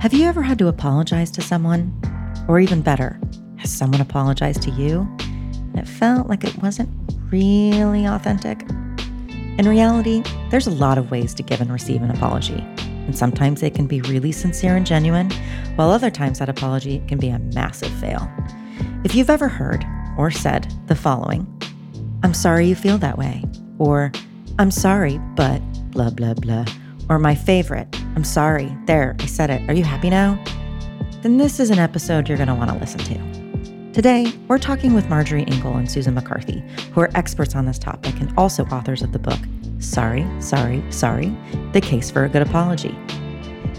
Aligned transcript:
Have 0.00 0.12
you 0.12 0.26
ever 0.26 0.42
had 0.42 0.58
to 0.58 0.68
apologize 0.68 1.30
to 1.32 1.40
someone? 1.40 1.90
Or 2.48 2.60
even 2.60 2.82
better, 2.82 3.18
has 3.56 3.72
someone 3.72 4.02
apologized 4.02 4.60
to 4.62 4.70
you 4.72 5.08
and 5.20 5.78
it 5.78 5.88
felt 5.88 6.28
like 6.28 6.44
it 6.44 6.54
wasn't 6.62 6.90
really 7.32 8.04
authentic? 8.04 8.60
In 9.58 9.66
reality, 9.66 10.22
there's 10.50 10.66
a 10.66 10.70
lot 10.70 10.98
of 10.98 11.10
ways 11.10 11.32
to 11.34 11.42
give 11.42 11.62
and 11.62 11.72
receive 11.72 12.02
an 12.02 12.10
apology, 12.10 12.58
and 12.78 13.16
sometimes 13.16 13.62
they 13.62 13.70
can 13.70 13.86
be 13.86 14.02
really 14.02 14.32
sincere 14.32 14.76
and 14.76 14.86
genuine, 14.86 15.30
while 15.76 15.90
other 15.90 16.10
times 16.10 16.40
that 16.40 16.50
apology 16.50 17.02
can 17.08 17.18
be 17.18 17.30
a 17.30 17.38
massive 17.38 17.90
fail. 17.92 18.30
If 19.02 19.14
you've 19.14 19.30
ever 19.30 19.48
heard 19.48 19.82
or 20.18 20.30
said 20.30 20.72
the 20.88 20.94
following 20.94 21.46
I'm 22.22 22.34
sorry 22.34 22.66
you 22.66 22.74
feel 22.74 22.98
that 22.98 23.16
way, 23.16 23.42
or 23.78 24.12
I'm 24.58 24.70
sorry, 24.70 25.18
but 25.36 25.60
blah, 25.92 26.10
blah, 26.10 26.34
blah, 26.34 26.66
or 27.08 27.18
my 27.18 27.34
favorite, 27.34 27.95
I'm 28.16 28.24
sorry, 28.24 28.74
there, 28.86 29.14
I 29.20 29.26
said 29.26 29.50
it, 29.50 29.68
are 29.68 29.74
you 29.74 29.84
happy 29.84 30.08
now? 30.08 30.42
Then 31.20 31.36
this 31.36 31.60
is 31.60 31.68
an 31.68 31.78
episode 31.78 32.30
you're 32.30 32.38
going 32.38 32.48
to 32.48 32.54
want 32.54 32.70
to 32.70 32.78
listen 32.78 33.00
to. 33.00 33.92
Today, 33.92 34.32
we're 34.48 34.56
talking 34.56 34.94
with 34.94 35.10
Marjorie 35.10 35.44
Ingall 35.44 35.76
and 35.76 35.90
Susan 35.90 36.14
McCarthy, 36.14 36.64
who 36.94 37.02
are 37.02 37.10
experts 37.14 37.54
on 37.54 37.66
this 37.66 37.78
topic 37.78 38.18
and 38.18 38.32
also 38.38 38.64
authors 38.68 39.02
of 39.02 39.12
the 39.12 39.18
book, 39.18 39.38
Sorry, 39.80 40.26
Sorry, 40.40 40.82
Sorry 40.90 41.36
The 41.74 41.82
Case 41.82 42.10
for 42.10 42.24
a 42.24 42.28
Good 42.30 42.40
Apology. 42.40 42.96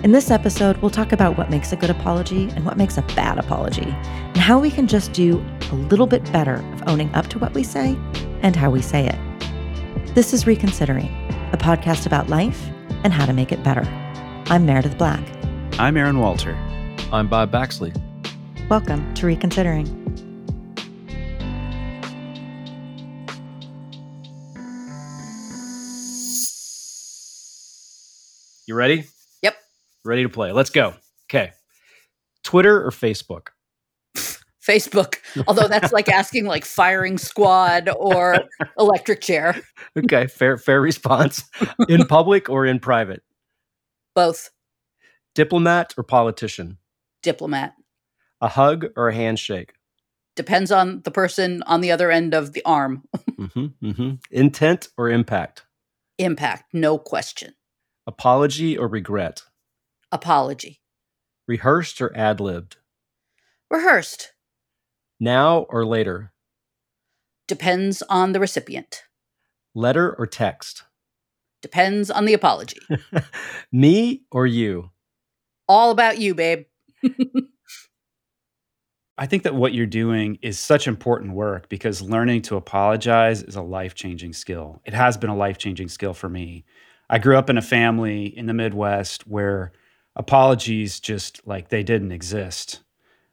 In 0.03 0.11
this 0.11 0.29
episode, 0.29 0.77
we'll 0.77 0.91
talk 0.91 1.13
about 1.13 1.35
what 1.35 1.49
makes 1.49 1.71
a 1.73 1.75
good 1.75 1.89
apology 1.89 2.47
and 2.49 2.63
what 2.63 2.77
makes 2.77 2.99
a 2.99 3.01
bad 3.15 3.39
apology, 3.39 3.87
and 3.87 4.37
how 4.37 4.59
we 4.59 4.69
can 4.69 4.85
just 4.85 5.13
do 5.13 5.43
a 5.71 5.75
little 5.75 6.05
bit 6.05 6.31
better 6.31 6.63
of 6.73 6.87
owning 6.87 7.11
up 7.15 7.25
to 7.29 7.39
what 7.39 7.55
we 7.55 7.63
say 7.63 7.97
and 8.43 8.55
how 8.55 8.69
we 8.69 8.83
say 8.83 9.07
it. 9.07 10.13
This 10.13 10.31
is 10.31 10.45
Reconsidering, 10.45 11.09
a 11.53 11.57
podcast 11.57 12.05
about 12.05 12.29
life 12.29 12.69
and 13.03 13.11
how 13.11 13.25
to 13.25 13.33
make 13.33 13.51
it 13.51 13.63
better. 13.63 13.91
I'm 14.49 14.65
Meredith 14.65 14.97
Black. 14.97 15.21
I'm 15.77 15.97
Aaron 15.97 16.19
Walter. 16.19 16.55
I'm 17.11 17.27
Bob 17.27 17.51
Baxley. 17.51 17.93
Welcome 18.69 19.13
to 19.15 19.25
Reconsidering. 19.25 19.85
You 28.67 28.75
ready? 28.75 29.05
Yep. 29.41 29.57
Ready 30.05 30.23
to 30.23 30.29
play. 30.29 30.53
Let's 30.53 30.69
go. 30.69 30.93
Okay. 31.29 31.51
Twitter 32.45 32.85
or 32.85 32.91
Facebook? 32.91 33.47
Facebook. 34.65 35.15
Although 35.45 35.67
that's 35.67 35.91
like 35.91 36.07
asking 36.07 36.45
like 36.45 36.63
firing 36.63 37.17
squad 37.17 37.89
or 37.97 38.37
electric 38.79 39.19
chair. 39.19 39.61
Okay, 39.97 40.27
fair 40.27 40.57
fair 40.57 40.79
response. 40.79 41.43
In 41.89 42.05
public 42.05 42.49
or 42.49 42.67
in 42.67 42.79
private? 42.79 43.23
Both. 44.17 44.49
Diplomat 45.35 45.93
or 45.95 46.03
politician? 46.03 46.79
Diplomat. 47.21 47.75
A 48.41 48.47
hug 48.47 48.87
or 48.95 49.09
a 49.09 49.13
handshake? 49.13 49.73
Depends 50.35 50.71
on 50.71 51.03
the 51.03 51.11
person 51.11 51.61
on 51.67 51.81
the 51.81 51.91
other 51.91 52.09
end 52.09 52.33
of 52.33 52.53
the 52.53 52.63
arm. 52.65 53.03
mm-hmm, 53.29 53.67
mm-hmm. 53.85 54.15
Intent 54.31 54.87
or 54.97 55.07
impact? 55.07 55.67
Impact, 56.17 56.73
no 56.73 56.97
question. 56.97 57.53
Apology 58.07 58.75
or 58.75 58.87
regret? 58.87 59.43
Apology. 60.11 60.81
Rehearsed 61.47 62.01
or 62.01 62.17
ad 62.17 62.39
libbed? 62.39 62.77
Rehearsed. 63.69 64.33
Now 65.19 65.67
or 65.69 65.85
later? 65.85 66.33
Depends 67.47 68.01
on 68.09 68.31
the 68.31 68.39
recipient. 68.39 69.03
Letter 69.75 70.11
or 70.17 70.25
text? 70.25 70.85
Depends 71.61 72.11
on 72.11 72.25
the 72.25 72.33
apology. 72.33 72.79
Me 73.71 74.23
or 74.31 74.45
you? 74.45 74.91
All 75.67 75.91
about 75.91 76.19
you, 76.19 76.33
babe. 76.35 76.65
I 79.19 79.25
think 79.25 79.43
that 79.43 79.55
what 79.55 79.73
you're 79.73 79.87
doing 79.87 80.37
is 80.43 80.59
such 80.59 80.87
important 80.87 81.33
work 81.33 81.69
because 81.69 82.03
learning 82.03 82.43
to 82.43 82.55
apologize 82.55 83.41
is 83.41 83.55
a 83.55 83.63
life 83.63 83.95
changing 83.95 84.33
skill. 84.33 84.79
It 84.85 84.93
has 84.93 85.17
been 85.17 85.31
a 85.31 85.35
life 85.35 85.57
changing 85.57 85.87
skill 85.89 86.13
for 86.13 86.29
me. 86.29 86.65
I 87.09 87.17
grew 87.17 87.35
up 87.35 87.49
in 87.49 87.57
a 87.57 87.61
family 87.63 88.25
in 88.25 88.45
the 88.45 88.53
Midwest 88.53 89.25
where 89.25 89.71
apologies 90.15 90.99
just 90.99 91.45
like 91.47 91.69
they 91.69 91.81
didn't 91.81 92.11
exist. 92.11 92.81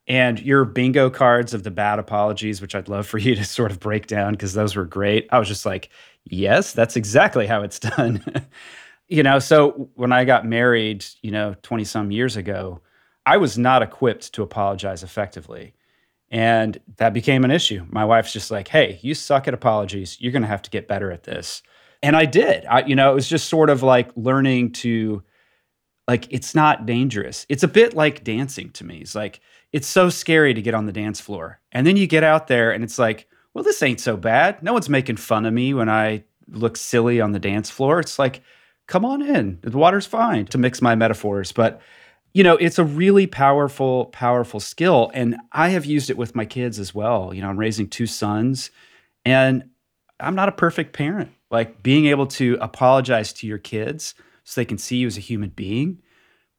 And 0.07 0.41
your 0.41 0.65
bingo 0.65 1.11
cards 1.11 1.55
of 1.55 1.65
the 1.65 1.71
bad 1.71 1.99
apologies, 1.99 2.61
which 2.61 2.75
I'd 2.75 2.89
love 2.89 3.07
for 3.07 3.19
you 3.19 3.35
to 3.35 3.45
sort 3.45 3.71
of 3.71 3.81
break 3.81 4.07
down 4.07 4.33
because 4.33 4.55
those 4.55 4.77
were 4.77 4.85
great. 4.85 5.27
I 5.31 5.39
was 5.39 5.49
just 5.49 5.67
like, 5.67 5.91
yes, 6.25 6.73
that's 6.73 6.97
exactly 6.97 7.47
how 7.47 7.63
it's 7.63 7.79
done. 7.97 8.23
you 9.09 9.23
know, 9.23 9.39
so 9.39 9.91
when 9.95 10.13
I 10.13 10.25
got 10.25 10.47
married, 10.47 11.05
you 11.23 11.31
know, 11.31 11.55
20 11.63 11.85
some 11.85 12.11
years 12.11 12.37
ago, 12.37 12.81
I 13.27 13.37
was 13.37 13.57
not 13.57 13.83
equipped 13.83 14.33
to 14.35 14.43
apologize 14.43 15.03
effectively. 15.03 15.75
And 16.31 16.79
that 16.97 17.13
became 17.15 17.45
an 17.45 17.51
issue. 17.51 17.87
My 17.91 18.05
wife's 18.05 18.33
just 18.33 18.51
like, 18.51 18.69
hey, 18.69 18.99
you 19.03 19.15
suck 19.15 19.47
at 19.47 19.55
apologies. 19.55 20.21
You're 20.21 20.33
going 20.33 20.43
to 20.43 20.49
have 20.49 20.63
to 20.63 20.71
get 20.71 20.89
better 20.89 21.11
at 21.11 21.23
this. 21.23 21.63
And 22.03 22.17
I 22.17 22.25
did. 22.25 22.67
I, 22.67 22.85
you 22.85 22.97
know, 22.97 23.11
it 23.13 23.15
was 23.15 23.29
just 23.29 23.49
sort 23.49 23.71
of 23.71 23.83
like 23.83 24.11
learning 24.17 24.73
to, 24.73 25.23
like, 26.09 26.31
it's 26.33 26.55
not 26.55 26.87
dangerous. 26.87 27.47
It's 27.49 27.63
a 27.63 27.69
bit 27.69 27.95
like 27.95 28.25
dancing 28.25 28.71
to 28.71 28.85
me. 28.85 28.99
It's 28.99 29.15
like, 29.15 29.41
it's 29.73 29.87
so 29.87 30.11
scary 30.11 30.55
to 30.55 30.63
get 30.63 30.75
on 30.75 30.87
the 30.87 30.93
dance 30.93 31.21
floor. 31.21 31.61
And 31.73 31.87
then 31.87 31.97
you 31.97 32.07
get 32.07 32.25
out 32.25 32.47
there 32.47 32.73
and 32.73 32.85
it's 32.85 32.99
like, 32.99 33.29
well, 33.55 33.65
this 33.65 33.83
ain't 33.83 34.01
so 34.01 34.17
bad. 34.17 34.63
No 34.63 34.73
one's 34.73 34.89
making 34.89 35.17
fun 35.17 35.47
of 35.47 35.55
me 35.55 35.73
when 35.73 35.89
I 35.89 36.25
look 36.49 36.77
silly 36.77 37.21
on 37.21 37.33
the 37.33 37.39
dance 37.39 37.71
floor. 37.71 38.01
It's 38.01 38.19
like, 38.19 38.43
come 38.89 39.05
on 39.05 39.23
in. 39.23 39.61
The 39.63 39.79
water's 39.79 40.07
fine 40.07 40.47
to 40.47 40.59
mix 40.59 40.83
my 40.83 40.95
metaphors. 40.95 41.53
But, 41.53 41.81
you 42.33 42.43
know, 42.43 42.57
it's 42.57 42.79
a 42.79 42.85
really 42.85 43.27
powerful, 43.27 44.07
powerful 44.07 44.61
skill. 44.61 45.11
And 45.15 45.37
I 45.53 45.69
have 45.69 45.87
used 45.87 46.11
it 46.11 46.19
with 46.19 46.35
my 46.35 46.45
kids 46.45 46.79
as 46.79 46.95
well. 46.95 47.33
You 47.33 47.43
know, 47.43 47.49
I'm 47.49 47.59
raising 47.59 47.89
two 47.89 48.07
sons 48.07 48.71
and 49.25 49.71
I'm 50.19 50.35
not 50.35 50.49
a 50.49 50.53
perfect 50.53 50.93
parent. 50.93 51.31
Like 51.51 51.83
being 51.83 52.07
able 52.07 52.27
to 52.27 52.59
apologize 52.61 53.33
to 53.35 53.47
your 53.47 53.59
kids 53.59 54.15
so 54.43 54.61
they 54.61 54.65
can 54.65 54.79
see 54.79 54.97
you 54.97 55.07
as 55.07 55.17
a 55.17 55.21
human 55.21 55.51
being, 55.51 56.03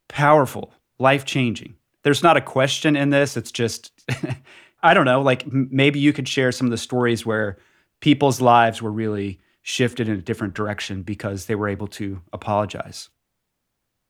powerful, 0.08 0.74
life 0.98 1.26
changing 1.26 1.76
there's 2.06 2.22
not 2.22 2.38
a 2.38 2.42
question 2.42 2.96
in 2.96 3.10
this. 3.10 3.36
It's 3.36 3.52
just, 3.52 3.92
I 4.86 4.94
don't 4.94 5.06
know, 5.06 5.22
like 5.22 5.46
m- 5.46 5.68
maybe 5.72 6.00
you 6.00 6.14
could 6.14 6.28
share 6.28 6.52
some 6.52 6.68
of 6.68 6.72
the 6.72 6.78
stories 6.78 7.26
where 7.26 7.58
people's 8.02 8.40
lives 8.40 8.82
were 8.82 8.92
really 8.92 9.40
shifted 9.64 10.08
in 10.08 10.16
a 10.16 10.22
different 10.22 10.54
direction 10.54 11.02
because 11.02 11.48
they 11.48 11.56
were 11.56 11.68
able 11.68 11.88
to 11.88 12.22
apologize. 12.32 13.10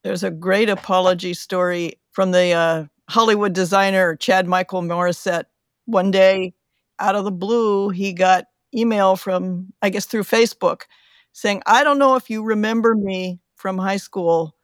There's 0.03 0.23
a 0.23 0.31
great 0.31 0.69
apology 0.69 1.33
story 1.33 1.93
from 2.11 2.31
the 2.31 2.51
uh, 2.51 2.85
Hollywood 3.09 3.53
designer 3.53 4.17
Chad 4.17 4.47
Michael 4.47 4.81
Morissette. 4.81 5.45
One 5.85 6.11
day, 6.11 6.53
out 6.99 7.15
of 7.15 7.23
the 7.23 7.31
blue, 7.31 7.89
he 7.89 8.11
got 8.11 8.45
email 8.75 9.15
from, 9.15 9.73
I 9.81 9.89
guess, 9.89 10.05
through 10.05 10.23
Facebook 10.23 10.83
saying, 11.31 11.61
I 11.65 11.83
don't 11.83 11.99
know 11.99 12.15
if 12.15 12.29
you 12.29 12.43
remember 12.43 12.95
me 12.95 13.39
from 13.55 13.77
high 13.77 13.97
school, 13.97 14.54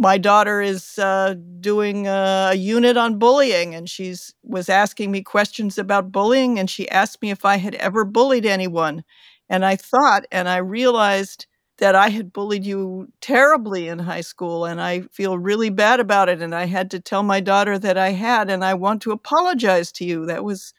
my 0.00 0.16
daughter 0.16 0.62
is 0.62 0.98
uh, 0.98 1.34
doing 1.60 2.06
a, 2.08 2.54
unit 2.56 2.96
on 2.96 3.18
bullying 3.18 3.74
and 3.74 3.88
she's 3.88 4.34
was 4.42 4.68
asking 4.70 5.10
me 5.10 5.22
questions 5.22 5.76
about 5.78 6.10
bullying 6.10 6.58
and 6.58 6.70
she 6.70 6.88
asked 6.88 7.20
me 7.22 7.30
if 7.30 7.44
i 7.44 7.56
had 7.56 7.74
ever 7.76 8.04
bullied 8.04 8.46
anyone. 8.46 9.04
And 9.48 9.64
i 9.64 9.76
thought 9.76 10.24
and 10.32 10.48
i 10.48 10.56
realized 10.56 11.46
that 11.78 11.94
i 11.94 12.08
had 12.08 12.32
bullied 12.32 12.64
you 12.64 13.08
terribly 13.20 13.88
in 13.88 13.98
high 13.98 14.20
school 14.22 14.64
and 14.64 14.80
i 14.80 15.02
feel 15.12 15.38
really 15.38 15.70
bad 15.70 16.00
about 16.00 16.28
it 16.28 16.40
and 16.42 16.54
i 16.54 16.66
had 16.66 16.90
to 16.92 17.00
tell 17.00 17.22
my 17.22 17.40
daughter 17.40 17.78
that 17.78 17.98
i 17.98 18.10
had 18.10 18.50
and 18.50 18.64
i 18.64 18.74
want 18.74 19.02
to 19.02 19.12
apologize 19.12 19.92
to 19.92 20.04
you. 20.04 20.26
That 20.26 20.44
was 20.44 20.72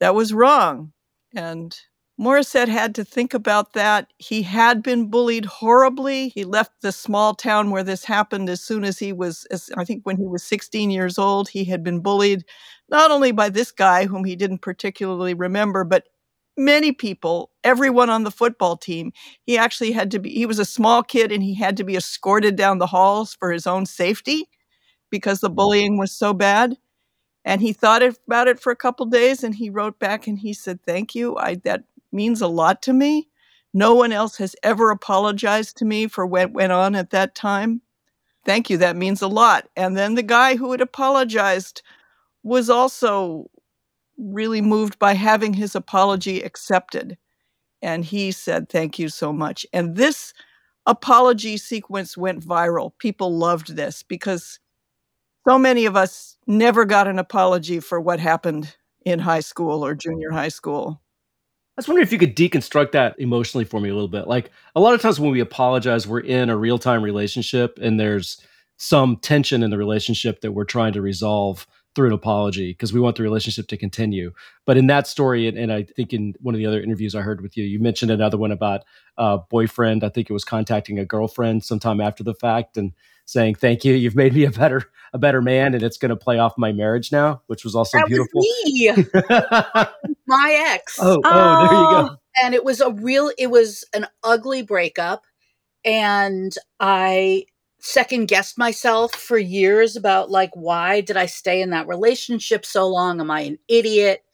that 0.00 0.14
was 0.14 0.32
wrong. 0.32 0.92
And 1.34 1.76
Morissette 2.18 2.68
had 2.68 2.94
to 2.94 3.04
think 3.04 3.34
about 3.34 3.74
that. 3.74 4.10
He 4.18 4.42
had 4.42 4.82
been 4.82 5.08
bullied 5.08 5.44
horribly. 5.44 6.30
He 6.30 6.44
left 6.44 6.80
the 6.80 6.92
small 6.92 7.34
town 7.34 7.70
where 7.70 7.82
this 7.82 8.04
happened 8.04 8.48
as 8.48 8.62
soon 8.62 8.84
as 8.84 8.98
he 8.98 9.12
was, 9.12 9.46
as, 9.50 9.68
I 9.76 9.84
think 9.84 10.06
when 10.06 10.16
he 10.16 10.24
was 10.24 10.42
16 10.42 10.90
years 10.90 11.18
old. 11.18 11.48
He 11.48 11.64
had 11.64 11.84
been 11.84 12.00
bullied 12.00 12.44
not 12.88 13.10
only 13.10 13.32
by 13.32 13.50
this 13.50 13.70
guy, 13.70 14.06
whom 14.06 14.24
he 14.24 14.34
didn't 14.34 14.62
particularly 14.62 15.34
remember, 15.34 15.84
but 15.84 16.04
many 16.56 16.90
people, 16.90 17.50
everyone 17.64 18.08
on 18.08 18.24
the 18.24 18.30
football 18.30 18.78
team. 18.78 19.12
He 19.44 19.58
actually 19.58 19.92
had 19.92 20.10
to 20.12 20.18
be, 20.18 20.30
he 20.30 20.46
was 20.46 20.58
a 20.58 20.64
small 20.64 21.02
kid 21.02 21.30
and 21.30 21.42
he 21.42 21.54
had 21.54 21.76
to 21.76 21.84
be 21.84 21.96
escorted 21.96 22.56
down 22.56 22.78
the 22.78 22.86
halls 22.86 23.34
for 23.34 23.52
his 23.52 23.66
own 23.66 23.84
safety 23.84 24.48
because 25.10 25.40
the 25.40 25.50
mm. 25.50 25.54
bullying 25.56 25.98
was 25.98 26.12
so 26.12 26.32
bad. 26.32 26.78
And 27.44 27.60
he 27.60 27.74
thought 27.74 28.02
about 28.02 28.48
it 28.48 28.58
for 28.58 28.72
a 28.72 28.76
couple 28.76 29.06
days 29.06 29.44
and 29.44 29.54
he 29.54 29.70
wrote 29.70 29.98
back 29.98 30.26
and 30.26 30.38
he 30.38 30.52
said, 30.52 30.80
Thank 30.82 31.14
you. 31.14 31.36
I, 31.36 31.56
that 31.64 31.84
means 32.16 32.40
a 32.40 32.48
lot 32.48 32.82
to 32.82 32.92
me. 32.92 33.28
No 33.72 33.94
one 33.94 34.10
else 34.10 34.38
has 34.38 34.56
ever 34.62 34.90
apologized 34.90 35.76
to 35.76 35.84
me 35.84 36.08
for 36.08 36.26
what 36.26 36.52
went 36.52 36.72
on 36.72 36.96
at 36.96 37.10
that 37.10 37.34
time. 37.34 37.82
Thank 38.44 38.70
you. 38.70 38.78
That 38.78 38.96
means 38.96 39.22
a 39.22 39.28
lot. 39.28 39.68
And 39.76 39.96
then 39.96 40.14
the 40.14 40.22
guy 40.22 40.56
who 40.56 40.72
had 40.72 40.80
apologized 40.80 41.82
was 42.42 42.70
also 42.70 43.50
really 44.16 44.60
moved 44.62 44.98
by 44.98 45.14
having 45.14 45.52
his 45.52 45.74
apology 45.74 46.42
accepted. 46.42 47.18
And 47.82 48.04
he 48.04 48.32
said, 48.32 48.68
Thank 48.68 48.98
you 48.98 49.08
so 49.08 49.32
much. 49.32 49.66
And 49.72 49.96
this 49.96 50.32
apology 50.86 51.56
sequence 51.56 52.16
went 52.16 52.44
viral. 52.44 52.92
People 52.98 53.36
loved 53.36 53.76
this 53.76 54.02
because 54.02 54.58
so 55.46 55.58
many 55.58 55.84
of 55.84 55.96
us 55.96 56.38
never 56.46 56.84
got 56.84 57.08
an 57.08 57.18
apology 57.18 57.80
for 57.80 58.00
what 58.00 58.20
happened 58.20 58.76
in 59.04 59.18
high 59.18 59.40
school 59.40 59.84
or 59.84 59.94
junior 59.94 60.30
high 60.30 60.48
school. 60.48 61.00
I 61.76 61.80
was 61.80 61.88
wondering 61.88 62.06
if 62.06 62.12
you 62.12 62.18
could 62.18 62.34
deconstruct 62.34 62.92
that 62.92 63.16
emotionally 63.18 63.66
for 63.66 63.80
me 63.80 63.90
a 63.90 63.94
little 63.94 64.08
bit. 64.08 64.26
Like 64.26 64.50
a 64.74 64.80
lot 64.80 64.94
of 64.94 65.02
times 65.02 65.20
when 65.20 65.30
we 65.30 65.40
apologize, 65.40 66.06
we're 66.06 66.20
in 66.20 66.48
a 66.48 66.56
real 66.56 66.78
time 66.78 67.02
relationship 67.02 67.78
and 67.82 68.00
there's 68.00 68.40
some 68.78 69.16
tension 69.18 69.62
in 69.62 69.70
the 69.70 69.76
relationship 69.76 70.40
that 70.40 70.52
we're 70.52 70.64
trying 70.64 70.94
to 70.94 71.02
resolve 71.02 71.66
through 71.96 72.08
an 72.08 72.12
apology 72.12 72.72
because 72.72 72.92
we 72.92 73.00
want 73.00 73.16
the 73.16 73.22
relationship 73.22 73.66
to 73.68 73.76
continue. 73.76 74.30
But 74.66 74.76
in 74.76 74.86
that 74.88 75.06
story, 75.06 75.48
and, 75.48 75.56
and, 75.56 75.72
I 75.72 75.82
think 75.82 76.12
in 76.12 76.34
one 76.40 76.54
of 76.54 76.58
the 76.58 76.66
other 76.66 76.80
interviews 76.80 77.14
I 77.14 77.22
heard 77.22 77.40
with 77.40 77.56
you, 77.56 77.64
you 77.64 77.80
mentioned 77.80 78.10
another 78.10 78.36
one 78.36 78.52
about 78.52 78.84
a 79.16 79.38
boyfriend. 79.38 80.04
I 80.04 80.10
think 80.10 80.28
it 80.28 80.34
was 80.34 80.44
contacting 80.44 80.98
a 80.98 81.06
girlfriend 81.06 81.64
sometime 81.64 82.00
after 82.00 82.22
the 82.22 82.34
fact 82.34 82.76
and 82.76 82.92
saying, 83.24 83.54
"Thank 83.56 83.82
you, 83.84 83.94
you've 83.94 84.14
made 84.14 84.34
me 84.34 84.44
a 84.44 84.50
better 84.50 84.82
a 85.14 85.18
better 85.18 85.40
man, 85.40 85.72
and 85.72 85.82
it's 85.82 85.96
going 85.96 86.10
to 86.10 86.16
play 86.16 86.38
off 86.38 86.58
my 86.58 86.70
marriage 86.70 87.10
now," 87.10 87.40
which 87.46 87.64
was 87.64 87.74
also 87.74 87.98
that 87.98 88.06
beautiful. 88.06 88.42
Was 88.42 89.86
my 90.26 90.66
ex. 90.68 90.98
Oh, 91.00 91.20
oh, 91.24 91.66
there 91.66 91.78
you 91.78 91.86
oh, 91.86 92.08
go. 92.08 92.16
And 92.44 92.54
it 92.54 92.62
was 92.62 92.82
a 92.82 92.90
real. 92.90 93.32
It 93.38 93.50
was 93.50 93.84
an 93.94 94.06
ugly 94.22 94.60
breakup, 94.60 95.24
and 95.82 96.54
I 96.78 97.46
second 97.86 98.26
guessed 98.26 98.58
myself 98.58 99.14
for 99.14 99.38
years 99.38 99.96
about 99.96 100.30
like 100.30 100.50
why 100.54 101.00
did 101.00 101.16
I 101.16 101.26
stay 101.26 101.62
in 101.62 101.70
that 101.70 101.86
relationship 101.86 102.66
so 102.66 102.88
long? 102.88 103.20
Am 103.20 103.30
I 103.30 103.40
an 103.42 103.58
idiot? 103.68 104.24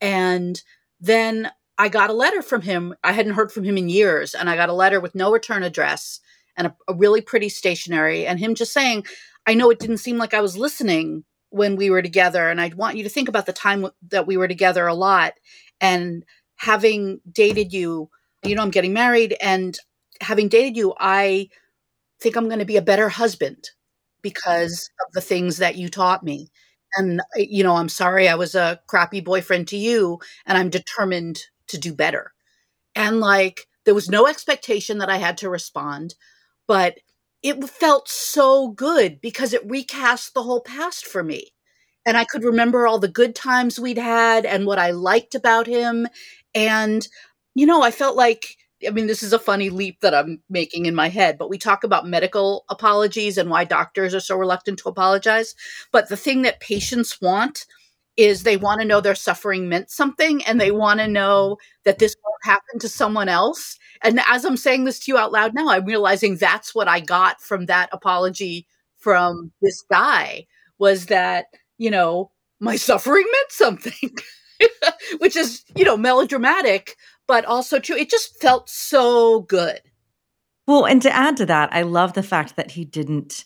And 0.00 0.60
then 1.00 1.50
I 1.76 1.88
got 1.88 2.10
a 2.10 2.14
letter 2.14 2.40
from 2.40 2.62
him. 2.62 2.94
I 3.04 3.12
hadn't 3.12 3.34
heard 3.34 3.52
from 3.52 3.64
him 3.64 3.76
in 3.76 3.88
years, 3.88 4.34
and 4.34 4.48
I 4.48 4.56
got 4.56 4.68
a 4.68 4.74
letter 4.74 5.00
with 5.00 5.14
no 5.14 5.32
return 5.32 5.62
address 5.62 6.20
and 6.56 6.68
a, 6.68 6.76
a 6.88 6.94
really 6.94 7.20
pretty 7.20 7.48
stationery, 7.48 8.26
and 8.26 8.38
him 8.38 8.54
just 8.54 8.72
saying, 8.72 9.04
"I 9.46 9.54
know 9.54 9.70
it 9.70 9.80
didn't 9.80 9.98
seem 9.98 10.16
like 10.16 10.34
I 10.34 10.40
was 10.40 10.56
listening 10.56 11.24
when 11.50 11.76
we 11.76 11.90
were 11.90 12.02
together, 12.02 12.48
and 12.48 12.60
I'd 12.60 12.74
want 12.74 12.96
you 12.96 13.02
to 13.02 13.08
think 13.08 13.28
about 13.28 13.46
the 13.46 13.52
time 13.52 13.82
w- 13.82 13.94
that 14.08 14.26
we 14.26 14.36
were 14.36 14.48
together 14.48 14.86
a 14.86 14.94
lot, 14.94 15.34
and 15.80 16.24
having 16.56 17.20
dated 17.30 17.72
you, 17.72 18.08
you 18.44 18.54
know, 18.54 18.62
I'm 18.62 18.70
getting 18.70 18.92
married, 18.94 19.36
and 19.42 19.76
having 20.22 20.48
dated 20.48 20.76
you, 20.76 20.94
I." 20.98 21.48
think 22.24 22.36
I'm 22.36 22.48
going 22.48 22.58
to 22.58 22.64
be 22.64 22.78
a 22.78 22.82
better 22.82 23.08
husband 23.08 23.58
mm-hmm. 23.58 24.20
because 24.22 24.90
of 25.06 25.12
the 25.12 25.20
things 25.20 25.58
that 25.58 25.76
you 25.76 25.88
taught 25.88 26.24
me. 26.24 26.48
And, 26.96 27.20
eh, 27.36 27.46
you 27.48 27.62
know, 27.62 27.76
I'm 27.76 27.88
sorry 27.88 28.28
I 28.28 28.34
was 28.34 28.54
a 28.54 28.80
crappy 28.88 29.20
boyfriend 29.20 29.68
to 29.68 29.76
you, 29.76 30.18
and 30.46 30.58
I'm 30.58 30.70
determined 30.70 31.40
to 31.68 31.78
do 31.78 31.94
better. 31.94 32.32
And 32.96 33.20
like, 33.20 33.66
there 33.84 33.94
was 33.94 34.08
no 34.08 34.26
expectation 34.26 34.98
that 34.98 35.10
I 35.10 35.18
had 35.18 35.38
to 35.38 35.50
respond, 35.50 36.14
but 36.66 36.98
it 37.42 37.62
felt 37.68 38.08
so 38.08 38.68
good 38.68 39.20
because 39.20 39.52
it 39.52 39.68
recast 39.70 40.32
the 40.32 40.42
whole 40.42 40.62
past 40.62 41.04
for 41.04 41.22
me. 41.22 41.48
And 42.06 42.16
I 42.16 42.24
could 42.24 42.44
remember 42.44 42.86
all 42.86 42.98
the 42.98 43.08
good 43.08 43.34
times 43.34 43.78
we'd 43.78 43.98
had 43.98 44.46
and 44.46 44.66
what 44.66 44.78
I 44.78 44.92
liked 44.92 45.34
about 45.34 45.66
him. 45.66 46.06
And, 46.54 47.06
you 47.54 47.66
know, 47.66 47.82
I 47.82 47.90
felt 47.90 48.16
like 48.16 48.56
I 48.86 48.90
mean, 48.90 49.06
this 49.06 49.22
is 49.22 49.32
a 49.32 49.38
funny 49.38 49.70
leap 49.70 50.00
that 50.00 50.14
I'm 50.14 50.42
making 50.48 50.86
in 50.86 50.94
my 50.94 51.08
head, 51.08 51.38
but 51.38 51.50
we 51.50 51.58
talk 51.58 51.84
about 51.84 52.06
medical 52.06 52.64
apologies 52.68 53.38
and 53.38 53.50
why 53.50 53.64
doctors 53.64 54.14
are 54.14 54.20
so 54.20 54.36
reluctant 54.36 54.78
to 54.80 54.88
apologize. 54.88 55.54
But 55.92 56.08
the 56.08 56.16
thing 56.16 56.42
that 56.42 56.60
patients 56.60 57.20
want 57.20 57.66
is 58.16 58.42
they 58.42 58.56
want 58.56 58.80
to 58.80 58.86
know 58.86 59.00
their 59.00 59.14
suffering 59.14 59.68
meant 59.68 59.90
something 59.90 60.44
and 60.44 60.60
they 60.60 60.70
want 60.70 61.00
to 61.00 61.08
know 61.08 61.56
that 61.84 61.98
this 61.98 62.14
won't 62.24 62.44
happen 62.56 62.78
to 62.78 62.88
someone 62.88 63.28
else. 63.28 63.78
And 64.02 64.20
as 64.28 64.44
I'm 64.44 64.56
saying 64.56 64.84
this 64.84 65.00
to 65.00 65.12
you 65.12 65.18
out 65.18 65.32
loud 65.32 65.54
now, 65.54 65.68
I'm 65.68 65.84
realizing 65.84 66.36
that's 66.36 66.74
what 66.74 66.86
I 66.88 67.00
got 67.00 67.40
from 67.40 67.66
that 67.66 67.88
apology 67.92 68.66
from 68.98 69.52
this 69.60 69.82
guy 69.90 70.46
was 70.78 71.06
that, 71.06 71.46
you 71.78 71.90
know, 71.90 72.30
my 72.60 72.76
suffering 72.76 73.24
meant 73.24 73.50
something. 73.50 74.10
which 75.18 75.36
is, 75.36 75.64
you 75.74 75.84
know, 75.84 75.96
melodramatic, 75.96 76.96
but 77.26 77.44
also 77.44 77.78
true. 77.78 77.96
It 77.96 78.10
just 78.10 78.40
felt 78.40 78.68
so 78.68 79.40
good. 79.42 79.80
Well, 80.66 80.86
and 80.86 81.02
to 81.02 81.14
add 81.14 81.36
to 81.38 81.46
that, 81.46 81.70
I 81.72 81.82
love 81.82 82.14
the 82.14 82.22
fact 82.22 82.56
that 82.56 82.70
he 82.70 82.84
didn't 82.84 83.44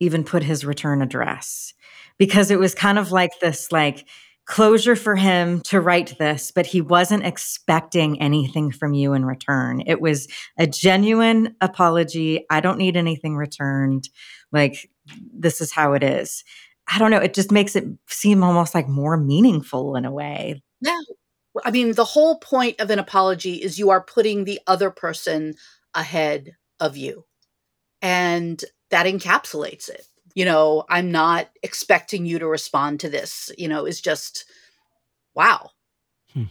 even 0.00 0.24
put 0.24 0.42
his 0.42 0.64
return 0.64 1.02
address 1.02 1.74
because 2.18 2.50
it 2.50 2.58
was 2.58 2.74
kind 2.74 2.98
of 2.98 3.12
like 3.12 3.32
this 3.40 3.70
like 3.72 4.06
closure 4.46 4.96
for 4.96 5.14
him 5.14 5.60
to 5.60 5.80
write 5.80 6.18
this, 6.18 6.50
but 6.50 6.64
he 6.64 6.80
wasn't 6.80 7.26
expecting 7.26 8.20
anything 8.20 8.70
from 8.72 8.94
you 8.94 9.12
in 9.12 9.24
return. 9.26 9.82
It 9.86 10.00
was 10.00 10.26
a 10.56 10.66
genuine 10.66 11.54
apology. 11.60 12.46
I 12.48 12.60
don't 12.60 12.78
need 12.78 12.96
anything 12.96 13.36
returned. 13.36 14.08
Like 14.50 14.90
this 15.34 15.60
is 15.60 15.70
how 15.70 15.92
it 15.92 16.02
is. 16.02 16.44
I 16.90 16.98
don't 16.98 17.10
know, 17.10 17.18
it 17.18 17.34
just 17.34 17.52
makes 17.52 17.76
it 17.76 17.84
seem 18.06 18.42
almost 18.42 18.74
like 18.74 18.88
more 18.88 19.18
meaningful 19.18 19.96
in 19.96 20.06
a 20.06 20.10
way. 20.10 20.62
Yeah. 20.80 20.98
I 21.64 21.70
mean, 21.70 21.94
the 21.94 22.04
whole 22.04 22.38
point 22.38 22.80
of 22.80 22.90
an 22.90 22.98
apology 22.98 23.54
is 23.54 23.78
you 23.78 23.90
are 23.90 24.02
putting 24.02 24.44
the 24.44 24.60
other 24.66 24.90
person 24.90 25.54
ahead 25.94 26.56
of 26.80 26.96
you. 26.96 27.24
And 28.02 28.62
that 28.90 29.06
encapsulates 29.06 29.88
it. 29.88 30.06
You 30.34 30.44
know, 30.44 30.84
I'm 30.88 31.10
not 31.10 31.50
expecting 31.62 32.26
you 32.26 32.38
to 32.38 32.46
respond 32.46 33.00
to 33.00 33.10
this, 33.10 33.50
you 33.58 33.66
know, 33.66 33.84
is 33.86 34.00
just 34.00 34.44
wow. 35.34 35.70
Hmm. 36.32 36.44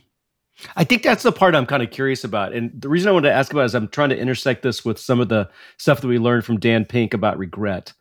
I 0.75 0.83
think 0.83 1.03
that's 1.03 1.23
the 1.23 1.31
part 1.31 1.55
I'm 1.55 1.65
kind 1.65 1.83
of 1.83 1.91
curious 1.91 2.23
about. 2.23 2.53
And 2.53 2.71
the 2.81 2.89
reason 2.89 3.07
I 3.07 3.11
wanted 3.13 3.29
to 3.29 3.35
ask 3.35 3.51
about 3.51 3.65
is 3.65 3.75
I'm 3.75 3.87
trying 3.87 4.09
to 4.09 4.17
intersect 4.17 4.63
this 4.63 4.83
with 4.83 4.99
some 4.99 5.19
of 5.19 5.29
the 5.29 5.49
stuff 5.77 6.01
that 6.01 6.07
we 6.07 6.19
learned 6.19 6.43
from 6.43 6.59
Dan 6.59 6.83
Pink 6.83 7.13
about 7.13 7.37
regret. 7.37 7.93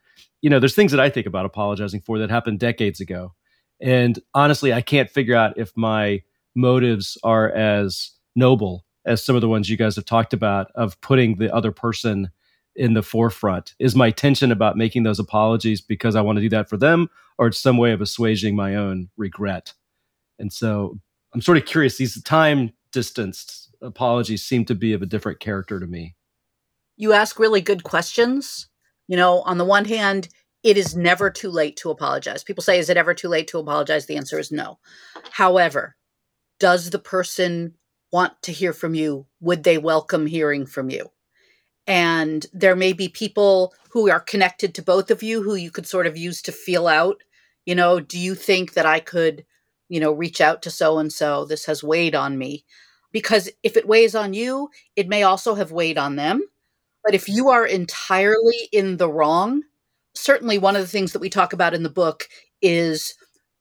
You 0.43 0.51
know, 0.51 0.59
there's 0.59 0.75
things 0.75 0.93
that 0.93 1.01
I 1.01 1.09
think 1.09 1.27
about 1.27 1.47
apologizing 1.47 2.01
for 2.01 2.19
that 2.19 2.31
happened 2.31 2.59
decades 2.59 3.01
ago. 3.01 3.35
And 3.81 4.19
honestly, 4.35 4.73
I 4.73 4.81
can't 4.81 5.11
figure 5.11 5.37
out 5.37 5.59
if 5.59 5.77
my 5.77 6.23
motives 6.57 7.17
are 7.23 7.53
as 7.53 8.11
noble 8.35 8.85
as 9.05 9.23
some 9.23 9.37
of 9.37 9.43
the 9.43 9.49
ones 9.49 9.71
you 9.71 9.77
guys 9.77 9.95
have 9.95 10.05
talked 10.05 10.33
about 10.33 10.71
of 10.75 11.01
putting 11.01 11.37
the 11.37 11.55
other 11.55 11.71
person 11.71 12.31
in 12.75 12.95
the 12.95 13.03
forefront. 13.03 13.75
Is 13.79 13.95
my 13.95 14.11
tension 14.11 14.51
about 14.51 14.77
making 14.77 15.05
those 15.05 15.19
apologies 15.19 15.81
because 15.81 16.17
i 16.17 16.21
want 16.21 16.37
to 16.37 16.43
do 16.43 16.49
that 16.51 16.69
for 16.69 16.77
them 16.77 17.09
or 17.39 17.47
it's 17.47 17.61
some 17.61 17.79
way 17.79 17.93
of 17.93 18.01
assuaging 18.01 18.55
my 18.55 18.75
own 18.75 19.09
regret? 19.17 19.73
And 20.39 20.53
so 20.53 20.99
i'm 21.35 21.41
sort 21.41 21.59
of 21.59 21.67
curious 21.67 21.97
these 21.97 22.21
time 22.23 22.73
distanced 22.93 23.71
apologies 23.81 24.43
seem 24.43 24.65
to 24.65 24.75
be 24.75 24.93
of 24.93 25.03
a 25.03 25.07
different 25.07 25.41
character 25.41 25.79
to 25.79 25.87
me. 25.87 26.15
You 26.97 27.13
ask 27.13 27.39
really 27.39 27.61
good 27.61 27.85
questions. 27.85 28.69
You 29.09 29.17
know 29.17 29.43
on 29.43 29.59
the 29.59 29.65
one 29.65 29.85
hand 29.85 30.29
it 30.63 30.77
is 30.77 30.97
never 30.97 31.31
too 31.31 31.51
late 31.51 31.77
to 31.77 31.91
apologize. 31.91 32.43
People 32.43 32.63
say 32.63 32.79
is 32.79 32.91
it 32.91 32.97
ever 32.97 33.15
too 33.15 33.29
late 33.29 33.47
to 33.49 33.59
apologize? 33.59 34.07
The 34.07 34.17
answer 34.17 34.39
is 34.39 34.51
no. 34.51 34.79
However 35.31 35.97
does 36.59 36.91
the 36.91 36.99
person 36.99 37.75
want 38.13 38.41
to 38.43 38.53
hear 38.53 38.73
from 38.73 38.95
you? 38.95 39.27
Would 39.41 39.65
they 39.65 39.79
welcome 39.79 40.27
hearing 40.27 40.67
from 40.67 40.91
you? 40.91 41.11
And 41.87 42.47
there 42.53 42.77
may 42.77 42.93
be 42.93 43.09
people 43.09 43.75
who 43.91 44.11
are 44.11 44.21
connected 44.21 44.75
to 44.75 44.83
both 44.83 45.11
of 45.11 45.23
you 45.23 45.43
who 45.43 45.55
you 45.55 45.71
could 45.71 45.87
sort 45.87 46.07
of 46.07 46.17
use 46.17 46.43
to 46.43 46.53
feel 46.53 46.89
out, 46.89 47.23
you 47.65 47.75
know, 47.75 48.01
do 48.01 48.19
you 48.19 48.35
think 48.35 48.75
that 48.75 48.87
I 48.87 49.01
could, 49.01 49.45
you 49.89 50.01
know, 50.01 50.13
reach 50.13 50.41
out 50.41 50.63
to 50.63 50.71
so 50.71 50.99
and 50.99 51.13
so? 51.13 51.45
This 51.45 51.67
has 51.67 51.85
weighed 51.85 52.15
on 52.15 52.39
me. 52.39 52.65
Because 53.13 53.49
if 53.63 53.77
it 53.77 53.89
weighs 53.89 54.15
on 54.15 54.35
you, 54.35 54.69
it 54.97 55.09
may 55.09 55.23
also 55.23 55.55
have 55.55 55.73
weighed 55.73 55.97
on 55.97 56.17
them. 56.17 56.43
But 57.05 57.15
if 57.15 57.29
you 57.29 57.49
are 57.51 57.65
entirely 57.65 58.69
in 58.73 58.97
the 58.97 59.09
wrong, 59.09 59.63
certainly 60.15 60.59
one 60.59 60.75
of 60.75 60.83
the 60.83 60.89
things 60.89 61.13
that 61.13 61.21
we 61.21 61.31
talk 61.31 61.53
about 61.53 61.73
in 61.73 61.83
the 61.83 61.89
book 61.89 62.29
is 62.61 63.15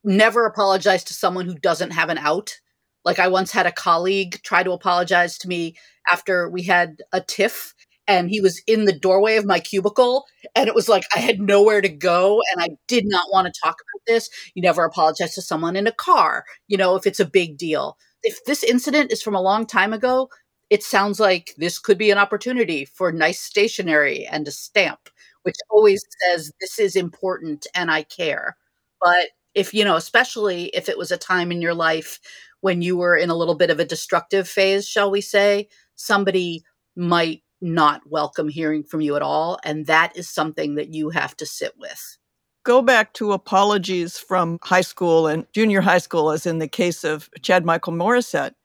never 0.04 0.46
apologize 0.46 1.04
to 1.06 1.14
someone 1.14 1.46
who 1.46 1.56
doesn't 1.56 1.92
have 1.92 2.10
an 2.10 2.18
out 2.18 2.60
like 3.06 3.20
I 3.20 3.28
once 3.28 3.52
had 3.52 3.66
a 3.66 3.72
colleague 3.72 4.42
try 4.44 4.64
to 4.64 4.72
apologize 4.72 5.38
to 5.40 5.48
me 5.48 5.76
after 6.10 6.50
we 6.50 6.64
had 6.64 6.98
a 7.14 7.22
tiff 7.22 7.74
and 8.08 8.30
he 8.30 8.42
was 8.42 8.62
in 8.68 8.86
the 8.86 8.98
doorway 8.98 9.38
of 9.38 9.46
my 9.46 9.60
cubicle 9.60 10.26
and 10.56 10.68
it 10.68 10.76
was 10.76 10.90
like 10.90 11.04
I 11.16 11.20
had 11.20 11.40
nowhere 11.40 11.82
to 11.82 11.90
go 11.90 12.42
and 12.52 12.62
I 12.62 12.76
did 12.88 13.06
not 13.08 13.32
want 13.32 13.46
to 13.46 13.62
talk 13.64 13.76
about 13.76 14.02
this. 14.08 14.30
You 14.54 14.62
never 14.62 14.84
apologize 14.84 15.34
to 15.36 15.42
someone 15.42 15.76
in 15.76 15.88
a 15.88 15.92
car, 15.92 16.46
you 16.68 16.78
know, 16.78 16.96
if 16.96 17.08
it's 17.08 17.20
a 17.20 17.26
big 17.26 17.58
deal. 17.58 17.98
If 18.24 18.44
this 18.46 18.64
incident 18.64 19.12
is 19.12 19.22
from 19.22 19.36
a 19.36 19.42
long 19.42 19.66
time 19.66 19.94
ago, 19.94 20.30
it 20.70 20.84
sounds 20.84 21.20
like 21.20 21.54
this 21.58 21.78
could 21.80 21.98
be 21.98 22.12
an 22.12 22.18
opportunity 22.18 22.86
for 22.86 23.12
nice 23.12 23.40
stationery 23.40 24.26
and 24.26 24.48
a 24.48 24.52
stamp, 24.52 25.10
which 25.44 25.56
always 25.70 26.04
says 26.22 26.52
this 26.60 26.80
is 26.80 26.96
important 26.96 27.68
and 27.76 27.92
I 27.92 28.04
care. 28.04 28.58
But 29.00 29.30
if, 29.54 29.74
you 29.74 29.86
know, 29.86 29.96
especially 29.96 30.66
if 30.74 30.90
it 30.90 30.98
was 30.98 31.12
a 31.12 31.18
time 31.18 31.52
in 31.52 31.62
your 31.62 31.76
life 31.76 32.20
when 32.66 32.82
you 32.82 32.98
were 32.98 33.16
in 33.16 33.30
a 33.30 33.36
little 33.36 33.54
bit 33.54 33.70
of 33.70 33.80
a 33.80 33.86
destructive 33.86 34.50
phase, 34.50 34.88
shall 34.88 35.12
we 35.12 35.22
say, 35.22 35.70
somebody 35.94 36.64
might 36.96 37.44
not 37.62 38.02
welcome 38.10 38.50
hearing 38.50 38.84
from 38.84 39.02
you 39.02 39.16
at 39.16 39.22
all. 39.22 39.60
And 39.64 39.86
that 39.86 40.18
is 40.18 40.28
something 40.28 40.74
that 40.74 40.92
you 40.92 41.12
have 41.12 41.38
to 41.38 41.46
sit 41.46 41.74
with. 41.78 42.18
Go 42.64 42.82
back 42.82 43.14
to 43.14 43.34
apologies 43.34 44.18
from 44.18 44.58
high 44.64 44.82
school 44.82 45.28
and 45.28 45.46
junior 45.54 45.82
high 45.82 46.00
school, 46.00 46.32
as 46.32 46.48
in 46.48 46.58
the 46.58 46.68
case 46.68 47.04
of 47.04 47.30
Chad 47.44 47.66
Michael 47.66 47.94
Morissette. 47.94 48.56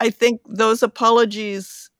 I 0.00 0.08
think 0.08 0.40
those 0.48 0.82
apologies 0.82 1.90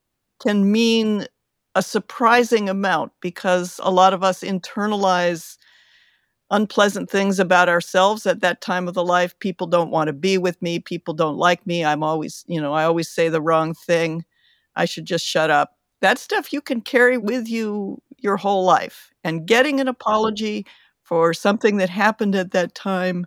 can 0.41 0.73
mean 0.73 1.27
a 1.75 1.83
surprising 1.83 2.71
amount 2.71 3.13
because 3.21 3.79
a 3.83 3.91
lot 3.91 4.15
of 4.15 4.25
us 4.25 4.41
internalize 4.41 5.59
unpleasant 6.51 7.11
things 7.11 7.39
about 7.39 7.69
ourselves 7.69 8.27
at 8.27 8.41
that 8.41 8.61
time 8.61 8.89
of 8.89 8.95
the 8.95 9.05
life. 9.05 9.39
People 9.39 9.67
don't 9.67 9.91
want 9.91 10.09
to 10.09 10.13
be 10.13 10.39
with 10.39 10.61
me. 10.63 10.79
People 10.79 11.15
don't 11.15 11.37
like 11.37 11.67
me. 11.67 11.85
I'm 11.85 12.03
always, 12.03 12.45
you 12.49 12.61
know, 12.61 12.73
I 12.73 12.85
always 12.85 13.11
say 13.11 13.29
the 13.29 13.43
wrong 13.43 13.75
thing. 13.75 14.25
I 14.77 14.85
should 14.85 15.05
just 15.05 15.27
shut 15.27 15.51
up. 15.51 15.73
That 16.01 16.19
stuff 16.19 16.53
you 16.53 16.61
can 16.61 16.81
carry 16.81 17.19
with 17.19 17.49
you 17.49 18.01
your 18.19 18.37
whole 18.37 18.65
life. 18.65 19.11
And 19.25 19.47
getting 19.47 19.81
an 19.81 19.89
apology 19.89 20.65
for 21.03 21.35
something 21.35 21.79
that 21.79 21.91
happened 21.91 22.35
at 22.35 22.53
that 22.53 22.75
time 22.75 23.27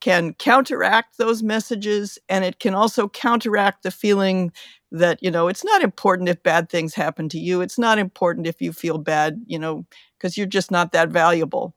can 0.00 0.32
counteract 0.34 1.18
those 1.18 1.42
messages 1.42 2.18
and 2.28 2.44
it 2.44 2.60
can 2.60 2.74
also 2.74 3.08
counteract 3.08 3.82
the 3.82 3.90
feeling 3.90 4.52
that 4.92 5.18
you 5.22 5.30
know 5.30 5.48
it's 5.48 5.64
not 5.64 5.82
important 5.82 6.28
if 6.28 6.40
bad 6.42 6.70
things 6.70 6.94
happen 6.94 7.28
to 7.28 7.38
you 7.38 7.60
it's 7.60 7.78
not 7.78 7.98
important 7.98 8.46
if 8.46 8.60
you 8.62 8.72
feel 8.72 8.98
bad 8.98 9.42
you 9.46 9.58
know 9.58 9.84
because 10.16 10.36
you're 10.36 10.46
just 10.46 10.70
not 10.70 10.92
that 10.92 11.08
valuable 11.08 11.74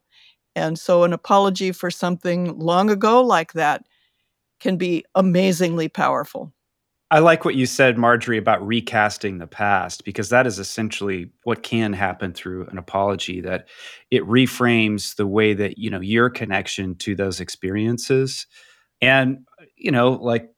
and 0.54 0.78
so 0.78 1.04
an 1.04 1.12
apology 1.12 1.72
for 1.72 1.90
something 1.90 2.58
long 2.58 2.90
ago 2.90 3.22
like 3.22 3.52
that 3.52 3.84
can 4.60 4.76
be 4.76 5.04
amazingly 5.14 5.88
powerful 5.88 6.52
I 7.12 7.18
like 7.18 7.44
what 7.44 7.56
you 7.56 7.66
said, 7.66 7.98
Marjorie, 7.98 8.38
about 8.38 8.66
recasting 8.66 9.36
the 9.36 9.46
past, 9.46 10.02
because 10.06 10.30
that 10.30 10.46
is 10.46 10.58
essentially 10.58 11.30
what 11.44 11.62
can 11.62 11.92
happen 11.92 12.32
through 12.32 12.66
an 12.68 12.78
apology, 12.78 13.42
that 13.42 13.68
it 14.10 14.22
reframes 14.22 15.16
the 15.16 15.26
way 15.26 15.52
that, 15.52 15.76
you 15.76 15.90
know, 15.90 16.00
your 16.00 16.30
connection 16.30 16.94
to 17.00 17.14
those 17.14 17.38
experiences. 17.38 18.46
And, 19.02 19.46
you 19.76 19.90
know, 19.90 20.12
like 20.12 20.48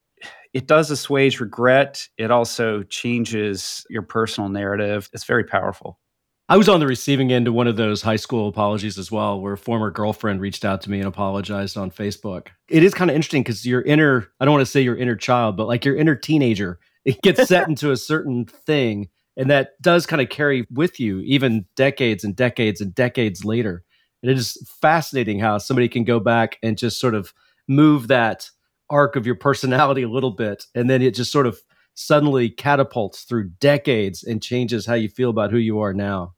it 0.52 0.68
does 0.68 0.92
assuage 0.92 1.40
regret. 1.40 2.08
It 2.18 2.30
also 2.30 2.84
changes 2.84 3.84
your 3.90 4.02
personal 4.02 4.48
narrative. 4.48 5.10
It's 5.12 5.24
very 5.24 5.42
powerful. 5.42 5.98
I 6.46 6.58
was 6.58 6.68
on 6.68 6.78
the 6.78 6.86
receiving 6.86 7.32
end 7.32 7.48
of 7.48 7.54
one 7.54 7.66
of 7.66 7.76
those 7.76 8.02
high 8.02 8.16
school 8.16 8.48
apologies 8.48 8.98
as 8.98 9.10
well, 9.10 9.40
where 9.40 9.54
a 9.54 9.58
former 9.58 9.90
girlfriend 9.90 10.42
reached 10.42 10.62
out 10.62 10.82
to 10.82 10.90
me 10.90 10.98
and 10.98 11.08
apologized 11.08 11.78
on 11.78 11.90
Facebook. 11.90 12.48
It 12.68 12.82
is 12.82 12.92
kind 12.92 13.10
of 13.10 13.14
interesting 13.14 13.42
because 13.42 13.64
your 13.64 13.80
inner, 13.80 14.28
I 14.38 14.44
don't 14.44 14.52
want 14.52 14.60
to 14.60 14.70
say 14.70 14.82
your 14.82 14.96
inner 14.96 15.16
child, 15.16 15.56
but 15.56 15.68
like 15.68 15.86
your 15.86 15.96
inner 15.96 16.14
teenager, 16.14 16.78
it 17.06 17.22
gets 17.22 17.48
set 17.48 17.66
into 17.66 17.92
a 17.92 17.96
certain 17.96 18.44
thing. 18.44 19.08
And 19.38 19.50
that 19.50 19.70
does 19.80 20.04
kind 20.04 20.20
of 20.20 20.28
carry 20.28 20.66
with 20.70 21.00
you 21.00 21.20
even 21.20 21.64
decades 21.76 22.24
and 22.24 22.36
decades 22.36 22.82
and 22.82 22.94
decades 22.94 23.42
later. 23.42 23.82
And 24.22 24.30
it 24.30 24.36
is 24.36 24.58
fascinating 24.82 25.38
how 25.38 25.56
somebody 25.56 25.88
can 25.88 26.04
go 26.04 26.20
back 26.20 26.58
and 26.62 26.76
just 26.76 27.00
sort 27.00 27.14
of 27.14 27.32
move 27.68 28.08
that 28.08 28.50
arc 28.90 29.16
of 29.16 29.24
your 29.24 29.34
personality 29.34 30.02
a 30.02 30.10
little 30.10 30.30
bit. 30.30 30.66
And 30.74 30.90
then 30.90 31.00
it 31.00 31.14
just 31.14 31.32
sort 31.32 31.46
of 31.46 31.58
suddenly 31.94 32.50
catapults 32.50 33.22
through 33.22 33.48
decades 33.60 34.22
and 34.22 34.42
changes 34.42 34.84
how 34.84 34.94
you 34.94 35.08
feel 35.08 35.30
about 35.30 35.50
who 35.50 35.58
you 35.58 35.80
are 35.80 35.94
now. 35.94 36.33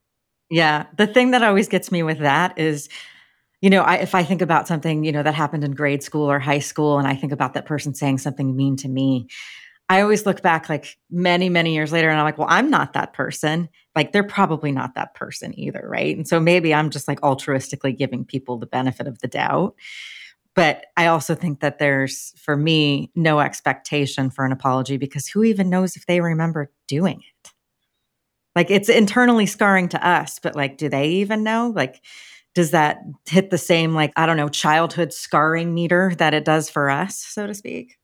Yeah. 0.49 0.85
The 0.97 1.07
thing 1.07 1.31
that 1.31 1.43
always 1.43 1.67
gets 1.67 1.91
me 1.91 2.03
with 2.03 2.19
that 2.19 2.57
is, 2.57 2.89
you 3.61 3.69
know, 3.69 3.81
I, 3.81 3.95
if 3.95 4.15
I 4.15 4.23
think 4.23 4.41
about 4.41 4.67
something, 4.67 5.03
you 5.03 5.11
know, 5.11 5.23
that 5.23 5.33
happened 5.33 5.63
in 5.63 5.71
grade 5.71 6.03
school 6.03 6.29
or 6.29 6.39
high 6.39 6.59
school, 6.59 6.99
and 6.99 7.07
I 7.07 7.15
think 7.15 7.33
about 7.33 7.53
that 7.53 7.65
person 7.65 7.93
saying 7.93 8.19
something 8.19 8.55
mean 8.55 8.77
to 8.77 8.87
me, 8.87 9.27
I 9.89 10.01
always 10.01 10.25
look 10.25 10.41
back 10.41 10.69
like 10.69 10.97
many, 11.09 11.49
many 11.49 11.73
years 11.73 11.91
later 11.91 12.09
and 12.09 12.19
I'm 12.19 12.25
like, 12.25 12.37
well, 12.37 12.47
I'm 12.49 12.69
not 12.69 12.93
that 12.93 13.13
person. 13.13 13.69
Like 13.95 14.11
they're 14.11 14.23
probably 14.23 14.71
not 14.71 14.95
that 14.95 15.15
person 15.15 15.57
either. 15.57 15.85
Right. 15.87 16.15
And 16.15 16.27
so 16.27 16.39
maybe 16.39 16.73
I'm 16.73 16.89
just 16.89 17.07
like 17.07 17.21
altruistically 17.21 17.97
giving 17.97 18.25
people 18.25 18.57
the 18.57 18.65
benefit 18.67 19.07
of 19.07 19.19
the 19.19 19.27
doubt. 19.27 19.75
But 20.55 20.87
I 20.97 21.05
also 21.05 21.35
think 21.35 21.59
that 21.59 21.77
there's, 21.77 22.33
for 22.35 22.57
me, 22.57 23.11
no 23.15 23.39
expectation 23.39 24.29
for 24.29 24.43
an 24.43 24.51
apology 24.51 24.97
because 24.97 25.27
who 25.27 25.43
even 25.43 25.69
knows 25.69 25.95
if 25.95 26.05
they 26.05 26.19
remember 26.19 26.71
doing 26.87 27.19
it? 27.19 27.36
Like 28.57 28.71
it's 28.71 28.89
internally 28.89 29.45
scarring 29.45 29.87
to 29.89 30.03
us, 30.03 30.39
but 30.39 30.55
like, 30.55 30.79
do 30.79 30.89
they 30.89 31.09
even 31.09 31.43
know? 31.43 31.71
Like, 31.75 32.01
does 32.55 32.71
that 32.71 32.97
hit 33.27 33.51
the 33.51 33.57
same, 33.59 33.93
like, 33.93 34.11
I 34.15 34.25
don't 34.25 34.35
know, 34.35 34.49
childhood 34.49 35.13
scarring 35.13 35.75
meter 35.75 36.13
that 36.17 36.33
it 36.33 36.43
does 36.43 36.67
for 36.67 36.89
us, 36.89 37.19
so 37.19 37.45
to 37.45 37.53
speak? 37.53 37.99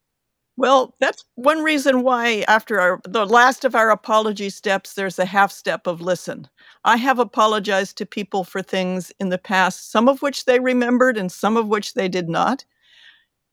Well, 0.55 0.93
that's 0.99 1.25
one 1.33 1.63
reason 1.63 2.03
why 2.03 2.45
after 2.47 2.79
our, 2.79 3.01
the 3.03 3.25
last 3.25 3.65
of 3.65 3.73
our 3.73 3.89
apology 3.89 4.51
steps, 4.51 4.93
there's 4.93 5.17
a 5.17 5.25
half 5.25 5.51
step 5.51 5.87
of 5.87 6.01
listen. 6.01 6.47
I 6.85 6.97
have 6.97 7.17
apologized 7.17 7.97
to 7.97 8.05
people 8.05 8.43
for 8.43 8.61
things 8.61 9.11
in 9.19 9.29
the 9.29 9.39
past, 9.39 9.91
some 9.91 10.07
of 10.07 10.21
which 10.21 10.45
they 10.45 10.59
remembered 10.59 11.17
and 11.17 11.31
some 11.31 11.57
of 11.57 11.67
which 11.67 11.95
they 11.95 12.07
did 12.07 12.29
not. 12.29 12.63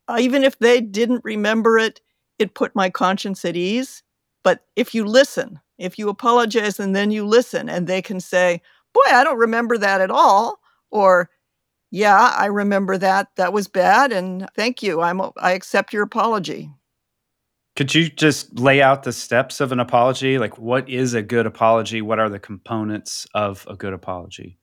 Uh, 0.07 0.19
even 0.21 0.45
if 0.45 0.59
they 0.59 0.83
didn't 0.83 1.25
remember 1.25 1.79
it, 1.79 2.03
it 2.39 2.53
put 2.53 2.77
my 2.77 2.91
conscience 2.91 3.43
at 3.47 3.57
ease. 3.57 4.03
But 4.45 4.67
if 4.77 4.95
you 4.95 5.07
listen, 5.07 5.61
if 5.81 5.99
you 5.99 6.09
apologize 6.09 6.79
and 6.79 6.95
then 6.95 7.11
you 7.11 7.27
listen, 7.27 7.69
and 7.69 7.87
they 7.87 8.03
can 8.03 8.21
say, 8.21 8.61
Boy, 8.93 9.01
I 9.07 9.25
don't 9.25 9.39
remember 9.39 9.79
that 9.79 10.01
at 10.01 10.11
all. 10.11 10.61
Or, 10.91 11.31
Yeah, 11.91 12.35
I 12.37 12.47
remember 12.47 12.99
that. 12.99 13.29
That 13.37 13.53
was 13.53 13.69
bad. 13.69 14.13
And 14.13 14.49
thank 14.55 14.83
you. 14.83 15.01
I'm, 15.01 15.21
I 15.39 15.53
accept 15.53 15.93
your 15.93 16.03
apology. 16.03 16.71
Could 17.77 17.95
you 17.95 18.11
just 18.11 18.59
lay 18.59 18.83
out 18.83 19.05
the 19.05 19.13
steps 19.13 19.61
of 19.61 19.73
an 19.73 19.81
apology? 19.81 20.39
Like, 20.39 20.59
what 20.59 20.89
is 20.89 21.15
a 21.15 21.23
good 21.23 21.47
apology? 21.47 22.03
What 22.03 22.19
are 22.19 22.29
the 22.29 22.39
components 22.39 23.27
of 23.35 23.67
a 23.71 23.77
good 23.77 23.93
apology? 23.93 24.59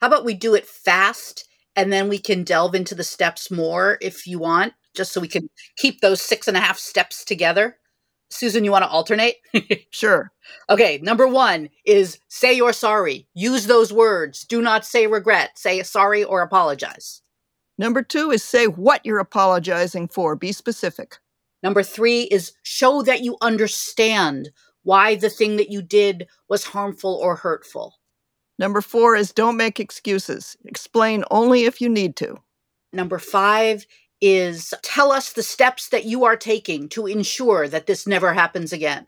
How 0.00 0.08
about 0.08 0.24
we 0.24 0.34
do 0.34 0.54
it 0.54 0.66
fast 0.66 1.48
and 1.74 1.92
then 1.92 2.08
we 2.08 2.18
can 2.18 2.44
delve 2.44 2.74
into 2.74 2.94
the 2.94 3.04
steps 3.04 3.50
more 3.50 3.98
if 4.00 4.26
you 4.26 4.38
want, 4.38 4.74
just 4.94 5.12
so 5.12 5.20
we 5.20 5.28
can 5.28 5.48
keep 5.76 6.00
those 6.00 6.20
six 6.20 6.46
and 6.46 6.56
a 6.56 6.60
half 6.60 6.78
steps 6.78 7.24
together? 7.24 7.78
Susan, 8.30 8.64
you 8.64 8.72
want 8.72 8.84
to 8.84 8.88
alternate? 8.88 9.36
sure. 9.90 10.32
Okay, 10.68 10.98
number 11.02 11.26
one 11.26 11.68
is 11.84 12.18
say 12.28 12.52
you're 12.52 12.72
sorry. 12.72 13.26
Use 13.34 13.66
those 13.66 13.92
words. 13.92 14.44
Do 14.44 14.60
not 14.60 14.84
say 14.84 15.06
regret. 15.06 15.58
Say 15.58 15.82
sorry 15.82 16.24
or 16.24 16.42
apologize. 16.42 17.22
Number 17.78 18.02
two 18.02 18.30
is 18.30 18.42
say 18.42 18.66
what 18.66 19.04
you're 19.04 19.18
apologizing 19.18 20.08
for. 20.08 20.34
Be 20.34 20.52
specific. 20.52 21.18
Number 21.62 21.82
three 21.82 22.22
is 22.22 22.52
show 22.62 23.02
that 23.02 23.22
you 23.22 23.36
understand 23.40 24.50
why 24.82 25.16
the 25.16 25.30
thing 25.30 25.56
that 25.56 25.70
you 25.70 25.82
did 25.82 26.26
was 26.48 26.64
harmful 26.64 27.14
or 27.14 27.36
hurtful. 27.36 27.96
Number 28.58 28.80
four 28.80 29.16
is 29.16 29.32
don't 29.32 29.56
make 29.56 29.80
excuses. 29.80 30.56
Explain 30.64 31.24
only 31.30 31.64
if 31.64 31.80
you 31.80 31.88
need 31.88 32.16
to. 32.16 32.38
Number 32.92 33.18
five 33.18 33.86
is 34.20 34.72
tell 34.82 35.12
us 35.12 35.32
the 35.32 35.42
steps 35.42 35.88
that 35.88 36.04
you 36.04 36.24
are 36.24 36.36
taking 36.36 36.88
to 36.90 37.06
ensure 37.06 37.68
that 37.68 37.86
this 37.86 38.06
never 38.06 38.32
happens 38.34 38.72
again. 38.72 39.06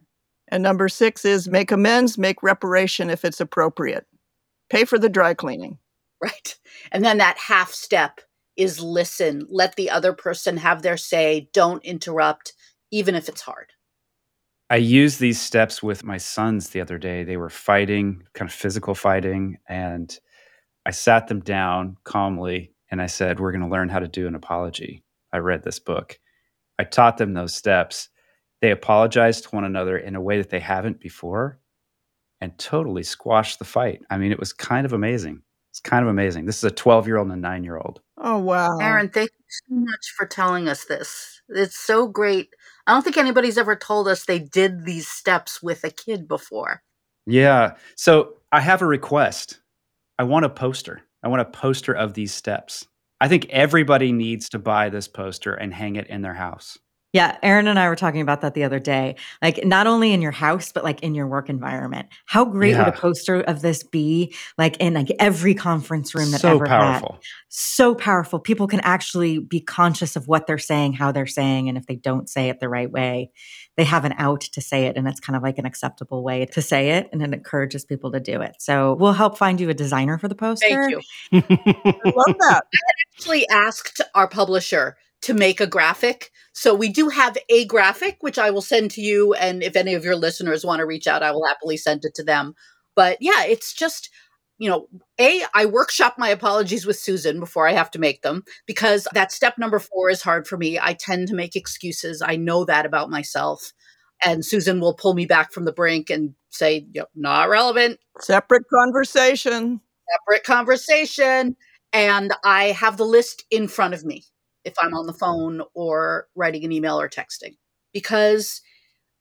And 0.49 0.63
number 0.63 0.89
six 0.89 1.25
is 1.25 1.49
make 1.49 1.71
amends, 1.71 2.19
make 2.19 2.43
reparation 2.43 3.11
if 3.11 3.25
it's 3.25 3.41
appropriate. 3.41 4.07
Pay 4.71 4.85
for 4.85 4.99
the 4.99 5.09
dry 5.09 5.35
cleaning. 5.35 5.79
Right. 6.23 6.59
And 6.91 7.05
then 7.05 7.19
that 7.19 7.39
half 7.39 7.73
step 7.73 8.21
is 8.57 8.81
listen, 8.81 9.47
let 9.49 9.77
the 9.77 9.89
other 9.89 10.13
person 10.13 10.57
have 10.57 10.83
their 10.83 10.97
say, 10.97 11.49
don't 11.53 11.85
interrupt, 11.85 12.55
even 12.91 13.15
if 13.15 13.29
it's 13.29 13.43
hard. 13.43 13.73
I 14.71 14.77
used 14.77 15.21
these 15.21 15.41
steps 15.41 15.83
with 15.83 16.05
my 16.05 16.19
sons 16.19 16.71
the 16.71 16.81
other 16.81 16.99
day. 16.99 17.25
They 17.25 17.37
were 17.37 17.49
fighting, 17.51 18.25
kind 18.35 18.51
of 18.51 18.55
physical 18.55 18.95
fighting, 18.95 19.59
and 19.69 20.19
I 20.85 20.91
sat 20.91 21.29
them 21.29 21.41
down 21.41 21.97
calmly 22.05 22.73
and 22.91 23.03
I 23.03 23.07
said, 23.07 23.41
We're 23.41 23.53
going 23.53 23.63
to 23.63 23.69
learn 23.69 23.89
how 23.89 23.99
to 23.99 24.09
do 24.09 24.27
an 24.27 24.35
apology. 24.35 25.03
I 25.33 25.39
read 25.39 25.63
this 25.63 25.79
book. 25.79 26.19
I 26.79 26.85
taught 26.85 27.19
them 27.19 27.35
those 27.35 27.55
steps. 27.55 28.09
They 28.61 28.71
apologized 28.71 29.45
to 29.45 29.51
one 29.51 29.65
another 29.65 29.99
in 29.99 30.17
a 30.17 30.21
way 30.21 30.39
that 30.39 30.51
they 30.51 30.61
haven't 30.61 31.01
before 31.01 31.61
and 32.41 32.57
totally 32.59 33.03
squashed 33.03 33.59
the 33.59 33.65
fight. 33.65 34.03
I 34.11 34.19
mean, 34.19 34.33
it 34.33 34.39
was 34.39 34.53
kind 34.53 34.87
of 34.87 34.93
amazing. 34.93 35.43
It's 35.71 35.81
kind 35.81 36.03
of 36.03 36.09
amazing. 36.09 36.47
This 36.47 36.59
is 36.59 36.65
a 36.65 36.71
12 36.71 37.07
year 37.07 37.19
old 37.19 37.29
and 37.29 37.37
a 37.37 37.41
nine 37.41 37.63
year 37.63 37.77
old. 37.77 38.01
Oh, 38.17 38.39
wow. 38.39 38.79
Aaron, 38.79 39.11
thank 39.11 39.31
you 39.31 39.45
so 39.49 39.75
much 39.75 40.13
for 40.17 40.27
telling 40.27 40.69
us 40.69 40.85
this. 40.87 41.41
It's 41.49 41.79
so 41.79 42.07
great. 42.07 42.49
I 42.87 42.93
don't 42.93 43.03
think 43.03 43.17
anybody's 43.17 43.59
ever 43.59 43.77
told 43.77 44.09
us 44.09 44.25
they 44.25 44.39
did 44.39 44.85
these 44.85 45.09
steps 45.09 45.63
with 45.63 45.85
a 45.85 45.91
kid 45.91 46.27
before. 46.27 46.83
Yeah. 47.27 47.75
So 47.97 48.35
I 48.51 48.61
have 48.61 48.83
a 48.83 48.87
request. 48.87 49.61
I 50.19 50.25
want 50.25 50.47
a 50.47 50.51
poster. 50.51 51.03
I 51.23 51.29
want 51.29 51.43
a 51.43 51.47
poster 51.47 51.93
of 51.93 52.15
these 52.15 52.33
steps. 52.33 52.87
I 53.21 53.29
think 53.29 53.47
everybody 53.51 54.13
needs 54.13 54.49
to 54.51 54.59
buy 54.59 54.89
this 54.89 55.09
poster 55.09 55.55
and 55.55 55.75
hang 55.75 55.97
it 55.97 56.07
in 56.07 56.23
their 56.23 56.35
house. 56.35 56.79
Yeah, 57.15 57.39
Aaron 57.43 57.69
and 57.69 57.79
I 57.79 57.89
were 57.89 57.97
talking 57.97 58.21
about 58.21 58.43
that 58.43 58.53
the 58.53 58.65
other 58.65 58.79
day. 58.79 59.17
Like 59.41 59.65
not 59.65 59.87
only 59.87 60.13
in 60.13 60.21
your 60.21 60.33
house, 60.33 60.73
but 60.73 60.85
like 60.85 61.03
in 61.03 61.15
your 61.15 61.27
work 61.27 61.49
environment. 61.49 62.09
How 62.27 62.45
great 62.45 62.73
yeah. 62.73 62.85
would 62.85 62.95
a 62.95 62.97
poster 62.97 63.41
of 63.41 63.63
this 63.63 63.83
be? 63.83 64.35
Like 64.59 64.77
in 64.77 64.93
like 64.93 65.11
every 65.19 65.55
conference 65.55 66.15
room 66.15 66.31
that 66.33 66.43
so 66.43 66.57
ever 66.57 66.67
powerful. 66.67 67.13
Had. 67.13 67.23
So 67.49 67.95
powerful. 67.95 68.39
People 68.39 68.67
can 68.67 68.81
actually 68.81 69.39
be 69.39 69.59
conscious 69.59 70.17
of 70.17 70.29
what 70.29 70.47
they're 70.47 70.59
saying, 70.59 70.93
how 70.93 71.11
they're 71.11 71.27
saying, 71.27 71.71
and 71.71 71.79
if 71.79 71.87
they 71.87 71.97
don't 71.97 72.29
say 72.29 72.51
it 72.51 72.61
the 72.61 72.69
right 72.69 72.91
way, 72.91 73.31
they 73.79 73.85
have 73.85 74.05
an 74.05 74.13
out 74.19 74.43
to 74.43 74.61
say 74.61 74.85
it, 74.85 74.99
and 74.99 75.09
it's 75.09 75.21
kind 75.21 75.35
of 75.35 75.43
like 75.43 75.57
an 75.57 75.65
acceptable 75.65 76.23
way 76.23 76.45
to 76.45 76.61
say 76.61 76.91
it, 76.91 77.09
and 77.11 77.23
it 77.23 77.33
encourages 77.33 77.87
people 77.87 78.13
to 78.13 78.21
do 78.21 78.43
it. 78.43 78.57
So 78.59 78.95
we'll 78.95 79.13
help 79.15 79.39
find 79.39 79.59
you 79.59 79.71
a 79.71 79.75
designer 79.75 80.19
for 80.19 80.29
the 80.29 80.35
poster. 80.35 80.67
Thank 80.69 80.91
you. 80.91 81.01
I 81.33 82.13
love 82.15 82.37
that. 82.41 82.65
I 82.75 82.93
actually 83.15 83.49
asked 83.49 84.03
our 84.15 84.29
publisher 84.29 84.99
to 85.23 85.35
make 85.35 85.61
a 85.61 85.67
graphic. 85.67 86.31
So 86.59 86.75
we 86.75 86.89
do 86.89 87.09
have 87.09 87.39
a 87.49 87.67
graphic, 87.67 88.17
which 88.19 88.37
I 88.37 88.51
will 88.51 88.63
send 88.63 88.91
to 88.91 89.01
you. 89.01 89.33
And 89.35 89.63
if 89.63 89.77
any 89.77 89.95
of 89.95 90.05
your 90.05 90.17
listeners 90.17 90.65
want 90.65 90.81
to 90.81 90.87
reach 90.87 91.07
out, 91.07 91.23
I 91.23 91.31
will 91.31 91.47
happily 91.47 91.77
send 91.77 92.05
it 92.05 92.17
to 92.17 92.25
them. 92.25 92.57
But 92.97 93.19
yeah, 93.21 93.45
it's 93.45 93.73
just, 93.73 94.11
you 94.59 94.69
know, 94.69 94.89
A, 95.21 95.45
I 95.55 95.67
workshop 95.67 96.17
my 96.19 96.31
apologies 96.31 96.85
with 96.85 96.99
Susan 96.99 97.39
before 97.39 97.69
I 97.69 97.75
have 97.75 97.93
to 97.93 98.01
make 98.01 98.23
them 98.23 98.43
because 98.67 99.07
that 99.15 99.31
step 99.31 99.57
number 99.57 99.79
four 99.79 100.11
is 100.11 100.21
hard 100.21 100.49
for 100.49 100.57
me. 100.57 100.81
I 100.81 100.95
tend 100.95 101.29
to 101.29 101.35
make 101.37 101.55
excuses. 101.55 102.23
I 102.23 102.35
know 102.35 102.65
that 102.65 102.87
about 102.87 103.09
myself. 103.09 103.73
And 104.25 104.45
Susan 104.45 104.81
will 104.81 104.95
pull 104.95 105.15
me 105.15 105.27
back 105.27 105.53
from 105.53 105.65
the 105.65 105.73
brink 105.73 106.11
and 106.11 106.35
say, 106.51 106.89
yep, 106.93 107.09
not 107.15 107.51
relevant. 107.51 108.01
Separate 108.19 108.65
conversation. 108.69 109.81
Separate 110.11 110.43
conversation. 110.43 111.55
And 111.93 112.33
I 112.43 112.73
have 112.73 112.97
the 112.97 113.05
list 113.05 113.45
in 113.49 113.69
front 113.69 113.95
of 113.95 114.05
me 114.05 114.25
if 114.65 114.75
I'm 114.81 114.95
on 114.95 115.07
the 115.07 115.13
phone 115.13 115.63
or 115.75 116.29
writing 116.35 116.65
an 116.65 116.73
email 116.73 117.01
or 117.01 117.09
texting 117.09 117.57
because 117.93 118.61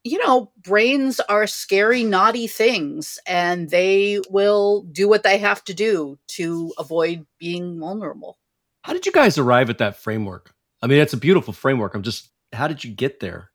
you 0.08 0.26
know, 0.26 0.52
brains 0.64 1.20
are 1.22 1.48
scary, 1.48 2.04
naughty 2.04 2.48
things, 2.48 3.20
and 3.28 3.70
they 3.70 4.22
will 4.30 4.84
do 4.92 5.08
what 5.10 5.24
they 5.24 5.38
have 5.38 5.64
to 5.66 5.74
do 5.74 6.18
to 6.28 6.74
avoid 6.78 7.26
being 7.40 7.80
vulnerable. 7.80 8.38
How 8.84 8.94
did 8.94 9.06
you 9.06 9.12
guys 9.12 9.38
arrive 9.38 9.70
at 9.70 9.80
that 9.80 9.98
framework? 9.98 10.54
I 10.82 10.88
mean, 10.88 11.00
it's 11.00 11.14
a 11.14 11.18
beautiful 11.18 11.54
framework. 11.54 11.94
I'm 11.94 12.04
just, 12.04 12.30
how 12.54 12.68
did 12.68 12.84
you 12.84 12.92
get 12.92 13.20
there? 13.20 13.52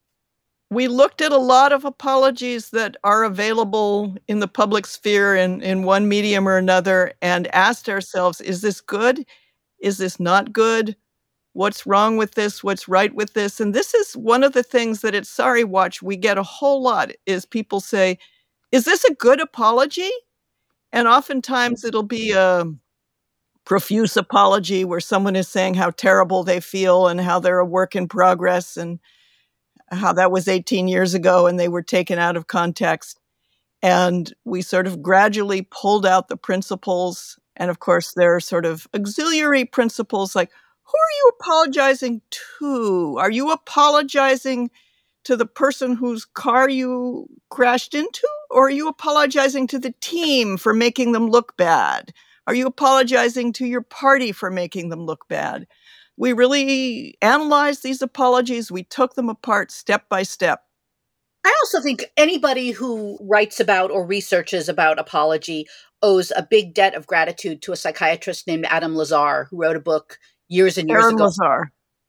We 0.71 0.89
looked 0.89 1.21
at 1.23 1.33
a 1.33 1.39
lot 1.39 1.73
of 1.73 1.85
apologies 1.85 2.71
that 2.71 2.97
are 3.05 3.25
available 3.25 4.15
in 4.29 4.41
the 4.41 4.49
public 4.49 4.87
sphere 4.87 5.35
in, 5.35 5.62
in 5.62 5.85
one 5.85 6.09
medium 6.09 6.49
or 6.49 6.57
another 6.57 7.12
and 7.23 7.47
asked 7.55 7.89
ourselves, 7.89 8.41
is 8.41 8.61
this 8.62 8.81
good? 8.81 9.25
Is 9.81 9.99
this 9.99 10.19
not 10.19 10.53
good? 10.53 10.97
What's 11.55 11.87
wrong 11.87 12.17
with 12.17 12.33
this 12.35 12.65
what's 12.65 12.89
right 12.89 13.15
with 13.15 13.35
this 13.35 13.61
and 13.61 13.75
this 13.75 13.93
is 13.95 14.17
one 14.17 14.43
of 14.43 14.53
the 14.53 14.63
things 14.63 15.03
that 15.03 15.15
at 15.15 15.27
sorry 15.27 15.65
watch 15.65 16.01
we 16.01 16.17
get 16.17 16.39
a 16.39 16.43
whole 16.43 16.83
lot 16.83 17.11
is 17.27 17.45
people 17.45 17.81
say 17.81 18.19
is 18.73 18.87
this 18.87 19.05
a 19.05 19.15
good 19.15 19.41
apology? 19.41 20.11
And 20.93 21.07
oftentimes 21.07 21.85
it'll 21.85 22.03
be 22.03 22.33
a 22.33 22.65
profuse 23.65 24.17
apology 24.17 24.85
where 24.85 24.99
someone 24.99 25.37
is 25.37 25.47
saying 25.47 25.75
how 25.75 25.91
terrible 25.91 26.43
they 26.43 26.59
feel 26.59 27.07
and 27.07 27.21
how 27.21 27.39
they're 27.39 27.61
a 27.61 27.67
work 27.67 27.95
in 27.95 28.09
progress 28.09 28.77
and 28.77 28.99
how 29.91 30.13
that 30.15 30.33
was 30.33 30.49
18 30.49 30.89
years 30.89 31.15
ago 31.15 31.47
and 31.47 31.61
they 31.61 31.69
were 31.69 31.83
taken 31.83 32.19
out 32.19 32.37
of 32.37 32.47
context. 32.47 33.21
And 33.83 34.33
we 34.45 34.63
sort 34.63 34.87
of 34.87 35.03
gradually 35.03 35.63
pulled 35.71 36.07
out 36.07 36.29
the 36.29 36.37
principles 36.37 37.39
and 37.57 37.71
of 37.71 37.79
course 37.79 38.15
there 38.15 38.35
are 38.35 38.41
sort 38.41 38.65
of 38.65 38.87
auxiliary 38.95 39.67
principles 39.67 40.35
like 40.35 40.51
who 40.93 40.99
are 40.99 41.17
you 41.17 41.33
apologizing 41.41 42.21
to? 42.59 43.17
Are 43.19 43.31
you 43.31 43.51
apologizing 43.51 44.71
to 45.25 45.37
the 45.37 45.47
person 45.47 45.95
whose 45.95 46.25
car 46.25 46.69
you 46.69 47.27
crashed 47.51 47.95
into? 47.95 48.29
Or 48.51 48.67
are 48.67 48.71
you 48.71 48.89
apologizing 48.89 49.67
to 49.69 49.79
the 49.79 49.95
team 50.01 50.57
for 50.57 50.75
making 50.75 51.13
them 51.13 51.29
look 51.29 51.57
bad? 51.57 52.13
Are 52.47 52.55
you 52.55 52.67
apologizing 52.67 53.53
to 53.55 53.67
your 53.67 53.83
party 53.83 54.33
for 54.33 54.51
making 54.51 54.91
them 54.91 55.07
look 55.07 55.29
bad? 55.29 55.67
We 56.17 56.33
really 56.33 57.17
analyzed 57.23 57.83
these 57.83 58.03
apologies. 58.03 58.71
We 58.71 58.83
took 58.83 59.15
them 59.15 59.29
apart 59.29 59.71
step 59.71 60.09
by 60.09 60.25
step. 60.25 60.63
I 61.45 61.55
also 61.63 61.81
think 61.81 62.05
anybody 62.17 62.71
who 62.71 63.19
writes 63.21 63.59
about 63.59 63.91
or 63.91 64.07
researches 64.07 64.69
about 64.69 64.99
apology 64.99 65.67
owes 66.03 66.33
a 66.37 66.47
big 66.49 66.75
debt 66.75 66.95
of 66.95 67.07
gratitude 67.07 67.63
to 67.63 67.73
a 67.73 67.77
psychiatrist 67.77 68.47
named 68.47 68.67
Aaron 68.71 68.95
Lazare, 68.95 69.47
who 69.49 69.61
wrote 69.61 69.77
a 69.77 69.81
book 69.81 70.19
years 70.49 70.79
and 70.79 70.89
years 70.89 71.05
Aaron 71.05 71.15
ago. 71.15 71.27
Lazare. 71.29 71.65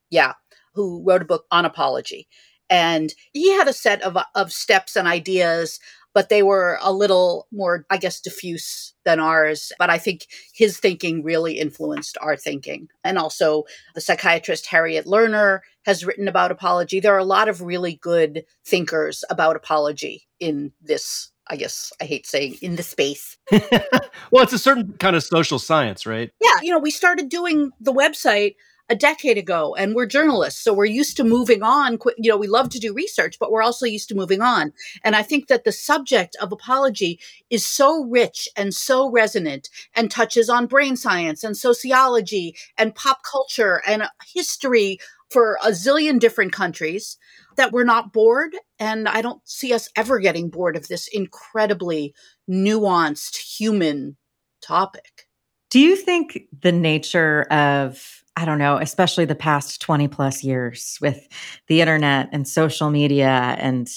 Yeah, 0.10 0.34
who 0.74 1.04
wrote 1.06 1.22
a 1.22 1.26
book 1.26 1.46
on 1.52 1.66
apology. 1.66 2.28
And 2.70 3.14
he 3.34 3.52
had 3.52 3.68
a 3.68 3.74
set 3.74 4.02
of, 4.02 4.18
of 4.36 4.52
steps 4.52 4.96
and 4.96 5.08
ideas, 5.08 5.80
but 6.14 6.30
they 6.30 6.44
were 6.44 6.80
a 6.82 6.94
little 6.94 7.48
more, 7.52 7.86
I 7.90 7.98
guess, 7.98 8.22
diffuse 8.22 8.94
than 9.06 9.20
ours. 9.20 9.72
But 9.78 9.90
I 9.90 9.98
think 9.98 10.28
his 10.54 10.80
thinking 10.80 11.24
really 11.24 11.60
influenced 11.60 12.18
our 12.22 12.38
thinking. 12.38 12.88
And 13.04 13.18
also, 13.18 13.64
the 13.96 14.02
psychiatrist 14.02 14.68
Harriet 14.68 15.06
Lerner 15.06 15.60
has 15.86 16.06
written 16.06 16.28
about 16.28 16.52
apology. 16.52 17.00
There 17.00 17.14
are 17.14 17.20
a 17.20 17.26
lot 17.26 17.50
of 17.50 17.62
really 17.62 17.96
good 17.96 18.46
thinkers 18.66 19.24
about 19.30 19.56
apology 19.56 20.28
in 20.40 20.72
this 20.82 21.32
I 21.48 21.56
guess 21.56 21.92
I 22.02 22.06
hate 22.06 22.26
saying 22.26 22.58
in 22.62 22.76
the 22.76 22.84
space. 22.84 23.38
well, 23.52 24.44
it's 24.44 24.54
a 24.54 24.60
certain 24.60 24.94
kind 24.94 25.16
of 25.16 25.24
social 25.24 25.60
science, 25.60 26.06
right? 26.06 26.32
Yeah. 26.42 26.62
You 26.62 26.72
know, 26.72 26.80
we 26.80 26.92
started 26.92 27.30
doing 27.30 27.72
the 27.82 27.94
website 27.94 28.56
a 28.90 28.96
decade 28.96 29.38
ago 29.38 29.74
and 29.76 29.96
we're 29.96 30.06
journalists 30.06 30.62
so 30.62 30.74
we're 30.74 30.86
used 30.86 31.16
to 31.16 31.24
moving 31.24 31.64
on 31.64 31.98
you 32.18 32.30
know 32.30 32.38
we 32.38 32.48
love 32.48 32.70
to 32.70 32.80
do 32.80 32.94
research 32.94 33.40
but 33.40 33.50
we're 33.50 33.62
also 33.62 33.86
used 33.86 34.10
to 34.10 34.16
moving 34.16 34.42
on 34.42 34.74
and 35.04 35.16
i 35.16 35.24
think 35.24 35.48
that 35.48 35.64
the 35.64 35.72
subject 35.72 36.36
of 36.42 36.52
apology 36.52 37.20
is 37.50 37.66
so 37.66 38.04
rich 38.04 38.50
and 38.58 38.74
so 38.74 39.10
resonant 39.10 39.70
and 39.96 40.12
touches 40.12 40.50
on 40.50 40.66
brain 40.66 40.98
science 40.98 41.44
and 41.44 41.56
sociology 41.56 42.56
and 42.78 42.94
pop 42.94 43.22
culture 43.24 43.82
and 43.88 44.04
history 44.34 45.00
for 45.34 45.58
a 45.64 45.70
zillion 45.70 46.20
different 46.20 46.54
countries 46.54 47.18
that 47.58 47.72
we're 47.72 47.84
not 47.84 48.14
bored. 48.14 48.56
And 48.80 49.10
I 49.10 49.22
don't 49.22 49.42
see 49.48 49.74
us 49.74 49.90
ever 49.96 50.20
getting 50.20 50.50
bored 50.50 50.78
of 50.78 50.88
this 50.88 51.08
incredibly 51.08 52.14
nuanced 52.50 53.38
human 53.38 54.16
topic. 54.62 55.28
Do 55.72 55.80
you 55.80 55.96
think 55.96 56.44
the 56.62 56.72
nature 56.72 57.44
of, 57.50 58.24
I 58.38 58.46
don't 58.46 58.60
know, 58.60 58.78
especially 58.78 59.26
the 59.26 59.34
past 59.34 59.82
20 59.82 60.08
plus 60.08 60.44
years 60.44 61.00
with 61.02 61.28
the 61.68 61.82
internet 61.82 62.30
and 62.32 62.48
social 62.48 62.92
media 62.92 63.56
and, 63.58 63.88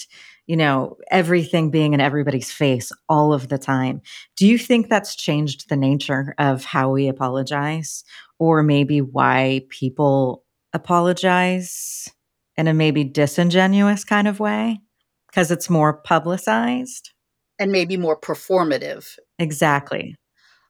you 0.46 0.56
know, 0.56 0.96
everything 1.10 1.70
being 1.70 1.92
in 1.92 2.00
everybody's 2.00 2.50
face 2.50 2.92
all 3.10 3.34
of 3.34 3.48
the 3.48 3.58
time, 3.58 4.00
do 4.36 4.46
you 4.46 4.56
think 4.56 4.88
that's 4.88 5.14
changed 5.14 5.68
the 5.68 5.76
nature 5.76 6.34
of 6.38 6.64
how 6.64 6.90
we 6.90 7.08
apologize 7.08 8.04
or 8.38 8.62
maybe 8.62 9.02
why 9.02 9.62
people 9.68 10.45
apologize? 10.76 12.10
in 12.56 12.68
a 12.68 12.74
maybe 12.74 13.04
disingenuous 13.04 14.04
kind 14.04 14.26
of 14.26 14.40
way 14.40 14.80
because 15.28 15.50
it's 15.50 15.70
more 15.70 15.92
publicized 15.92 17.12
and 17.58 17.72
maybe 17.72 17.96
more 17.96 18.18
performative. 18.18 19.16
Exactly. 19.38 20.14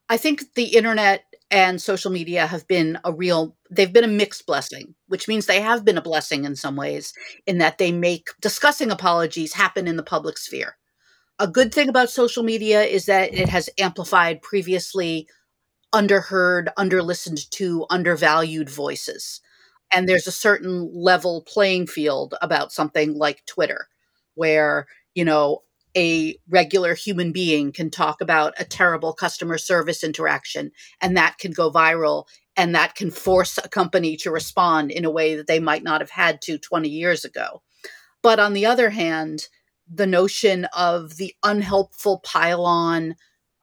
I 0.09 0.17
think 0.17 0.55
the 0.55 0.77
internet 0.77 1.25
and 1.51 1.81
social 1.81 2.11
media 2.11 2.47
have 2.47 2.67
been 2.67 2.99
a 3.05 3.13
real 3.13 3.57
they've 3.71 3.93
been 3.93 4.05
a 4.05 4.09
mixed 4.09 4.47
blessing, 4.47 4.95
which 5.09 5.29
means 5.29 5.47
they 5.47 5.61
have 5.61 5.85
been 5.85 5.99
a 5.99 6.03
blessing 6.03 6.45
in 6.45 6.57
some 6.57 6.77
ways 6.77 7.13
in 7.47 7.59
that 7.59 7.79
they 7.79 7.93
make 7.93 8.29
discussing 8.41 8.91
apologies 8.91 9.55
happen 9.55 9.87
in 9.87 9.97
the 9.97 10.03
public 10.03 10.39
sphere. 10.39 10.77
A 11.39 11.47
good 11.47 11.73
thing 11.73 11.89
about 11.89 12.11
social 12.11 12.43
media 12.43 12.83
is 12.83 13.07
that 13.07 13.35
it 13.35 13.49
has 13.49 13.69
amplified 13.79 14.43
previously 14.43 15.29
underheard, 15.95 16.69
underlistened 16.79 17.49
to, 17.51 17.87
undervalued 17.91 18.71
voices 18.71 19.41
and 19.93 20.09
there's 20.09 20.27
a 20.27 20.33
certain 20.33 20.91
level 20.93 21.43
playing 21.43 21.87
field 21.87 22.35
about 22.43 22.73
something 22.73 23.15
like 23.15 23.45
Twitter, 23.47 23.89
where, 24.35 24.87
you 25.15 25.25
know, 25.25 25.63
a 25.97 26.37
regular 26.49 26.95
human 26.95 27.33
being 27.33 27.73
can 27.73 27.91
talk 27.91 28.21
about 28.21 28.53
a 28.59 28.65
terrible 28.65 29.15
customer 29.15 29.57
service 29.57 30.05
interaction 30.05 30.71
and 31.01 31.17
that 31.17 31.39
can 31.39 31.53
go 31.53 31.73
viral 31.73 32.27
and 32.55 32.75
that 32.75 32.95
can 32.95 33.11
force 33.11 33.59
a 33.59 33.69
company 33.69 34.17
to 34.17 34.31
respond 34.31 34.91
in 34.91 35.07
a 35.07 35.11
way 35.11 35.35
that 35.37 35.47
they 35.47 35.59
might 35.59 35.83
not 35.83 36.01
have 36.03 36.11
had 36.11 36.43
to 36.43 36.59
20 36.59 36.89
years 36.89 37.25
ago. 37.25 37.63
But 38.23 38.39
on 38.39 38.53
the 38.53 38.67
other 38.67 38.91
hand, 38.91 39.49
the 39.91 40.07
notion 40.07 40.67
of 40.77 41.17
the 41.17 41.35
unhelpful 41.43 42.21
pile-on 42.25 43.15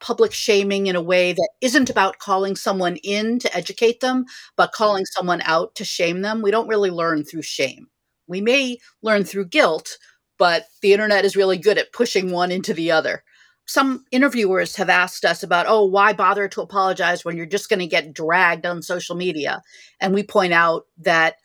public 0.03 0.33
shaming 0.33 0.87
in 0.87 0.97
a 0.97 1.01
way 1.01 1.31
that 1.31 1.49
isn't 1.61 1.89
about 1.89 2.19
calling 2.19 2.57
someone 2.57 2.97
in 2.97 3.39
to 3.39 3.55
educate 3.55 4.01
them, 4.01 4.25
but 4.57 4.73
calling 4.73 5.05
someone 5.05 5.41
out 5.45 5.73
to 5.75 5.85
shame 5.85 6.21
them. 6.21 6.41
We 6.41 6.51
don't 6.51 6.67
really 6.67 6.91
learn 6.91 7.23
through 7.23 7.43
shame. 7.43 7.87
We 8.27 8.41
may 8.41 8.79
learn 9.01 9.23
through 9.23 9.45
guilt, 9.47 9.97
but 10.37 10.65
the 10.81 10.91
internet 10.91 11.23
is 11.23 11.37
really 11.37 11.57
good 11.57 11.77
at 11.77 11.93
pushing 11.93 12.31
one 12.31 12.51
into 12.51 12.73
the 12.73 12.91
other. 12.91 13.23
Some 13.65 14.03
interviewers 14.11 14.75
have 14.75 14.89
asked 14.89 15.23
us 15.23 15.41
about, 15.41 15.67
oh, 15.69 15.85
why 15.85 16.11
bother 16.11 16.49
to 16.49 16.61
apologize 16.61 17.23
when 17.23 17.37
you're 17.37 17.45
just 17.45 17.69
going 17.69 17.79
to 17.79 17.87
get 17.87 18.13
dragged 18.13 18.65
on 18.65 18.81
social 18.81 19.15
media? 19.15 19.61
And 20.01 20.13
we 20.13 20.23
point 20.23 20.51
out 20.51 20.83
that 20.97 21.35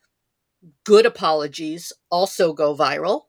good 0.84 1.06
apologies 1.06 1.92
also 2.10 2.52
go 2.52 2.74
viral 2.74 3.22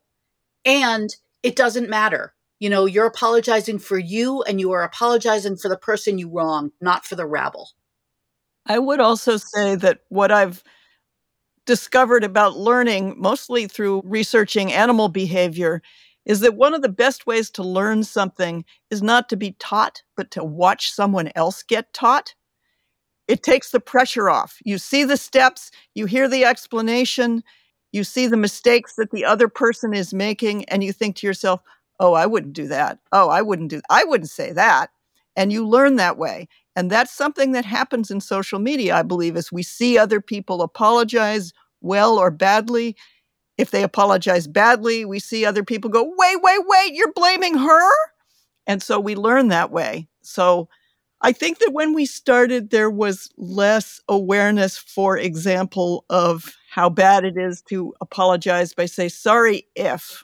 and 0.65 1.15
it 1.43 1.55
doesn't 1.55 1.89
matter 1.89 2.33
you 2.59 2.69
know, 2.69 2.85
you're 2.85 3.05
apologizing 3.05 3.79
for 3.79 3.97
you 3.97 4.43
and 4.43 4.59
you 4.59 4.71
are 4.71 4.83
apologizing 4.83 5.57
for 5.57 5.69
the 5.69 5.77
person 5.77 6.17
you 6.17 6.29
wronged, 6.29 6.71
not 6.81 7.05
for 7.05 7.15
the 7.15 7.25
rabble. 7.25 7.69
I 8.65 8.79
would 8.79 8.99
also 8.99 9.37
say 9.37 9.75
that 9.75 10.01
what 10.09 10.31
I've 10.31 10.63
discovered 11.65 12.23
about 12.23 12.57
learning, 12.57 13.15
mostly 13.17 13.67
through 13.67 14.01
researching 14.05 14.73
animal 14.73 15.07
behavior, 15.07 15.81
is 16.25 16.41
that 16.41 16.55
one 16.55 16.73
of 16.73 16.81
the 16.81 16.89
best 16.89 17.25
ways 17.25 17.49
to 17.51 17.63
learn 17.63 18.03
something 18.03 18.65
is 18.91 19.01
not 19.01 19.29
to 19.29 19.37
be 19.37 19.53
taught, 19.59 20.03
but 20.15 20.29
to 20.31 20.43
watch 20.43 20.91
someone 20.91 21.31
else 21.35 21.63
get 21.63 21.93
taught. 21.93 22.35
It 23.27 23.41
takes 23.41 23.71
the 23.71 23.79
pressure 23.79 24.29
off. 24.29 24.57
You 24.65 24.77
see 24.77 25.03
the 25.03 25.17
steps, 25.17 25.71
you 25.95 26.05
hear 26.05 26.27
the 26.27 26.45
explanation, 26.45 27.43
you 27.91 28.03
see 28.03 28.27
the 28.27 28.37
mistakes 28.37 28.95
that 28.95 29.11
the 29.11 29.25
other 29.25 29.47
person 29.47 29.93
is 29.93 30.13
making, 30.13 30.65
and 30.65 30.83
you 30.83 30.91
think 30.91 31.15
to 31.17 31.27
yourself, 31.27 31.61
oh, 31.99 32.13
I 32.13 32.25
wouldn't 32.25 32.53
do 32.53 32.67
that. 32.67 32.99
Oh, 33.11 33.29
I 33.29 33.41
wouldn't 33.41 33.69
do, 33.69 33.81
I 33.89 34.03
wouldn't 34.03 34.29
say 34.29 34.51
that. 34.53 34.91
And 35.35 35.53
you 35.53 35.67
learn 35.67 35.95
that 35.95 36.17
way. 36.17 36.47
And 36.75 36.89
that's 36.89 37.11
something 37.11 37.51
that 37.53 37.65
happens 37.65 38.09
in 38.11 38.21
social 38.21 38.59
media, 38.59 38.95
I 38.95 39.03
believe, 39.03 39.35
is 39.35 39.51
we 39.51 39.63
see 39.63 39.97
other 39.97 40.21
people 40.21 40.61
apologize 40.61 41.53
well 41.81 42.17
or 42.17 42.31
badly. 42.31 42.95
If 43.57 43.71
they 43.71 43.83
apologize 43.83 44.47
badly, 44.47 45.05
we 45.05 45.19
see 45.19 45.45
other 45.45 45.63
people 45.63 45.89
go, 45.89 46.03
wait, 46.03 46.41
wait, 46.41 46.59
wait, 46.65 46.93
you're 46.93 47.13
blaming 47.13 47.57
her? 47.57 47.91
And 48.67 48.81
so 48.81 48.99
we 48.99 49.15
learn 49.15 49.49
that 49.49 49.71
way. 49.71 50.07
So 50.21 50.69
I 51.21 51.33
think 51.33 51.59
that 51.59 51.73
when 51.73 51.93
we 51.93 52.05
started, 52.05 52.69
there 52.69 52.89
was 52.89 53.29
less 53.37 53.99
awareness, 54.07 54.77
for 54.77 55.17
example, 55.17 56.05
of 56.09 56.55
how 56.69 56.89
bad 56.89 57.25
it 57.25 57.35
is 57.35 57.61
to 57.63 57.93
apologize 57.99 58.73
by 58.73 58.85
say 58.85 59.09
sorry 59.09 59.67
if. 59.75 60.23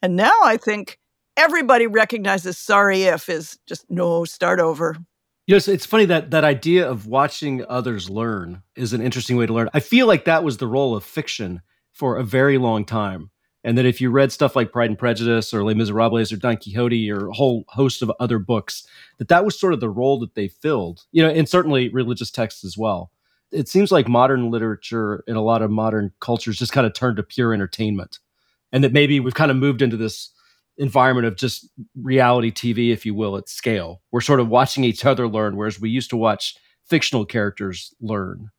And 0.00 0.16
now 0.16 0.34
I 0.42 0.56
think 0.56 0.98
everybody 1.42 1.88
recognizes 1.88 2.56
sorry 2.56 3.02
if 3.02 3.28
is 3.28 3.58
just 3.66 3.90
no, 3.90 4.24
start 4.24 4.60
over. 4.60 4.96
You 5.46 5.54
know, 5.54 5.56
it's, 5.56 5.66
it's 5.66 5.86
funny 5.86 6.04
that 6.04 6.30
that 6.30 6.44
idea 6.44 6.88
of 6.88 7.08
watching 7.08 7.64
others 7.68 8.08
learn 8.08 8.62
is 8.76 8.92
an 8.92 9.02
interesting 9.02 9.36
way 9.36 9.46
to 9.46 9.52
learn. 9.52 9.68
I 9.74 9.80
feel 9.80 10.06
like 10.06 10.24
that 10.24 10.44
was 10.44 10.58
the 10.58 10.68
role 10.68 10.94
of 10.94 11.02
fiction 11.02 11.62
for 11.90 12.16
a 12.16 12.22
very 12.22 12.58
long 12.58 12.84
time. 12.84 13.30
And 13.64 13.76
that 13.78 13.86
if 13.86 14.00
you 14.00 14.10
read 14.10 14.32
stuff 14.32 14.56
like 14.56 14.72
Pride 14.72 14.90
and 14.90 14.98
Prejudice 14.98 15.52
or 15.52 15.64
Les 15.64 15.74
Miserables 15.74 16.32
or 16.32 16.36
Don 16.36 16.56
Quixote 16.56 17.10
or 17.10 17.28
a 17.28 17.32
whole 17.32 17.64
host 17.68 18.02
of 18.02 18.12
other 18.18 18.38
books, 18.38 18.86
that 19.18 19.28
that 19.28 19.44
was 19.44 19.58
sort 19.58 19.72
of 19.72 19.80
the 19.80 19.90
role 19.90 20.18
that 20.20 20.34
they 20.34 20.48
filled, 20.48 21.04
you 21.12 21.22
know, 21.22 21.28
and 21.28 21.48
certainly 21.48 21.88
religious 21.88 22.30
texts 22.30 22.64
as 22.64 22.76
well. 22.76 23.10
It 23.52 23.68
seems 23.68 23.92
like 23.92 24.08
modern 24.08 24.50
literature 24.50 25.22
in 25.26 25.36
a 25.36 25.42
lot 25.42 25.62
of 25.62 25.70
modern 25.70 26.12
cultures 26.20 26.58
just 26.58 26.72
kind 26.72 26.86
of 26.86 26.94
turned 26.94 27.18
to 27.18 27.22
pure 27.22 27.52
entertainment. 27.52 28.18
And 28.72 28.82
that 28.82 28.92
maybe 28.92 29.20
we've 29.20 29.34
kind 29.34 29.50
of 29.50 29.56
moved 29.56 29.82
into 29.82 29.96
this 29.96 30.30
environment 30.82 31.26
of 31.26 31.36
just 31.36 31.68
reality 31.94 32.50
TV, 32.50 32.92
if 32.92 33.06
you 33.06 33.14
will, 33.14 33.36
at 33.36 33.48
scale. 33.48 34.02
We're 34.10 34.20
sort 34.20 34.40
of 34.40 34.48
watching 34.48 34.82
each 34.82 35.04
other 35.04 35.28
learn, 35.28 35.56
whereas 35.56 35.80
we 35.80 35.88
used 35.88 36.10
to 36.10 36.16
watch 36.16 36.56
fictional 36.84 37.24
characters 37.24 37.94
learn. 38.00 38.50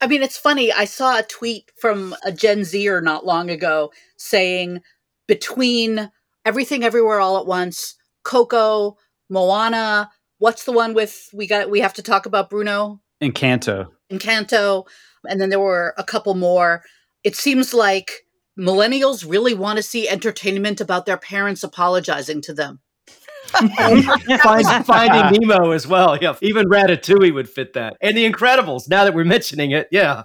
I 0.00 0.06
mean, 0.06 0.22
it's 0.22 0.36
funny. 0.36 0.70
I 0.70 0.84
saw 0.84 1.18
a 1.18 1.22
tweet 1.22 1.72
from 1.80 2.14
a 2.24 2.30
Gen 2.30 2.64
Zer 2.64 3.00
not 3.00 3.24
long 3.24 3.48
ago 3.48 3.90
saying 4.18 4.82
between 5.26 6.10
Everything 6.44 6.84
Everywhere 6.84 7.20
All 7.20 7.38
at 7.38 7.46
Once, 7.46 7.94
Coco, 8.22 8.98
Moana, 9.30 10.10
what's 10.38 10.64
the 10.64 10.72
one 10.72 10.92
with 10.92 11.30
we 11.32 11.46
got 11.46 11.70
we 11.70 11.80
have 11.80 11.94
to 11.94 12.02
talk 12.02 12.26
about 12.26 12.50
Bruno? 12.50 13.00
Encanto. 13.22 13.88
Encanto, 14.12 14.84
and 15.26 15.40
then 15.40 15.48
there 15.48 15.60
were 15.60 15.94
a 15.96 16.04
couple 16.04 16.34
more. 16.34 16.82
It 17.24 17.34
seems 17.36 17.72
like 17.72 18.26
millennials 18.58 19.28
really 19.28 19.54
want 19.54 19.76
to 19.76 19.82
see 19.82 20.08
entertainment 20.08 20.80
about 20.80 21.06
their 21.06 21.16
parents 21.16 21.62
apologizing 21.62 22.42
to 22.42 22.54
them. 22.54 22.80
Find, 23.46 24.04
finding 24.86 25.40
Nemo 25.40 25.72
as 25.72 25.86
well. 25.86 26.16
Yeah, 26.16 26.36
even 26.40 26.66
Ratatouille 26.66 27.34
would 27.34 27.50
fit 27.50 27.74
that, 27.74 27.96
and 28.00 28.16
The 28.16 28.30
Incredibles. 28.30 28.88
Now 28.88 29.04
that 29.04 29.14
we're 29.14 29.24
mentioning 29.24 29.72
it, 29.72 29.88
yeah. 29.90 30.22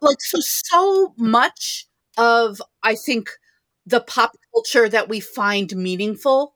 like 0.00 0.20
so, 0.20 0.38
so 0.40 1.14
much 1.16 1.86
of 2.16 2.60
I 2.82 2.94
think 2.94 3.30
the 3.86 4.00
pop 4.00 4.36
culture 4.52 4.88
that 4.88 5.08
we 5.08 5.20
find 5.20 5.74
meaningful 5.76 6.54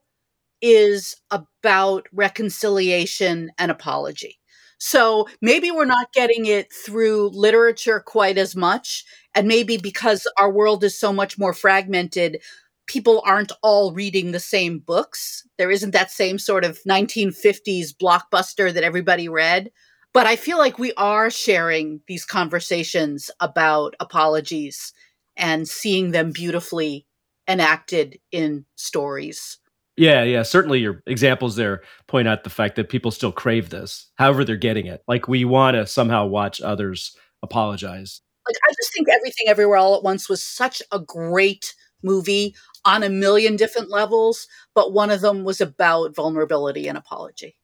is 0.61 1.17
about 1.31 2.07
reconciliation 2.13 3.53
and 3.59 3.71
apology. 3.71 4.39
So 4.79 5.29
maybe 5.43 5.71
we're 5.71 5.85
not 5.85 6.13
getting 6.13 6.47
it 6.47 6.73
through 6.73 7.31
literature 7.31 8.01
quite 8.01 8.39
as 8.39 8.55
much. 8.57 9.05
And 9.35 9.49
maybe 9.49 9.77
because 9.77 10.27
our 10.39 10.51
world 10.51 10.85
is 10.85 10.99
so 10.99 11.13
much 11.13 11.39
more 11.39 11.53
fragmented, 11.53 12.41
people 12.87 13.23
aren't 13.27 13.53
all 13.63 13.93
reading 13.93 14.31
the 14.31 14.41
same 14.41 14.79
books. 14.79 15.47
There 15.59 15.71
isn't 15.71 15.91
that 15.91 16.11
same 16.11 16.39
sort 16.39 16.65
of 16.65 16.81
1950s 16.89 17.93
blockbuster 17.95 18.73
that 18.73 18.85
everybody 18.85 19.29
read. 19.29 19.71
But 20.15 20.27
I 20.27 20.37
feel 20.37 20.59
like 20.59 20.79
we 20.79 20.93
are 20.95 21.31
sharing 21.31 22.01
these 22.09 22.25
conversations 22.25 23.31
about 23.41 23.95
apologies 24.01 24.93
and 25.37 25.69
seeing 25.69 26.13
them 26.13 26.33
beautifully 26.33 27.07
enacted 27.47 28.19
in 28.33 28.65
stories. 28.75 29.59
Yeah, 29.99 30.23
yeah. 30.23 30.45
Certainly 30.45 30.79
your 30.79 31.03
examples 31.09 31.57
there 31.57 31.83
point 32.07 32.29
out 32.29 32.45
the 32.45 32.51
fact 32.51 32.77
that 32.77 32.89
people 32.89 33.11
still 33.11 33.33
crave 33.33 33.71
this, 33.71 34.07
however 34.15 34.45
they're 34.45 34.55
getting 34.57 34.87
it. 34.87 35.03
Like 35.09 35.27
we 35.27 35.45
want 35.45 35.75
to 35.75 35.89
somehow 35.89 36.25
watch 36.25 36.61
others 36.61 37.17
apologize. 37.43 38.21
Like 38.47 38.57
I 38.65 38.73
just 38.81 38.95
think 38.95 39.09
everything 39.09 39.49
everywhere 39.49 39.77
all 39.77 39.97
at 39.97 40.05
once 40.05 40.29
was 40.29 40.41
such 40.41 40.81
a 40.93 41.01
great 41.01 41.75
movie 42.05 42.55
on 42.85 43.03
a 43.03 43.09
million 43.09 43.57
different 43.57 43.91
levels, 43.91 44.47
but 44.73 44.93
one 44.93 45.11
of 45.11 45.21
them 45.21 45.43
was 45.43 45.61
about 45.61 46.15
vulnerability 46.15 46.87
and 46.87 46.97
apology. 46.97 47.57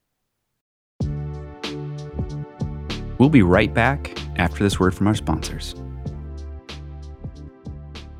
We'll 3.18 3.29
be 3.29 3.42
right 3.42 3.73
back 3.73 4.18
after 4.40 4.64
this 4.64 4.81
word 4.81 4.92
from 4.92 5.07
our 5.07 5.14
sponsors. 5.14 5.77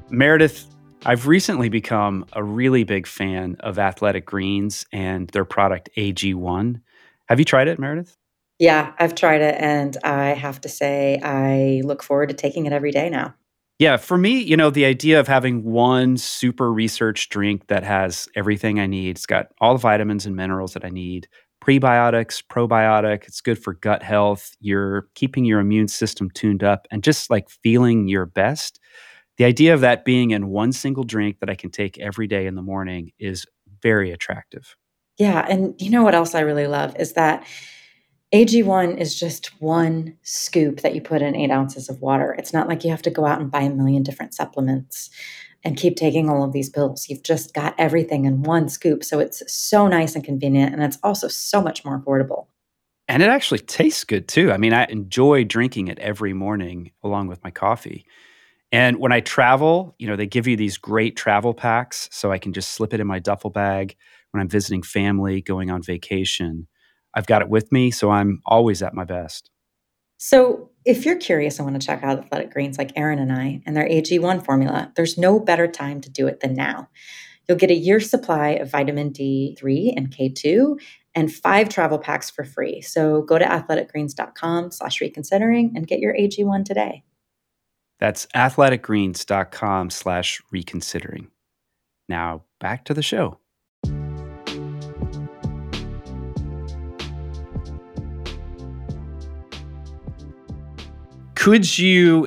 Meredith, 0.09 0.69
I've 1.07 1.27
recently 1.27 1.69
become 1.69 2.25
a 2.33 2.43
really 2.43 2.85
big 2.85 3.07
fan 3.07 3.57
of 3.61 3.79
Athletic 3.79 4.25
Greens 4.25 4.87
and 4.91 5.29
their 5.31 5.45
product 5.45 5.91
AG1. 5.99 6.81
Have 7.29 7.39
you 7.39 7.45
tried 7.45 7.69
it, 7.69 7.79
Meredith? 7.79 8.17
Yeah, 8.59 8.93
I've 8.99 9.15
tried 9.15 9.43
it 9.43 9.57
and 9.59 9.97
I 10.03 10.29
have 10.29 10.61
to 10.63 10.69
say 10.69 11.21
I 11.23 11.83
look 11.85 12.03
forward 12.03 12.31
to 12.31 12.35
taking 12.35 12.65
it 12.67 12.73
every 12.73 12.91
day 12.91 13.11
now. 13.11 13.35
Yeah, 13.79 13.97
for 13.97 14.17
me, 14.17 14.41
you 14.41 14.57
know, 14.57 14.71
the 14.71 14.85
idea 14.85 15.19
of 15.21 15.27
having 15.27 15.65
one 15.65 16.17
super 16.17 16.73
research 16.73 17.29
drink 17.29 17.67
that 17.67 17.83
has 17.83 18.29
everything 18.37 18.79
I 18.79 18.87
need, 18.87 19.17
it's 19.17 19.27
got 19.27 19.49
all 19.61 19.75
the 19.75 19.81
vitamins 19.81 20.27
and 20.27 20.37
minerals 20.37 20.75
that 20.75 20.85
I 20.85 20.91
need, 20.91 21.27
prebiotics, 21.63 22.43
probiotic, 22.43 23.27
it's 23.27 23.41
good 23.41 23.59
for 23.59 23.75
gut 23.75 24.03
health, 24.03 24.53
you're 24.61 25.09
keeping 25.17 25.45
your 25.45 25.61
immune 25.61 25.89
system 25.89 26.31
tuned 26.31 26.63
up 26.63 26.87
and 26.91 27.03
just 27.03 27.31
like 27.31 27.51
feeling 27.51 28.07
your 28.07 28.27
best. 28.27 28.79
The 29.37 29.45
idea 29.45 29.75
of 29.75 29.81
that 29.81 30.05
being 30.05 30.31
in 30.31 30.49
one 30.49 30.73
single 30.73 31.05
drink 31.05 31.41
that 31.41 31.51
I 31.51 31.55
can 31.55 31.71
take 31.71 31.99
every 31.99 32.27
day 32.27 32.47
in 32.47 32.55
the 32.55 32.63
morning 32.63 33.11
is 33.19 33.47
very 33.83 34.13
attractive. 34.13 34.77
Yeah, 35.19 35.47
and 35.49 35.75
you 35.81 35.91
know 35.91 36.03
what 36.03 36.15
else 36.15 36.35
I 36.35 36.41
really 36.41 36.67
love 36.67 36.97
is 36.99 37.13
that 37.13 37.47
AG1 38.33 38.99
is 38.99 39.19
just 39.19 39.61
one 39.61 40.17
scoop 40.23 40.81
that 40.81 40.95
you 40.95 41.01
put 41.01 41.23
in 41.23 41.37
eight 41.37 41.51
ounces 41.51 41.89
of 41.89 42.01
water. 42.01 42.35
It's 42.37 42.53
not 42.53 42.69
like 42.69 42.83
you 42.83 42.91
have 42.91 43.03
to 43.03 43.11
go 43.11 43.27
out 43.27 43.41
and 43.41 43.51
buy 43.51 43.61
a 43.61 43.71
million 43.71 44.03
different 44.03 44.35
supplements 44.35 45.11
and 45.63 45.77
keep 45.77 45.97
taking 45.97 46.29
all 46.29 46.43
of 46.43 46.53
these 46.53 46.69
pills. 46.69 47.09
You've 47.09 47.23
just 47.23 47.55
got 47.55 47.75
everything 47.79 48.25
in 48.25 48.43
one 48.43 48.69
scoop. 48.69 49.05
So 49.05 49.19
it's 49.21 49.43
so 49.53 49.87
nice 49.87 50.15
and 50.15 50.25
convenient. 50.25 50.75
And 50.75 50.83
it's 50.83 50.99
also 51.03 51.29
so 51.29 51.63
much 51.63 51.85
more 51.85 51.99
affordable. 51.99 52.47
And 53.07 53.23
it 53.23 53.29
actually 53.29 53.61
tastes 53.61 54.05
good 54.05 54.27
too. 54.29 54.51
I 54.51 54.57
mean, 54.57 54.73
I 54.73 54.87
enjoy 54.87 55.45
drinking 55.45 55.89
it 55.89 55.99
every 55.99 56.33
morning 56.33 56.91
along 57.03 57.29
with 57.29 57.43
my 57.45 57.51
coffee. 57.51 58.05
And 58.73 58.99
when 58.99 59.13
I 59.13 59.21
travel, 59.21 59.95
you 59.99 60.07
know, 60.07 60.17
they 60.17 60.27
give 60.27 60.47
you 60.47 60.57
these 60.57 60.77
great 60.77 61.17
travel 61.17 61.55
packs 61.55 62.09
so 62.11 62.33
I 62.33 62.39
can 62.39 62.53
just 62.53 62.71
slip 62.71 62.93
it 62.93 63.01
in 63.01 63.07
my 63.07 63.19
duffel 63.21 63.51
bag 63.51 63.97
when 64.33 64.41
I'm 64.41 64.49
visiting 64.49 64.83
family, 64.83 65.41
going 65.41 65.71
on 65.71 65.83
vacation. 65.83 66.67
I've 67.15 67.27
got 67.27 67.43
it 67.43 67.49
with 67.49 67.71
me, 67.71 67.93
so 67.93 68.11
I'm 68.11 68.41
always 68.45 68.83
at 68.83 68.95
my 68.95 69.05
best. 69.05 69.51
So, 70.17 70.71
if 70.85 71.05
you're 71.05 71.17
curious 71.17 71.59
and 71.59 71.67
want 71.67 71.81
to 71.81 71.87
check 71.87 72.03
out 72.03 72.19
Athletic 72.19 72.53
Greens 72.53 72.77
like 72.79 72.93
Aaron 72.97 73.19
and 73.19 73.33
I 73.33 73.63
and 73.65 73.77
their 73.77 73.89
AG1 73.89 74.45
formula, 74.45 74.93
there's 74.97 75.17
no 75.17 75.39
better 75.39 75.67
time 75.67 76.01
to 76.03 76.11
do 76.11 76.27
it 76.27 76.41
than 76.41 76.55
now. 76.55 76.89
You'll 77.49 77.59
get 77.59 77.71
a 77.71 77.75
year's 77.75 78.11
supply 78.11 78.51
of 78.51 78.71
vitamin 78.71 79.11
D3 79.11 79.95
and 79.97 80.11
K2 80.11 80.79
and 81.15 81.33
five 81.33 81.69
travel 81.69 81.99
packs 81.99 82.31
for 82.31 82.45
free. 82.45 82.81
So 82.81 83.23
go 83.23 83.39
to 83.39 83.45
athleticgreens.com 83.45 84.73
slash 84.73 85.01
reconsidering 85.01 85.73
and 85.75 85.87
get 85.87 86.01
your 86.01 86.15
AG1 86.15 86.65
today. 86.65 87.05
That's 88.05 88.27
athleticgreens.com 88.35 89.89
slash 89.89 90.43
reconsidering. 90.51 91.29
Now 92.07 92.43
back 92.61 92.85
to 92.85 92.93
the 92.93 93.01
show. 93.01 93.39
Could 101.35 101.79
you 101.79 102.27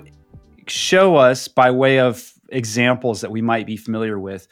show 0.65 1.15
us, 1.15 1.47
by 1.47 1.69
way 1.69 1.99
of 1.99 2.33
examples 2.49 3.21
that 3.21 3.29
we 3.29 3.43
might 3.43 3.67
be 3.67 3.77
familiar 3.77 4.17
with, 4.17 4.47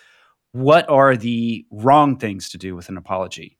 what 0.51 0.87
are 0.87 1.17
the 1.17 1.65
wrong 1.71 2.19
things 2.19 2.49
to 2.49 2.59
do 2.59 2.75
with 2.75 2.87
an 2.89 2.97
apology? 2.97 3.57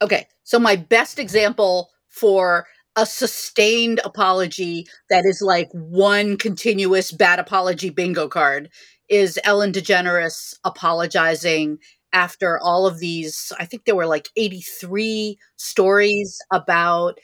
Okay, 0.00 0.26
so 0.42 0.58
my 0.58 0.76
best 0.76 1.18
example 1.18 1.90
for 2.08 2.66
a 2.96 3.06
sustained 3.06 4.00
apology 4.04 4.86
that 5.10 5.24
is 5.24 5.42
like 5.42 5.68
one 5.72 6.36
continuous 6.36 7.10
bad 7.12 7.38
apology 7.38 7.90
bingo 7.90 8.28
card 8.28 8.70
is 9.08 9.38
Ellen 9.44 9.72
DeGeneres 9.72 10.54
apologizing 10.64 11.78
after 12.12 12.58
all 12.62 12.86
of 12.86 13.00
these. 13.00 13.52
I 13.58 13.66
think 13.66 13.84
there 13.84 13.96
were 13.96 14.06
like 14.06 14.28
83 14.36 15.36
stories 15.56 16.38
about 16.52 17.18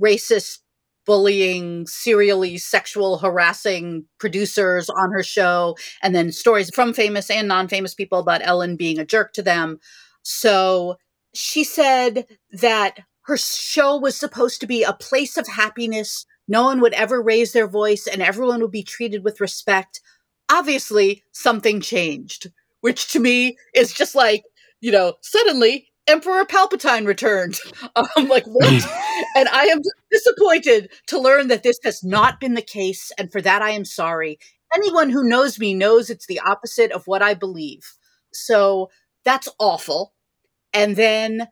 racist 0.00 0.58
bullying, 1.04 1.86
serially 1.86 2.58
sexual 2.58 3.18
harassing 3.18 4.04
producers 4.18 4.88
on 4.90 5.12
her 5.12 5.22
show, 5.22 5.76
and 6.02 6.14
then 6.14 6.32
stories 6.32 6.70
from 6.74 6.92
famous 6.92 7.30
and 7.30 7.48
non 7.48 7.68
famous 7.68 7.94
people 7.94 8.18
about 8.18 8.44
Ellen 8.44 8.76
being 8.76 8.98
a 8.98 9.04
jerk 9.04 9.32
to 9.34 9.42
them. 9.42 9.78
So 10.22 10.96
she 11.34 11.64
said 11.64 12.26
that 12.52 13.00
her 13.26 13.36
show 13.36 13.96
was 13.96 14.16
supposed 14.16 14.60
to 14.60 14.66
be 14.66 14.82
a 14.82 14.92
place 14.92 15.36
of 15.36 15.48
happiness. 15.48 16.26
No 16.46 16.64
one 16.64 16.80
would 16.80 16.94
ever 16.94 17.20
raise 17.20 17.52
their 17.52 17.66
voice 17.66 18.06
and 18.06 18.22
everyone 18.22 18.60
would 18.60 18.70
be 18.70 18.84
treated 18.84 19.24
with 19.24 19.40
respect. 19.40 20.00
Obviously, 20.48 21.24
something 21.32 21.80
changed, 21.80 22.52
which 22.82 23.08
to 23.12 23.18
me 23.18 23.56
is 23.74 23.92
just 23.92 24.14
like, 24.14 24.44
you 24.80 24.92
know, 24.92 25.14
suddenly 25.22 25.88
Emperor 26.06 26.44
Palpatine 26.44 27.04
returned. 27.04 27.58
I'm 27.96 28.28
like, 28.28 28.44
what? 28.46 28.68
and 29.36 29.48
I 29.48 29.64
am 29.64 29.80
disappointed 30.12 30.92
to 31.08 31.18
learn 31.18 31.48
that 31.48 31.64
this 31.64 31.80
has 31.82 32.04
not 32.04 32.38
been 32.38 32.54
the 32.54 32.62
case. 32.62 33.10
And 33.18 33.32
for 33.32 33.42
that, 33.42 33.60
I 33.60 33.70
am 33.70 33.84
sorry. 33.84 34.38
Anyone 34.72 35.10
who 35.10 35.28
knows 35.28 35.58
me 35.58 35.74
knows 35.74 36.10
it's 36.10 36.26
the 36.26 36.40
opposite 36.46 36.92
of 36.92 37.08
what 37.08 37.22
I 37.22 37.34
believe. 37.34 37.96
So 38.32 38.88
that's 39.24 39.48
awful. 39.58 40.14
And 40.72 40.94
then 40.94 41.48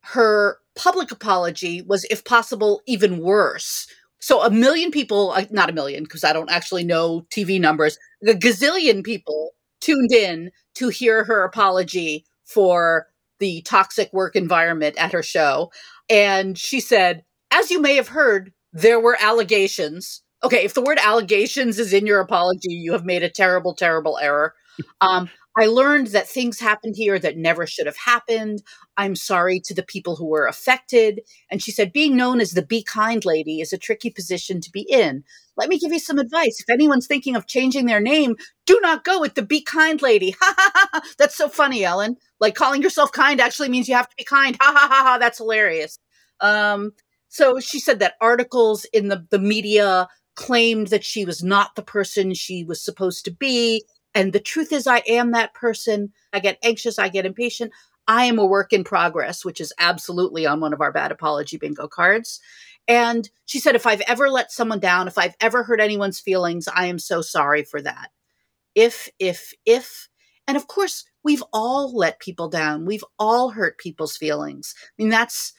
her 0.00 0.58
public 0.76 1.10
apology 1.10 1.82
was, 1.82 2.04
if 2.04 2.24
possible, 2.24 2.82
even 2.86 3.18
worse. 3.18 3.86
So 4.20 4.42
a 4.42 4.50
million 4.50 4.90
people, 4.90 5.32
uh, 5.32 5.44
not 5.50 5.70
a 5.70 5.72
million, 5.72 6.04
because 6.04 6.24
I 6.24 6.32
don't 6.32 6.50
actually 6.50 6.84
know 6.84 7.26
TV 7.30 7.60
numbers, 7.60 7.98
a 8.26 8.32
gazillion 8.32 9.04
people 9.04 9.50
tuned 9.80 10.12
in 10.12 10.50
to 10.76 10.88
hear 10.88 11.24
her 11.24 11.42
apology 11.42 12.24
for 12.44 13.08
the 13.40 13.62
toxic 13.62 14.12
work 14.12 14.36
environment 14.36 14.96
at 14.96 15.12
her 15.12 15.22
show. 15.22 15.72
And 16.08 16.56
she 16.56 16.78
said, 16.78 17.24
as 17.50 17.70
you 17.70 17.80
may 17.80 17.96
have 17.96 18.08
heard, 18.08 18.52
there 18.72 19.00
were 19.00 19.16
allegations. 19.20 20.22
Okay, 20.44 20.64
if 20.64 20.74
the 20.74 20.82
word 20.82 20.98
allegations 21.02 21.78
is 21.78 21.92
in 21.92 22.06
your 22.06 22.20
apology, 22.20 22.72
you 22.72 22.92
have 22.92 23.04
made 23.04 23.22
a 23.22 23.28
terrible, 23.28 23.74
terrible 23.74 24.18
error. 24.22 24.54
Um, 25.00 25.28
I 25.56 25.66
learned 25.66 26.08
that 26.08 26.28
things 26.28 26.60
happened 26.60 26.96
here 26.96 27.18
that 27.18 27.36
never 27.36 27.66
should 27.66 27.86
have 27.86 27.96
happened. 27.96 28.62
I'm 28.96 29.14
sorry 29.14 29.60
to 29.60 29.74
the 29.74 29.82
people 29.82 30.16
who 30.16 30.26
were 30.26 30.46
affected. 30.46 31.20
And 31.50 31.62
she 31.62 31.70
said, 31.70 31.92
being 31.92 32.16
known 32.16 32.40
as 32.40 32.52
the 32.52 32.64
Be 32.64 32.82
Kind 32.82 33.24
Lady 33.24 33.60
is 33.60 33.72
a 33.72 33.78
tricky 33.78 34.08
position 34.10 34.60
to 34.62 34.70
be 34.70 34.82
in. 34.88 35.24
Let 35.56 35.68
me 35.68 35.78
give 35.78 35.92
you 35.92 35.98
some 35.98 36.18
advice. 36.18 36.60
If 36.60 36.70
anyone's 36.70 37.06
thinking 37.06 37.36
of 37.36 37.46
changing 37.46 37.86
their 37.86 38.00
name, 38.00 38.36
do 38.64 38.78
not 38.82 39.04
go 39.04 39.20
with 39.20 39.34
the 39.34 39.42
Be 39.42 39.62
Kind 39.62 40.00
Lady. 40.02 40.34
Ha 40.40 40.54
ha 40.56 40.70
ha. 40.74 40.88
ha. 40.92 41.00
That's 41.18 41.36
so 41.36 41.48
funny, 41.48 41.84
Ellen. 41.84 42.16
Like 42.40 42.54
calling 42.54 42.82
yourself 42.82 43.12
kind 43.12 43.40
actually 43.40 43.68
means 43.68 43.88
you 43.88 43.94
have 43.94 44.08
to 44.08 44.16
be 44.16 44.24
kind. 44.24 44.56
Ha 44.60 44.72
ha 44.74 44.88
ha 44.88 45.02
ha. 45.04 45.18
That's 45.18 45.38
hilarious. 45.38 45.98
Um, 46.40 46.92
so 47.28 47.60
she 47.60 47.78
said 47.78 47.98
that 48.00 48.14
articles 48.20 48.84
in 48.92 49.08
the, 49.08 49.26
the 49.30 49.38
media 49.38 50.08
claimed 50.34 50.88
that 50.88 51.04
she 51.04 51.24
was 51.24 51.42
not 51.42 51.76
the 51.76 51.82
person 51.82 52.34
she 52.34 52.64
was 52.64 52.82
supposed 52.82 53.24
to 53.26 53.30
be 53.30 53.84
and 54.14 54.32
the 54.32 54.40
truth 54.40 54.72
is, 54.72 54.86
I 54.86 55.02
am 55.08 55.32
that 55.32 55.54
person. 55.54 56.12
I 56.32 56.40
get 56.40 56.58
anxious, 56.62 56.98
I 56.98 57.08
get 57.08 57.26
impatient. 57.26 57.72
I 58.08 58.24
am 58.24 58.38
a 58.38 58.46
work 58.46 58.72
in 58.72 58.84
progress, 58.84 59.44
which 59.44 59.60
is 59.60 59.72
absolutely 59.78 60.44
on 60.46 60.60
one 60.60 60.72
of 60.72 60.80
our 60.80 60.92
bad 60.92 61.12
apology 61.12 61.56
bingo 61.56 61.86
cards. 61.86 62.40
And 62.88 63.30
she 63.46 63.60
said, 63.60 63.76
if 63.76 63.86
I've 63.86 64.00
ever 64.02 64.28
let 64.28 64.50
someone 64.50 64.80
down, 64.80 65.06
if 65.06 65.18
I've 65.18 65.36
ever 65.40 65.62
hurt 65.62 65.80
anyone's 65.80 66.18
feelings, 66.18 66.66
I 66.68 66.86
am 66.86 66.98
so 66.98 67.22
sorry 67.22 67.62
for 67.62 67.80
that. 67.82 68.10
If, 68.74 69.08
if, 69.18 69.54
if. 69.64 70.08
And 70.48 70.56
of 70.56 70.66
course, 70.66 71.04
we've 71.22 71.44
all 71.52 71.96
let 71.96 72.18
people 72.18 72.48
down. 72.48 72.84
We've 72.84 73.04
all 73.18 73.50
hurt 73.50 73.78
people's 73.78 74.16
feelings. 74.16 74.74
I 74.78 75.02
mean, 75.02 75.10
that's 75.10 75.52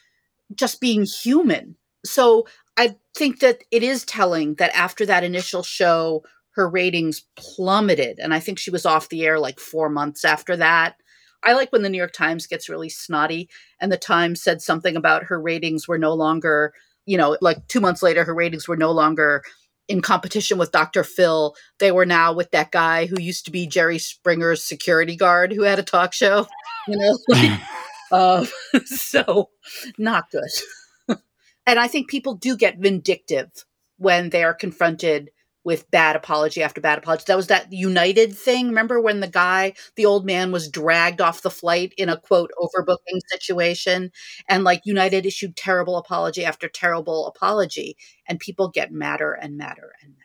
just 0.54 0.82
being 0.82 1.06
human. 1.06 1.78
So 2.06 2.46
I 2.76 2.98
think 3.16 3.40
that 3.40 3.64
it 3.72 3.84
is 3.84 4.04
telling 4.04 4.56
that 4.56 4.76
after 4.76 5.06
that 5.06 5.24
initial 5.24 5.64
show, 5.64 6.24
her 6.56 6.70
ratings 6.70 7.24
plummeted. 7.36 8.20
And 8.20 8.34
I 8.34 8.40
think 8.40 8.60
she 8.60 8.72
was 8.72 8.86
off 8.86 9.10
the 9.10 9.26
air 9.26 9.40
like 9.40 9.60
four 9.60 9.90
months 9.90 10.24
after 10.24 10.56
that. 10.58 10.96
I 11.44 11.54
like 11.54 11.72
when 11.72 11.82
the 11.82 11.90
New 11.90 11.98
York 11.98 12.14
Times 12.14 12.48
gets 12.48 12.70
really 12.70 12.90
snotty, 12.90 13.50
and 13.82 13.92
the 13.92 13.98
Times 13.98 14.42
said 14.42 14.62
something 14.62 14.96
about 14.96 15.24
her 15.26 15.42
ratings 15.42 15.88
were 15.88 15.98
no 15.98 16.14
longer, 16.14 16.74
you 17.06 17.18
know, 17.18 17.38
like 17.42 17.68
two 17.68 17.82
months 17.82 18.02
later, 18.02 18.24
her 18.24 18.34
ratings 18.34 18.68
were 18.68 18.78
no 18.78 18.92
longer 18.92 19.44
in 19.88 20.02
competition 20.02 20.58
with 20.58 20.72
Dr. 20.72 21.04
Phil. 21.04 21.56
They 21.80 21.92
were 21.92 22.06
now 22.06 22.34
with 22.34 22.52
that 22.52 22.72
guy 22.72 23.08
who 23.08 23.20
used 23.20 23.46
to 23.46 23.52
be 23.52 23.68
Jerry 23.68 23.98
Springer's 23.98 24.64
security 24.64 25.16
guard 25.16 25.52
who 25.52 25.64
had 25.64 25.80
a 25.80 25.84
talk 25.84 26.14
show, 26.14 26.48
you 26.88 26.98
know? 26.98 27.18
uh, 28.12 28.46
so, 28.86 29.50
not 29.98 30.32
good. 30.32 31.18
and 31.66 31.80
I 31.80 31.88
think 31.88 32.10
people 32.10 32.36
do 32.36 32.56
get 32.56 32.78
vindictive 32.78 33.50
when 33.98 34.30
they 34.30 34.44
are 34.44 34.54
confronted 34.54 35.32
with 35.64 35.90
bad 35.92 36.16
apology 36.16 36.62
after 36.62 36.82
bad 36.82 36.98
apology. 36.98 37.24
That 37.28 37.38
was 37.38 37.48
that 37.48 37.72
United 37.72 38.36
thing. 38.36 38.68
Remember 38.68 39.00
when 39.00 39.20
the 39.20 39.28
guy, 39.28 39.74
the 39.96 40.06
old 40.06 40.26
man, 40.26 40.52
was 40.52 40.70
dragged 40.70 41.22
off 41.22 41.42
the 41.42 41.50
flight 41.50 41.94
in 41.98 42.10
a 42.10 42.20
quote 42.20 42.52
overbooking 42.60 43.20
situation? 43.32 44.12
And 44.48 44.64
like 44.64 44.82
United 44.86 45.26
issued 45.26 45.56
terrible 45.56 45.98
apology 45.98 46.44
after 46.46 46.68
terrible 46.68 47.28
apology, 47.28 47.98
and 48.28 48.40
people 48.40 48.70
get 48.70 48.92
madder 48.92 49.34
and 49.34 49.58
madder 49.58 49.94
and 50.02 50.12
madder. 50.12 50.20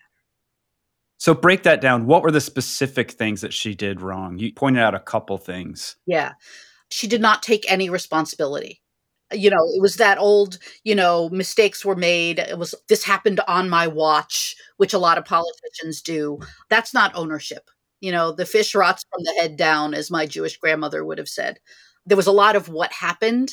So 1.18 1.35
break 1.35 1.64
that 1.64 1.81
down. 1.81 2.07
What 2.07 2.22
were 2.22 2.31
the 2.31 2.40
specific 2.40 3.11
things 3.11 3.40
that 3.40 3.53
she 3.53 3.74
did 3.74 4.01
wrong? 4.01 4.38
You 4.38 4.53
pointed 4.53 4.83
out 4.83 4.94
a 4.94 5.01
couple 5.01 5.37
things. 5.37 5.96
Yeah. 6.07 6.33
She 6.90 7.09
did 7.09 7.20
not 7.20 7.42
take 7.42 7.70
any 7.70 7.90
responsibility 7.90 8.83
you 9.33 9.51
know 9.51 9.64
it 9.75 9.81
was 9.83 9.97
that 9.97 10.19
old 10.19 10.59
you 10.85 10.95
know 10.95 11.29
mistakes 11.31 11.85
were 11.85 11.97
made 11.97 12.38
it 12.38 12.59
was 12.59 12.75
this 12.88 13.05
happened 13.05 13.41
on 13.47 13.69
my 13.69 13.87
watch 13.87 14.57
which 14.79 14.95
a 14.95 14.99
lot 14.99 15.19
of 15.19 15.25
politicians 15.25 16.01
do. 16.03 16.38
That's 16.71 16.95
not 16.95 17.14
ownership. 17.17 17.71
You 18.01 18.12
know 18.12 18.33
the 18.33 18.47
fish 18.47 18.75
rots 18.75 19.05
from 19.11 19.25
the 19.25 19.35
head 19.41 19.57
down 19.57 19.95
as 19.95 20.11
my 20.11 20.27
jewish 20.27 20.57
grandmother 20.57 21.05
would 21.05 21.19
have 21.19 21.29
said. 21.29 21.59
There 22.07 22.17
was 22.17 22.27
a 22.29 22.33
lot 22.33 22.57
of 22.57 22.69
what 22.69 22.93
happened 22.93 23.53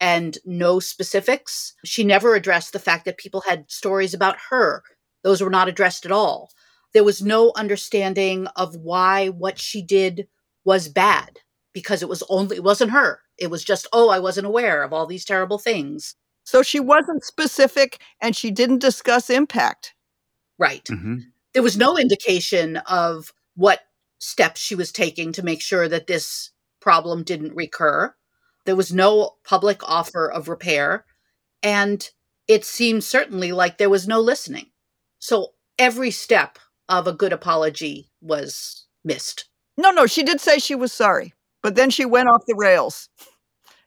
and 0.00 0.38
no 0.44 0.80
specifics. 0.80 1.74
She 1.84 2.04
never 2.04 2.34
addressed 2.34 2.72
the 2.72 2.78
fact 2.78 3.04
that 3.06 3.18
people 3.18 3.42
had 3.42 3.70
stories 3.70 4.14
about 4.14 4.36
her. 4.50 4.82
Those 5.24 5.40
were 5.42 5.50
not 5.50 5.68
addressed 5.68 6.04
at 6.04 6.12
all. 6.12 6.50
There 6.92 7.04
was 7.04 7.22
no 7.22 7.52
understanding 7.56 8.46
of 8.56 8.76
why 8.76 9.28
what 9.28 9.58
she 9.58 9.82
did 9.82 10.28
was 10.64 10.88
bad 10.88 11.40
because 11.72 12.02
it 12.02 12.08
was 12.08 12.22
only 12.28 12.56
it 12.56 12.64
wasn't 12.64 12.90
her 12.92 13.20
it 13.38 13.48
was 13.50 13.64
just, 13.64 13.86
oh, 13.92 14.08
I 14.08 14.18
wasn't 14.18 14.46
aware 14.46 14.82
of 14.82 14.92
all 14.92 15.06
these 15.06 15.24
terrible 15.24 15.58
things. 15.58 16.14
So 16.44 16.62
she 16.62 16.80
wasn't 16.80 17.24
specific 17.24 18.00
and 18.20 18.36
she 18.36 18.50
didn't 18.50 18.78
discuss 18.78 19.30
impact. 19.30 19.94
Right. 20.58 20.84
Mm-hmm. 20.84 21.16
There 21.54 21.62
was 21.62 21.76
no 21.76 21.98
indication 21.98 22.76
of 22.78 23.32
what 23.54 23.80
steps 24.18 24.60
she 24.60 24.74
was 24.74 24.92
taking 24.92 25.32
to 25.32 25.42
make 25.42 25.60
sure 25.60 25.88
that 25.88 26.06
this 26.06 26.50
problem 26.80 27.24
didn't 27.24 27.54
recur. 27.54 28.14
There 28.64 28.76
was 28.76 28.92
no 28.92 29.32
public 29.44 29.88
offer 29.88 30.30
of 30.30 30.48
repair. 30.48 31.04
And 31.62 32.08
it 32.46 32.64
seemed 32.64 33.04
certainly 33.04 33.52
like 33.52 33.78
there 33.78 33.90
was 33.90 34.06
no 34.06 34.20
listening. 34.20 34.66
So 35.18 35.48
every 35.78 36.10
step 36.10 36.58
of 36.88 37.06
a 37.06 37.12
good 37.12 37.32
apology 37.32 38.10
was 38.20 38.86
missed. 39.04 39.46
No, 39.76 39.90
no, 39.90 40.06
she 40.06 40.22
did 40.22 40.40
say 40.40 40.58
she 40.58 40.74
was 40.74 40.92
sorry. 40.92 41.34
But 41.66 41.74
then 41.74 41.90
she 41.90 42.04
went 42.04 42.28
off 42.28 42.46
the 42.46 42.54
rails. 42.54 43.08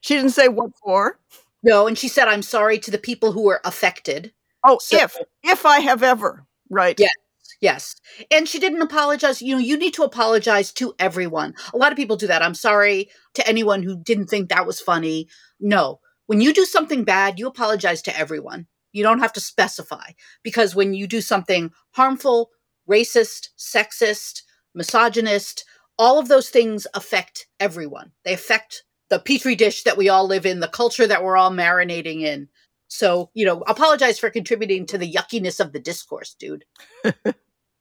She 0.01 0.13
didn't 0.13 0.31
say 0.31 0.49
what 0.49 0.71
for. 0.83 1.17
No, 1.63 1.87
and 1.87 1.97
she 1.97 2.09
said, 2.09 2.27
I'm 2.27 2.41
sorry 2.41 2.77
to 2.77 2.91
the 2.91 2.97
people 2.97 3.31
who 3.31 3.43
were 3.43 3.61
affected. 3.63 4.33
Oh, 4.65 4.79
so, 4.81 4.97
if, 4.97 5.15
if 5.43 5.65
I 5.65 5.79
have 5.79 6.03
ever. 6.03 6.45
Right. 6.69 6.99
Yes. 6.99 7.13
Yes. 7.61 7.95
And 8.31 8.49
she 8.49 8.59
didn't 8.59 8.81
apologize. 8.81 9.41
You 9.41 9.55
know, 9.55 9.61
you 9.61 9.77
need 9.77 9.93
to 9.93 10.03
apologize 10.03 10.73
to 10.73 10.93
everyone. 10.99 11.53
A 11.73 11.77
lot 11.77 11.93
of 11.93 11.95
people 11.95 12.17
do 12.17 12.27
that. 12.27 12.41
I'm 12.41 12.53
sorry 12.53 13.07
to 13.35 13.47
anyone 13.47 13.81
who 13.81 13.95
didn't 14.03 14.27
think 14.27 14.49
that 14.49 14.67
was 14.67 14.81
funny. 14.81 15.29
No. 15.61 16.01
When 16.25 16.41
you 16.41 16.53
do 16.53 16.65
something 16.65 17.05
bad, 17.05 17.39
you 17.39 17.47
apologize 17.47 18.01
to 18.01 18.19
everyone. 18.19 18.67
You 18.91 19.03
don't 19.03 19.19
have 19.19 19.31
to 19.33 19.39
specify 19.39 20.11
because 20.43 20.75
when 20.75 20.93
you 20.93 21.07
do 21.07 21.21
something 21.21 21.71
harmful, 21.91 22.49
racist, 22.89 23.51
sexist, 23.57 24.41
misogynist, 24.75 25.63
all 25.99 26.17
of 26.17 26.29
those 26.29 26.49
things 26.49 26.87
affect 26.95 27.47
everyone. 27.59 28.11
They 28.23 28.33
affect 28.33 28.85
the 29.09 29.19
petri 29.19 29.55
dish 29.55 29.83
that 29.83 29.97
we 29.97 30.07
all 30.07 30.25
live 30.25 30.45
in, 30.45 30.61
the 30.61 30.67
culture 30.67 31.05
that 31.05 31.23
we're 31.23 31.37
all 31.37 31.51
marinating 31.51 32.21
in. 32.21 32.47
So, 32.87 33.29
you 33.33 33.45
know, 33.45 33.61
apologize 33.67 34.17
for 34.17 34.31
contributing 34.31 34.85
to 34.87 34.97
the 34.97 35.11
yuckiness 35.11 35.59
of 35.59 35.73
the 35.73 35.79
discourse, 35.79 36.33
dude. 36.33 36.65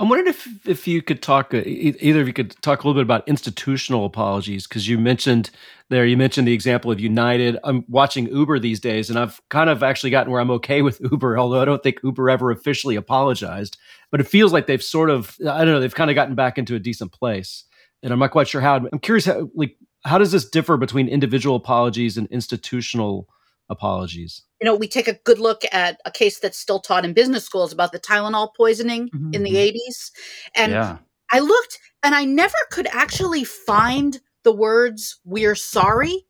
I'm 0.01 0.09
wondering 0.09 0.29
if 0.29 0.47
if 0.67 0.87
you 0.87 1.03
could 1.03 1.23
talk 1.23 1.53
uh, 1.53 1.63
either 1.65 2.21
of 2.21 2.29
you 2.29 2.33
could 2.33 2.55
talk 2.63 2.85
a 2.85 2.87
little 2.87 3.01
bit 3.01 3.05
about 3.05 3.27
institutional 3.27 4.05
apologies 4.05 4.65
because 4.65 4.87
you 4.87 4.97
mentioned 4.97 5.51
there 5.89 6.07
you 6.07 6.17
mentioned 6.17 6.47
the 6.47 6.53
example 6.53 6.93
of 6.93 7.01
United. 7.01 7.59
I'm 7.65 7.85
watching 7.89 8.29
Uber 8.29 8.61
these 8.61 8.79
days, 8.79 9.11
and 9.11 9.19
I've 9.19 9.41
kind 9.49 9.69
of 9.69 9.83
actually 9.83 10.11
gotten 10.11 10.31
where 10.31 10.41
I'm 10.41 10.53
okay 10.53 10.83
with 10.83 11.01
Uber, 11.01 11.37
although 11.37 11.61
I 11.61 11.65
don't 11.65 11.83
think 11.83 11.99
Uber 12.05 12.31
ever 12.31 12.53
officially 12.53 12.95
apologized. 12.95 13.77
But 14.13 14.21
it 14.21 14.29
feels 14.29 14.53
like 14.53 14.69
they've 14.69 14.83
sort 14.83 15.11
of 15.11 15.37
I 15.41 15.65
don't 15.65 15.75
know 15.75 15.81
they've 15.81 15.93
kind 15.93 16.11
of 16.11 16.15
gotten 16.15 16.37
back 16.37 16.59
into 16.59 16.77
a 16.77 16.81
decent 16.81 17.11
place 17.11 17.65
and 18.03 18.13
I'm 18.13 18.19
not 18.19 18.31
quite 18.31 18.49
sure 18.49 18.61
how. 18.61 18.77
I'm 18.77 18.99
curious 18.99 19.27
how 19.27 19.51
like 19.55 19.77
how 20.05 20.19
does 20.19 20.33
this 20.33 20.49
differ 20.49 20.77
between 20.77 21.09
individual 21.09 21.57
apologies 21.57 22.17
and 22.17 22.27
institutional 22.29 23.29
apologies? 23.69 24.43
You 24.61 24.65
know, 24.65 24.75
we 24.75 24.89
take 24.89 25.09
a 25.09 25.15
good 25.15 25.39
look 25.39 25.63
at 25.73 26.01
a 26.05 26.11
case 26.11 26.39
that's 26.39 26.59
still 26.59 26.81
taught 26.81 27.05
in 27.05 27.13
business 27.13 27.45
schools 27.45 27.73
about 27.73 27.93
the 27.93 28.01
Tylenol 28.01 28.55
poisoning 28.57 29.09
mm-hmm. 29.09 29.35
in 29.35 29.43
the 29.43 29.55
80s. 29.55 29.75
Mm-hmm. 29.77 30.63
And 30.63 30.73
yeah. 30.73 30.99
I 31.33 31.41
looked 31.41 31.79
and 32.03 32.15
I 32.15 32.25
never 32.25 32.57
could 32.71 32.87
actually 32.89 33.45
find 33.45 34.21
the 34.45 34.53
words 34.53 35.21
we're 35.25 35.55
sorry, 35.55 36.27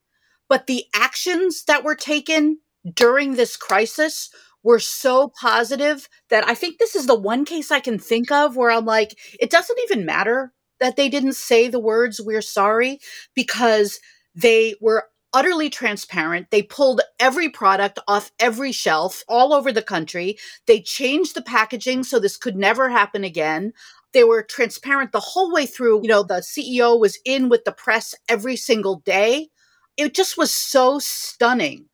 but 0.48 0.66
the 0.66 0.84
actions 0.94 1.64
that 1.64 1.84
were 1.84 1.94
taken 1.94 2.58
during 2.94 3.34
this 3.34 3.56
crisis 3.56 4.30
were 4.62 4.80
so 4.80 5.32
positive 5.40 6.08
that 6.30 6.48
I 6.48 6.54
think 6.54 6.78
this 6.78 6.96
is 6.96 7.06
the 7.06 7.14
one 7.14 7.44
case 7.44 7.70
I 7.70 7.80
can 7.80 7.98
think 7.98 8.32
of 8.32 8.56
where 8.56 8.70
I'm 8.70 8.84
like, 8.84 9.16
it 9.38 9.50
doesn't 9.50 9.78
even 9.84 10.04
matter 10.04 10.52
that 10.80 10.96
they 10.96 11.08
didn't 11.08 11.34
say 11.34 11.68
the 11.68 11.80
words, 11.80 12.20
we're 12.20 12.42
sorry, 12.42 13.00
because 13.34 14.00
they 14.34 14.74
were 14.80 15.08
utterly 15.32 15.68
transparent. 15.68 16.50
They 16.50 16.62
pulled 16.62 17.00
every 17.20 17.48
product 17.48 17.98
off 18.08 18.30
every 18.40 18.72
shelf 18.72 19.22
all 19.28 19.52
over 19.52 19.72
the 19.72 19.82
country. 19.82 20.38
They 20.66 20.80
changed 20.80 21.34
the 21.34 21.42
packaging 21.42 22.04
so 22.04 22.18
this 22.18 22.36
could 22.36 22.56
never 22.56 22.88
happen 22.88 23.24
again. 23.24 23.72
They 24.14 24.24
were 24.24 24.42
transparent 24.42 25.12
the 25.12 25.20
whole 25.20 25.52
way 25.52 25.66
through. 25.66 26.02
You 26.02 26.08
know, 26.08 26.22
the 26.22 26.40
CEO 26.40 26.98
was 26.98 27.18
in 27.24 27.48
with 27.48 27.64
the 27.64 27.72
press 27.72 28.14
every 28.28 28.56
single 28.56 29.00
day. 29.04 29.48
It 29.96 30.14
just 30.14 30.38
was 30.38 30.50
so 30.50 30.98
stunning 30.98 31.86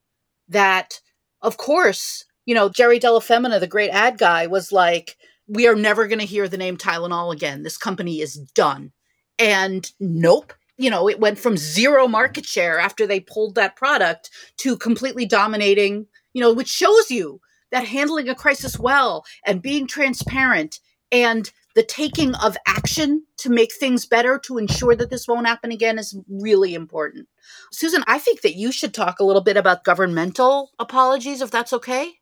that, 0.49 1.01
of 1.42 1.57
course, 1.57 2.25
you 2.47 2.55
know, 2.55 2.68
Jerry 2.68 2.99
Della 2.99 3.20
Femina, 3.20 3.59
the 3.59 3.66
great 3.66 3.90
ad 3.90 4.18
guy, 4.18 4.47
was 4.47 4.70
like, 4.70 5.16
we 5.47 5.67
are 5.67 5.75
never 5.75 6.07
going 6.07 6.19
to 6.19 6.25
hear 6.25 6.49
the 6.49 6.57
name 6.57 6.77
Tylenol 6.77 7.33
again. 7.33 7.63
This 7.63 7.77
company 7.77 8.21
is 8.21 8.37
done. 8.55 8.93
And 9.39 9.91
nope. 10.01 10.53
You 10.77 10.91
know, 10.91 11.09
it 11.09 11.21
went 11.21 11.39
from 11.39 11.57
zero 11.57 12.09
market 12.09 12.45
share 12.45 12.81
after 12.81 13.07
they 13.07 13.21
pulled 13.21 13.55
that 13.55 13.77
product 13.77 14.31
to 14.59 14.77
completely 14.77 15.25
dominating, 15.25 16.07
you 16.33 16.41
know, 16.41 16.53
which 16.53 16.69
shows 16.69 17.11
you 17.11 17.41
that 17.71 17.87
handling 17.87 18.29
a 18.29 18.35
crisis 18.35 18.79
well 18.79 19.25
and 19.47 19.63
being 19.63 19.87
transparent 19.87 20.81
and 21.13 21.53
the 21.75 21.83
taking 21.83 22.35
of 22.37 22.57
action 22.67 23.25
to 23.39 23.51
make 23.51 23.73
things 23.73 24.07
better 24.07 24.39
to 24.39 24.59
ensure 24.59 24.95
that 24.95 25.11
this 25.11 25.27
won't 25.27 25.47
happen 25.47 25.73
again 25.73 25.99
is 25.99 26.17
really 26.29 26.75
important. 26.75 27.29
Susan, 27.73 28.05
I 28.07 28.19
think 28.19 28.43
that 28.43 28.55
you 28.55 28.71
should 28.73 28.95
talk 28.95 29.19
a 29.19 29.25
little 29.25 29.43
bit 29.43 29.57
about 29.57 29.85
governmental 29.85 30.71
apologies, 30.79 31.41
if 31.41 31.51
that's 31.51 31.73
okay. 31.73 32.15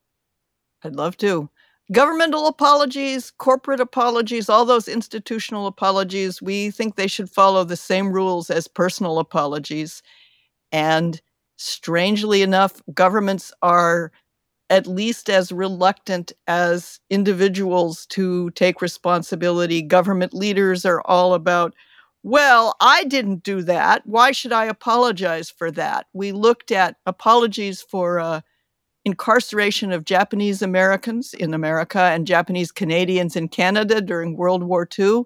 I'd 0.83 0.97
love 0.97 1.17
to. 1.19 1.51
Governmental 1.93 2.47
apologies, 2.47 3.31
corporate 3.39 3.81
apologies, 3.81 4.49
all 4.49 4.65
those 4.65 4.89
institutional 4.89 5.67
apologies, 5.67 6.41
we 6.43 6.71
think 6.71 6.97
they 6.97 7.07
should 7.07 7.31
follow 7.31 7.65
the 7.65 7.77
same 7.77 8.13
rules 8.13 8.51
as 8.51 8.67
personal 8.67 9.19
apologies. 9.19 10.03
And 10.73 11.21
strangely 11.59 12.43
enough, 12.43 12.83
governments 12.95 13.53
are 13.63 14.11
at 14.71 14.87
least 14.87 15.29
as 15.29 15.53
reluctant 15.53 16.33
as 16.47 16.99
individuals 17.11 18.07
to 18.07 18.51
take 18.53 18.81
responsibility. 18.83 19.83
Government 19.83 20.33
leaders 20.33 20.87
are 20.87 21.03
all 21.05 21.35
about, 21.35 21.75
well, 22.23 22.75
I 22.81 23.05
didn't 23.05 23.43
do 23.43 23.63
that. 23.63 24.07
Why 24.07 24.33
should 24.33 24.53
I 24.53 24.65
apologize 24.65 25.51
for 25.51 25.71
that? 25.73 26.07
We 26.15 26.33
looked 26.33 26.73
at 26.73 26.97
apologies 27.07 27.83
for 27.83 28.19
uh, 28.19 28.41
incarceration 29.05 29.93
of 29.93 30.05
Japanese 30.05 30.63
Americans 30.63 31.35
in 31.35 31.55
America 31.55 32.01
and 32.01 32.27
Japanese 32.27 32.71
Canadians 32.71 33.37
in 33.37 33.49
Canada 33.49 34.01
during 34.01 34.37
World 34.37 34.63
War 34.63 34.89
II. 34.99 35.23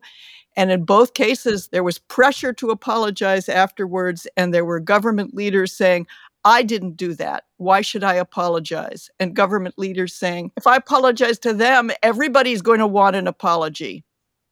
And 0.57 0.71
in 0.71 0.85
both 0.85 1.15
cases, 1.15 1.69
there 1.69 1.85
was 1.85 1.99
pressure 1.99 2.53
to 2.55 2.71
apologize 2.71 3.49
afterwards, 3.49 4.27
and 4.37 4.55
there 4.55 4.65
were 4.65 4.81
government 4.81 5.35
leaders 5.35 5.73
saying, 5.73 6.07
I 6.47 6.62
didn't 6.62 6.97
do 6.97 7.12
that. 7.15 7.45
Why 7.59 7.83
should 7.83 8.05
I 8.05 8.15
apologize? 8.15 9.11
And 9.21 9.35
government 9.35 9.75
leaders 9.79 10.15
saying, 10.15 10.53
if 10.57 10.67
I 10.67 10.77
apologize 10.77 11.39
to 11.41 11.53
them, 11.53 11.91
everybody's 12.03 12.62
going 12.62 12.79
to 12.79 12.87
want 12.87 13.17
an 13.17 13.27
apology. 13.27 14.05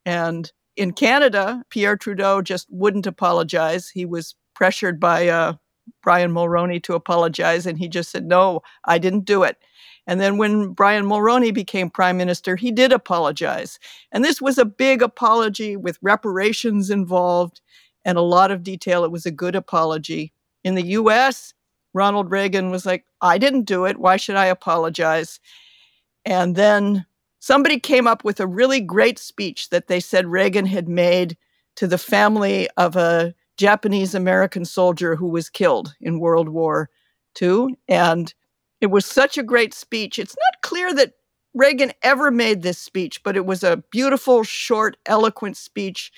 And 0.04 0.52
in 0.76 0.92
Canada, 0.92 1.64
Pierre 1.70 1.96
Trudeau 1.96 2.42
just 2.42 2.66
wouldn't 2.68 3.06
apologize. 3.06 3.88
He 3.88 4.04
was 4.04 4.34
pressured 4.54 4.98
by 4.98 5.28
uh, 5.28 5.54
Brian 6.02 6.32
Mulroney 6.32 6.82
to 6.84 6.94
apologize, 6.94 7.66
and 7.66 7.78
he 7.78 7.88
just 7.88 8.10
said, 8.10 8.26
no, 8.26 8.62
I 8.84 8.98
didn't 8.98 9.24
do 9.24 9.42
it. 9.42 9.58
And 10.06 10.20
then 10.20 10.36
when 10.36 10.72
Brian 10.72 11.04
Mulroney 11.04 11.52
became 11.52 11.88
prime 11.88 12.16
minister, 12.16 12.56
he 12.56 12.70
did 12.70 12.92
apologize. 12.92 13.78
And 14.12 14.24
this 14.24 14.40
was 14.40 14.58
a 14.58 14.64
big 14.64 15.02
apology 15.02 15.76
with 15.76 15.98
reparations 16.02 16.90
involved 16.90 17.60
and 18.04 18.18
a 18.18 18.22
lot 18.22 18.50
of 18.50 18.62
detail. 18.62 19.04
It 19.04 19.10
was 19.10 19.24
a 19.24 19.30
good 19.30 19.56
apology. 19.56 20.32
In 20.62 20.74
the 20.74 20.86
US, 20.88 21.54
Ronald 21.94 22.30
Reagan 22.30 22.70
was 22.70 22.84
like, 22.84 23.06
I 23.22 23.38
didn't 23.38 23.62
do 23.62 23.86
it. 23.86 23.96
Why 23.96 24.16
should 24.16 24.36
I 24.36 24.46
apologize? 24.46 25.40
And 26.26 26.54
then 26.54 27.06
somebody 27.38 27.78
came 27.78 28.06
up 28.06 28.24
with 28.24 28.40
a 28.40 28.46
really 28.46 28.80
great 28.80 29.18
speech 29.18 29.70
that 29.70 29.86
they 29.88 30.00
said 30.00 30.26
Reagan 30.26 30.66
had 30.66 30.88
made 30.88 31.36
to 31.76 31.86
the 31.86 31.98
family 31.98 32.68
of 32.76 32.96
a 32.96 33.34
Japanese 33.56 34.14
American 34.14 34.64
soldier 34.64 35.16
who 35.16 35.28
was 35.28 35.48
killed 35.48 35.94
in 36.00 36.20
World 36.20 36.48
War 36.48 36.90
II. 37.40 37.76
And 37.88 38.32
it 38.80 38.86
was 38.86 39.06
such 39.06 39.38
a 39.38 39.42
great 39.42 39.74
speech. 39.74 40.18
It's 40.18 40.36
not 40.36 40.62
clear 40.62 40.92
that 40.94 41.12
Reagan 41.54 41.92
ever 42.02 42.30
made 42.30 42.62
this 42.62 42.78
speech, 42.78 43.22
but 43.22 43.36
it 43.36 43.46
was 43.46 43.62
a 43.62 43.82
beautiful, 43.90 44.42
short, 44.42 44.96
eloquent 45.06 45.56
speech. 45.56 46.12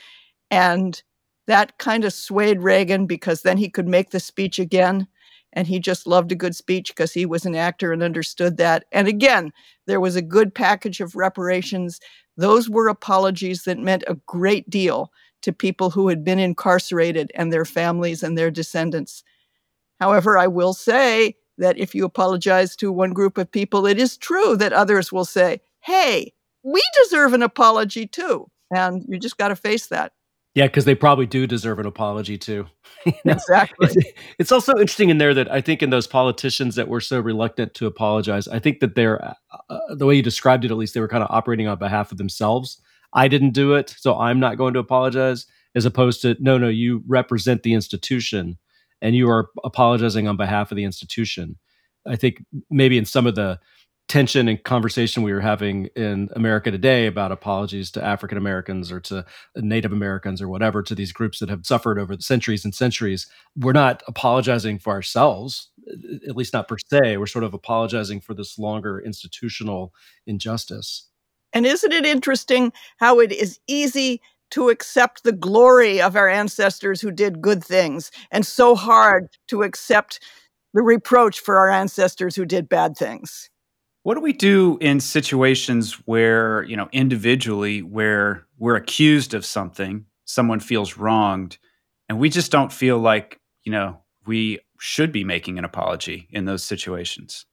And 0.50 1.02
that 1.46 1.78
kind 1.78 2.04
of 2.04 2.12
swayed 2.12 2.62
Reagan 2.62 3.06
because 3.06 3.42
then 3.42 3.58
he 3.58 3.68
could 3.68 3.86
make 3.86 4.10
the 4.10 4.20
speech 4.20 4.58
again 4.58 5.06
and 5.56 5.66
he 5.66 5.78
just 5.78 6.06
loved 6.06 6.30
a 6.32 6.36
good 6.36 6.54
speech 6.54 6.88
because 6.88 7.12
he 7.12 7.24
was 7.24 7.46
an 7.46 7.56
actor 7.56 7.92
and 7.92 8.02
understood 8.02 8.58
that. 8.58 8.84
And 8.92 9.08
again, 9.08 9.52
there 9.86 10.00
was 10.00 10.14
a 10.14 10.22
good 10.22 10.54
package 10.54 11.00
of 11.00 11.16
reparations. 11.16 11.98
Those 12.36 12.68
were 12.68 12.88
apologies 12.88 13.62
that 13.62 13.78
meant 13.78 14.04
a 14.06 14.16
great 14.26 14.68
deal 14.68 15.10
to 15.46 15.52
people 15.52 15.90
who 15.90 16.08
had 16.08 16.24
been 16.24 16.40
incarcerated 16.40 17.30
and 17.36 17.52
their 17.52 17.64
families 17.64 18.24
and 18.24 18.36
their 18.36 18.50
descendants. 18.50 19.22
However, 20.00 20.36
I 20.36 20.48
will 20.48 20.74
say 20.74 21.36
that 21.56 21.78
if 21.78 21.94
you 21.94 22.04
apologize 22.04 22.74
to 22.76 22.90
one 22.90 23.12
group 23.12 23.38
of 23.38 23.48
people, 23.48 23.86
it 23.86 23.96
is 23.96 24.16
true 24.16 24.56
that 24.56 24.72
others 24.72 25.12
will 25.12 25.24
say, 25.24 25.60
hey, 25.78 26.32
we 26.64 26.82
deserve 27.04 27.32
an 27.32 27.44
apology 27.44 28.08
too. 28.08 28.50
And 28.74 29.04
you 29.06 29.20
just 29.20 29.38
got 29.38 29.48
to 29.48 29.56
face 29.56 29.86
that. 29.86 30.14
Yeah, 30.56 30.66
because 30.66 30.84
they 30.84 30.96
probably 30.96 31.26
do 31.26 31.46
deserve 31.46 31.78
an 31.78 31.86
apology 31.86 32.36
too. 32.36 32.66
exactly. 33.24 33.86
It's, 33.88 34.12
it's, 34.40 34.52
also 34.52 34.72
interesting 34.72 35.10
in 35.10 35.18
there 35.18 35.32
that 35.32 35.52
I 35.52 35.60
think 35.60 35.80
in 35.80 35.90
those 35.90 36.08
politicians 36.08 36.74
that 36.74 36.88
were 36.88 37.00
so 37.00 37.20
reluctant 37.20 37.74
to 37.74 37.86
apologize, 37.86 38.48
I 38.48 38.58
think 38.58 38.80
that 38.80 38.96
they're 38.96 39.24
uh, 39.24 39.34
uh, 39.70 39.94
the 39.94 40.06
way 40.06 40.16
you 40.16 40.22
described 40.22 40.64
it, 40.64 40.72
at 40.72 40.76
least 40.76 40.94
they 40.94 41.00
were 41.00 41.06
kind 41.06 41.22
of 41.22 41.30
operating 41.30 41.68
on 41.68 41.78
behalf 41.78 42.10
of 42.10 42.18
themselves. 42.18 42.80
I 43.12 43.28
didn't 43.28 43.50
do 43.50 43.74
it, 43.74 43.94
so 43.98 44.18
I'm 44.18 44.40
not 44.40 44.58
going 44.58 44.74
to 44.74 44.80
apologize, 44.80 45.46
as 45.74 45.84
opposed 45.84 46.22
to 46.22 46.36
no, 46.40 46.58
no, 46.58 46.68
you 46.68 47.02
represent 47.06 47.62
the 47.62 47.74
institution 47.74 48.58
and 49.02 49.14
you 49.14 49.28
are 49.28 49.50
apologizing 49.64 50.26
on 50.26 50.36
behalf 50.36 50.70
of 50.70 50.76
the 50.76 50.84
institution. 50.84 51.56
I 52.06 52.16
think 52.16 52.44
maybe 52.70 52.98
in 52.98 53.04
some 53.04 53.26
of 53.26 53.34
the 53.34 53.58
tension 54.08 54.46
and 54.46 54.62
conversation 54.62 55.24
we 55.24 55.32
were 55.32 55.40
having 55.40 55.86
in 55.96 56.28
America 56.36 56.70
today 56.70 57.06
about 57.06 57.32
apologies 57.32 57.90
to 57.90 58.04
African 58.04 58.38
Americans 58.38 58.92
or 58.92 59.00
to 59.00 59.24
Native 59.56 59.92
Americans 59.92 60.40
or 60.40 60.48
whatever, 60.48 60.82
to 60.82 60.94
these 60.94 61.12
groups 61.12 61.40
that 61.40 61.48
have 61.48 61.66
suffered 61.66 61.98
over 61.98 62.14
the 62.14 62.22
centuries 62.22 62.64
and 62.64 62.74
centuries. 62.74 63.26
We're 63.56 63.72
not 63.72 64.02
apologizing 64.06 64.78
for 64.78 64.92
ourselves, 64.92 65.70
at 66.28 66.36
least 66.36 66.52
not 66.52 66.68
per 66.68 66.76
se. 66.78 67.16
We're 67.16 67.26
sort 67.26 67.44
of 67.44 67.52
apologizing 67.52 68.20
for 68.20 68.32
this 68.32 68.58
longer 68.58 69.00
institutional 69.00 69.92
injustice. 70.26 71.08
And 71.56 71.64
isn't 71.64 71.90
it 71.90 72.04
interesting 72.04 72.70
how 72.98 73.18
it 73.18 73.32
is 73.32 73.58
easy 73.66 74.20
to 74.50 74.68
accept 74.68 75.24
the 75.24 75.32
glory 75.32 76.02
of 76.02 76.14
our 76.14 76.28
ancestors 76.28 77.00
who 77.00 77.10
did 77.10 77.40
good 77.40 77.64
things 77.64 78.10
and 78.30 78.44
so 78.44 78.74
hard 78.74 79.30
to 79.48 79.62
accept 79.62 80.20
the 80.74 80.82
reproach 80.82 81.40
for 81.40 81.56
our 81.56 81.70
ancestors 81.70 82.36
who 82.36 82.44
did 82.44 82.68
bad 82.68 82.94
things? 82.94 83.48
What 84.02 84.16
do 84.16 84.20
we 84.20 84.34
do 84.34 84.76
in 84.82 85.00
situations 85.00 85.94
where, 86.04 86.62
you 86.64 86.76
know, 86.76 86.90
individually, 86.92 87.80
where 87.80 88.46
we're 88.58 88.76
accused 88.76 89.32
of 89.32 89.46
something, 89.46 90.04
someone 90.26 90.60
feels 90.60 90.98
wronged, 90.98 91.56
and 92.10 92.18
we 92.18 92.28
just 92.28 92.52
don't 92.52 92.70
feel 92.70 92.98
like, 92.98 93.40
you 93.64 93.72
know, 93.72 94.02
we 94.26 94.60
should 94.78 95.10
be 95.10 95.24
making 95.24 95.56
an 95.56 95.64
apology 95.64 96.28
in 96.30 96.44
those 96.44 96.62
situations? 96.62 97.46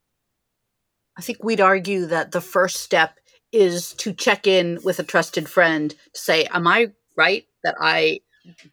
I 1.18 1.22
think 1.22 1.42
we'd 1.42 1.62
argue 1.62 2.08
that 2.08 2.34
the 2.34 2.42
first 2.42 2.82
step 2.82 3.20
is 3.54 3.94
to 3.94 4.12
check 4.12 4.48
in 4.48 4.80
with 4.84 5.00
a 5.00 5.04
trusted 5.04 5.48
friend 5.48 5.92
to 5.92 6.20
say, 6.20 6.46
Am 6.46 6.68
I 6.68 6.92
right 7.16 7.46
that 7.64 7.76
I 7.80 8.20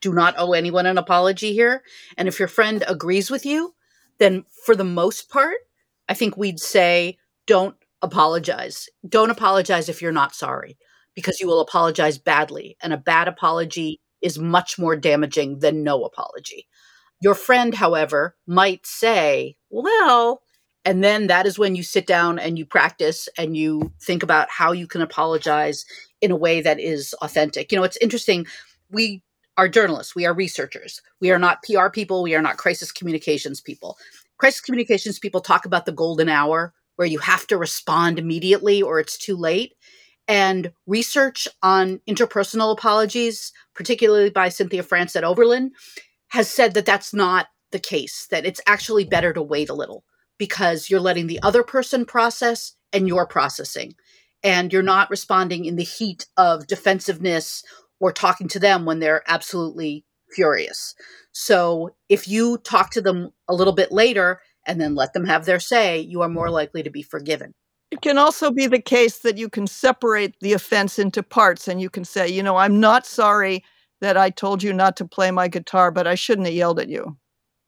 do 0.01 0.13
not 0.13 0.35
owe 0.37 0.53
anyone 0.53 0.87
an 0.87 0.99
apology 0.99 1.53
here? 1.53 1.83
And 2.17 2.27
if 2.27 2.39
your 2.39 2.49
friend 2.49 2.83
agrees 2.89 3.31
with 3.31 3.47
you, 3.47 3.75
then 4.19 4.45
for 4.65 4.75
the 4.75 4.85
most 4.85 5.31
part, 5.31 5.59
I 6.09 6.15
think 6.15 6.37
we'd 6.37 6.59
say, 6.59 7.19
don't 7.47 7.77
apologize. 8.03 8.89
Don't 9.09 9.31
apologize 9.31 9.89
if 9.89 10.03
you're 10.03 10.13
not 10.13 10.35
sorry 10.35 10.77
because 11.15 11.41
you 11.41 11.47
will 11.47 11.61
apologize 11.61 12.19
badly. 12.19 12.77
And 12.83 12.93
a 12.93 12.99
bad 12.99 13.29
apology 13.29 14.01
is 14.23 14.39
much 14.39 14.79
more 14.79 14.97
damaging 14.97 15.61
than 15.61 15.83
no 15.83 16.05
apology. 16.05 16.67
Your 17.21 17.35
friend, 17.35 17.75
however, 17.75 18.37
might 18.47 18.87
say, 18.87 19.57
well, 19.69 20.43
and 20.85 21.05
then 21.05 21.27
that 21.27 21.47
is 21.47 21.59
when 21.59 21.75
you 21.75 21.83
sit 21.83 22.07
down 22.07 22.39
and 22.39 22.59
you 22.59 22.65
practice 22.65 23.29
and 23.37 23.57
you 23.57 23.93
think 24.01 24.23
about 24.23 24.49
how 24.51 24.73
you 24.73 24.87
can 24.87 25.03
apologize 25.03 25.85
in 26.21 26.31
a 26.31 26.37
way 26.37 26.61
that 26.61 26.81
is 26.81 27.15
authentic. 27.23 27.71
You 27.71 27.79
know, 27.79 27.85
it's 27.85 27.99
interesting. 27.99 28.47
We 28.91 29.23
are 29.57 29.69
journalists, 29.69 30.15
we 30.15 30.25
are 30.25 30.33
researchers, 30.33 31.03
we 31.21 31.31
are 31.31 31.39
not 31.39 31.63
PR 31.65 31.89
people, 31.89 32.23
we 32.23 32.35
are 32.35 32.43
not 32.43 32.57
crisis 32.57 32.91
communications 32.93 33.61
people 33.61 33.99
crisis 34.41 34.63
communications 34.63 35.19
people 35.19 35.43
talk 35.43 35.67
about 35.67 35.85
the 35.85 35.93
golden 35.93 36.29
hour 36.29 36.73
where 36.97 37.07
you 37.07 37.19
have 37.19 37.47
to 37.47 37.59
respond 37.59 38.19
immediately 38.19 38.81
or 38.81 38.99
it's 38.99 39.19
too 39.19 39.37
late. 39.37 39.75
And 40.27 40.73
research 40.87 41.47
on 41.63 42.01
interpersonal 42.09 42.73
apologies, 42.73 43.53
particularly 43.75 44.31
by 44.31 44.49
Cynthia 44.49 44.83
Frantz 44.83 45.15
at 45.15 45.25
Oberlin, 45.25 45.73
has 46.29 46.49
said 46.49 46.73
that 46.75 46.87
that's 46.87 47.13
not 47.13 47.49
the 47.71 47.79
case, 47.79 48.29
that 48.31 48.47
it's 48.47 48.61
actually 48.67 49.05
better 49.05 49.33
to 49.35 49.43
wait 49.43 49.69
a 49.69 49.75
little 49.75 50.05
because 50.41 50.89
you're 50.89 51.01
letting 51.01 51.27
the 51.27 51.39
other 51.43 51.63
person 51.63 52.07
process 52.07 52.73
and 52.95 53.07
you're 53.07 53.27
processing. 53.27 53.95
And 54.43 54.73
you're 54.73 54.83
not 54.83 55.11
responding 55.11 55.67
in 55.67 55.77
the 55.77 55.85
heat 55.85 56.27
of 56.39 56.67
defensiveness 56.67 57.63
or 58.01 58.11
talking 58.11 58.49
to 58.49 58.59
them 58.59 58.87
when 58.87 58.99
they're 58.99 59.23
absolutely 59.29 60.07
furious. 60.33 60.95
So 61.33 61.95
if 62.09 62.27
you 62.27 62.57
talk 62.57 62.91
to 62.93 63.03
them 63.03 63.33
a 63.49 63.55
little 63.55 63.75
bit 63.75 63.93
later 63.93 64.41
and 64.67 64.81
then 64.81 64.95
let 64.95 65.13
them 65.13 65.27
have 65.27 65.45
their 65.45 65.61
say, 65.61 66.01
you 66.01 66.23
are 66.23 66.29
more 66.29 66.49
likely 66.49 66.83
to 66.83 66.91
be 66.91 67.03
forgiven. 67.03 67.53
It 67.91 68.01
can 68.01 68.17
also 68.17 68.51
be 68.51 68.67
the 68.67 68.81
case 68.81 69.19
that 69.19 69.37
you 69.37 69.51
can 69.51 69.67
separate 69.67 70.35
the 70.41 70.55
offense 70.55 70.99
into 70.99 71.23
parts 71.23 71.69
and 71.69 71.83
you 71.83 71.91
can 71.91 72.05
say, 72.07 72.27
you 72.27 72.43
know, 72.43 72.57
I'm 72.57 72.81
not 72.81 73.05
sorry 73.05 73.63
that 74.01 74.17
I 74.17 74.31
told 74.31 74.63
you 74.63 74.73
not 74.73 74.97
to 74.97 75.05
play 75.05 75.31
my 75.31 75.49
guitar, 75.49 75.91
but 75.91 76.07
I 76.07 76.15
shouldn't 76.15 76.47
have 76.47 76.57
yelled 76.57 76.81
at 76.81 76.89
you. 76.89 77.19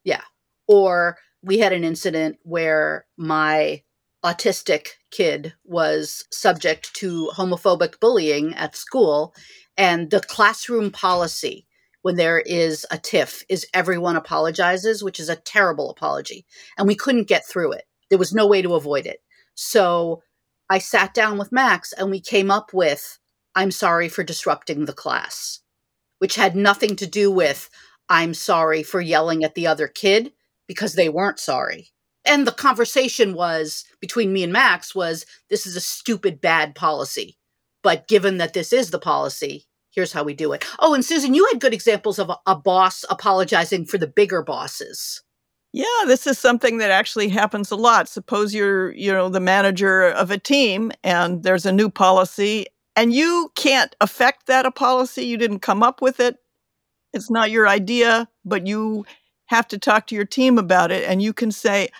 Yeah. 0.05 0.23
Or 0.66 1.18
we 1.43 1.59
had 1.59 1.72
an 1.72 1.84
incident 1.84 2.38
where 2.43 3.07
my 3.16 3.82
autistic 4.24 4.88
kid 5.11 5.55
was 5.64 6.24
subject 6.30 6.95
to 6.95 7.30
homophobic 7.34 7.99
bullying 7.99 8.55
at 8.55 8.76
school 8.76 9.34
and 9.76 10.11
the 10.11 10.20
classroom 10.20 10.90
policy 10.90 11.66
when 12.03 12.16
there 12.16 12.40
is 12.40 12.84
a 12.90 12.99
tiff 12.99 13.45
is 13.49 13.66
everyone 13.72 14.16
apologizes, 14.16 15.03
which 15.03 15.20
is 15.20 15.28
a 15.28 15.36
terrible 15.36 15.90
apology. 15.90 16.45
And 16.76 16.86
we 16.86 16.97
couldn't 16.97 17.28
get 17.28 17.47
through 17.47 17.72
it. 17.72 17.84
There 18.11 18.18
was 18.18 18.34
no 18.34 18.47
way 18.47 18.61
to 18.62 18.74
avoid 18.74 19.07
it. 19.07 19.20
So 19.55 20.22
I 20.68 20.78
sat 20.78 21.14
down 21.14 21.38
with 21.38 21.53
Max 21.53 21.93
and 21.93 22.11
we 22.11 22.20
came 22.20 22.51
up 22.51 22.72
with 22.72 23.18
I'm 23.55 23.70
sorry 23.70 24.09
for 24.09 24.24
disrupting 24.24 24.86
the 24.86 24.93
class, 24.93 25.61
which 26.18 26.36
had 26.36 26.57
nothing 26.57 26.97
to 26.97 27.07
do 27.07 27.30
with 27.30 27.70
I'm 28.09 28.34
sorry 28.34 28.82
for 28.82 29.01
yelling 29.01 29.45
at 29.45 29.55
the 29.55 29.66
other 29.66 29.88
kid 29.88 30.32
because 30.66 30.94
they 30.94 31.08
weren't 31.08 31.38
sorry. 31.38 31.88
And 32.24 32.46
the 32.46 32.52
conversation 32.52 33.34
was 33.34 33.84
between 34.00 34.32
me 34.32 34.44
and 34.44 34.52
Max 34.52 34.94
was 34.94 35.26
this 35.50 35.66
is 35.66 35.76
a 35.76 35.80
stupid 35.80 36.40
bad 36.40 36.74
policy. 36.74 37.36
But 37.82 38.06
given 38.06 38.38
that 38.38 38.52
this 38.52 38.72
is 38.72 38.90
the 38.90 38.98
policy, 38.98 39.66
here's 39.90 40.12
how 40.12 40.22
we 40.22 40.34
do 40.34 40.52
it. 40.52 40.64
Oh, 40.78 40.94
and 40.94 41.04
Susan, 41.04 41.34
you 41.34 41.48
had 41.50 41.60
good 41.60 41.74
examples 41.74 42.18
of 42.18 42.30
a, 42.30 42.36
a 42.46 42.54
boss 42.54 43.04
apologizing 43.10 43.86
for 43.86 43.98
the 43.98 44.06
bigger 44.06 44.42
bosses. 44.42 45.22
Yeah, 45.72 45.86
this 46.06 46.26
is 46.26 46.38
something 46.38 46.78
that 46.78 46.90
actually 46.90 47.28
happens 47.28 47.70
a 47.70 47.76
lot. 47.76 48.08
Suppose 48.08 48.54
you're, 48.54 48.92
you 48.92 49.12
know, 49.12 49.28
the 49.28 49.40
manager 49.40 50.08
of 50.08 50.30
a 50.30 50.38
team 50.38 50.92
and 51.02 51.42
there's 51.42 51.66
a 51.66 51.72
new 51.72 51.88
policy 51.88 52.66
and 52.94 53.12
you 53.12 53.50
can't 53.54 53.96
affect 54.00 54.46
that 54.46 54.66
a 54.66 54.70
policy. 54.70 55.24
You 55.24 55.38
didn't 55.38 55.60
come 55.60 55.82
up 55.82 56.02
with 56.02 56.20
it. 56.20 56.36
It's 57.14 57.30
not 57.30 57.50
your 57.50 57.68
idea, 57.68 58.28
but 58.44 58.66
you 58.66 59.06
have 59.53 59.68
to 59.68 59.78
talk 59.78 60.07
to 60.07 60.14
your 60.14 60.24
team 60.24 60.57
about 60.57 60.90
it 60.90 61.05
and 61.05 61.20
you 61.20 61.32
can 61.32 61.53
say, 61.53 61.90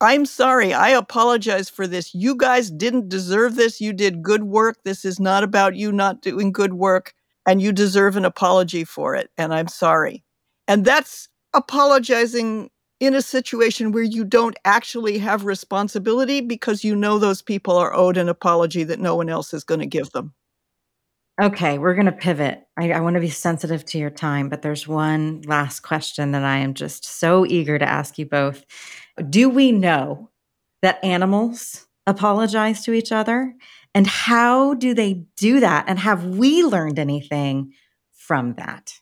I'm 0.00 0.26
sorry. 0.26 0.72
I 0.72 0.90
apologize 0.90 1.68
for 1.68 1.86
this. 1.86 2.14
You 2.14 2.36
guys 2.36 2.70
didn't 2.70 3.08
deserve 3.08 3.56
this. 3.56 3.80
You 3.80 3.92
did 3.92 4.22
good 4.22 4.44
work. 4.44 4.78
This 4.84 5.04
is 5.04 5.18
not 5.18 5.42
about 5.42 5.74
you 5.74 5.90
not 5.90 6.22
doing 6.22 6.52
good 6.52 6.74
work, 6.74 7.14
and 7.46 7.60
you 7.60 7.72
deserve 7.72 8.16
an 8.16 8.24
apology 8.24 8.84
for 8.84 9.16
it. 9.16 9.30
And 9.36 9.52
I'm 9.52 9.66
sorry. 9.66 10.22
And 10.68 10.84
that's 10.84 11.28
apologizing 11.52 12.70
in 13.00 13.14
a 13.14 13.22
situation 13.22 13.90
where 13.90 14.04
you 14.04 14.24
don't 14.24 14.56
actually 14.64 15.18
have 15.18 15.46
responsibility 15.46 16.40
because 16.42 16.84
you 16.84 16.94
know 16.94 17.18
those 17.18 17.42
people 17.42 17.76
are 17.76 17.94
owed 17.94 18.16
an 18.16 18.28
apology 18.28 18.84
that 18.84 19.00
no 19.00 19.16
one 19.16 19.28
else 19.28 19.52
is 19.54 19.64
going 19.64 19.80
to 19.80 19.86
give 19.86 20.10
them. 20.10 20.32
Okay, 21.40 21.78
we're 21.78 21.94
going 21.94 22.06
to 22.06 22.12
pivot. 22.12 22.66
I, 22.76 22.90
I 22.90 23.00
want 23.00 23.14
to 23.14 23.20
be 23.20 23.28
sensitive 23.28 23.84
to 23.86 23.98
your 23.98 24.10
time, 24.10 24.48
but 24.48 24.62
there's 24.62 24.88
one 24.88 25.42
last 25.42 25.80
question 25.80 26.32
that 26.32 26.42
I 26.42 26.56
am 26.58 26.74
just 26.74 27.04
so 27.04 27.46
eager 27.46 27.78
to 27.78 27.88
ask 27.88 28.18
you 28.18 28.26
both. 28.26 28.64
Do 29.30 29.48
we 29.48 29.70
know 29.70 30.30
that 30.82 31.02
animals 31.04 31.86
apologize 32.08 32.82
to 32.84 32.92
each 32.92 33.12
other? 33.12 33.54
And 33.94 34.06
how 34.06 34.74
do 34.74 34.94
they 34.94 35.26
do 35.36 35.60
that? 35.60 35.84
And 35.86 36.00
have 36.00 36.24
we 36.24 36.64
learned 36.64 36.98
anything 36.98 37.72
from 38.12 38.54
that? 38.54 38.94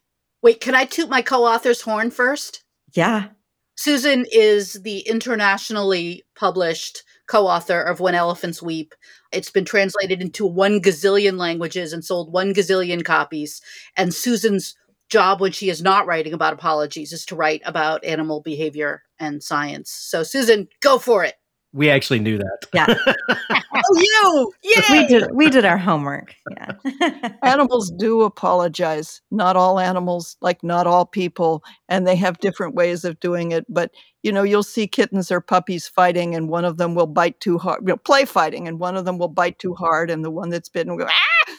Wait, 0.43 0.61
can 0.61 0.74
I 0.74 0.84
toot 0.84 1.09
my 1.09 1.22
co 1.22 1.45
author's 1.45 1.80
horn 1.80 2.11
first? 2.11 2.64
Yeah. 2.95 3.28
Susan 3.76 4.26
is 4.30 4.74
the 4.82 5.01
internationally 5.01 6.22
published 6.34 7.03
co 7.26 7.46
author 7.46 7.80
of 7.80 8.00
When 8.00 8.14
Elephants 8.14 8.62
Weep. 8.62 8.94
It's 9.32 9.50
been 9.50 9.64
translated 9.64 10.20
into 10.20 10.46
one 10.46 10.80
gazillion 10.80 11.38
languages 11.38 11.92
and 11.92 12.04
sold 12.04 12.32
one 12.32 12.54
gazillion 12.54 13.04
copies. 13.04 13.60
And 13.96 14.14
Susan's 14.14 14.76
job 15.08 15.40
when 15.40 15.52
she 15.52 15.70
is 15.70 15.82
not 15.82 16.06
writing 16.06 16.32
about 16.32 16.52
apologies 16.52 17.12
is 17.12 17.24
to 17.26 17.36
write 17.36 17.62
about 17.64 18.04
animal 18.04 18.40
behavior 18.40 19.02
and 19.18 19.42
science. 19.42 19.90
So, 19.90 20.22
Susan, 20.22 20.68
go 20.80 20.98
for 20.98 21.24
it. 21.24 21.34
We 21.76 21.90
actually 21.90 22.20
knew 22.20 22.38
that. 22.38 22.58
Yeah. 22.72 22.86
oh, 23.50 24.00
you! 24.00 24.52
Yeah. 24.62 24.92
We 24.92 25.06
did. 25.06 25.30
We 25.34 25.50
did 25.50 25.66
our 25.66 25.76
homework. 25.76 26.34
Yeah. 26.50 27.28
animals 27.42 27.92
do 27.98 28.22
apologize. 28.22 29.20
Not 29.30 29.56
all 29.56 29.78
animals, 29.78 30.38
like 30.40 30.64
not 30.64 30.86
all 30.86 31.04
people, 31.04 31.62
and 31.90 32.06
they 32.06 32.16
have 32.16 32.38
different 32.38 32.74
ways 32.74 33.04
of 33.04 33.20
doing 33.20 33.52
it. 33.52 33.66
But 33.68 33.90
you 34.22 34.32
know, 34.32 34.42
you'll 34.42 34.62
see 34.62 34.86
kittens 34.86 35.30
or 35.30 35.42
puppies 35.42 35.86
fighting, 35.86 36.34
and 36.34 36.48
one 36.48 36.64
of 36.64 36.78
them 36.78 36.94
will 36.94 37.06
bite 37.06 37.40
too 37.40 37.58
hard. 37.58 37.82
You 37.82 37.88
know, 37.88 37.96
play 37.98 38.24
fighting, 38.24 38.66
and 38.66 38.80
one 38.80 38.96
of 38.96 39.04
them 39.04 39.18
will 39.18 39.28
bite 39.28 39.58
too 39.58 39.74
hard, 39.74 40.10
and 40.10 40.24
the 40.24 40.30
one 40.30 40.48
that's 40.48 40.70
bitten 40.70 40.92
will 40.92 41.04
go 41.04 41.10
ah, 41.10 41.52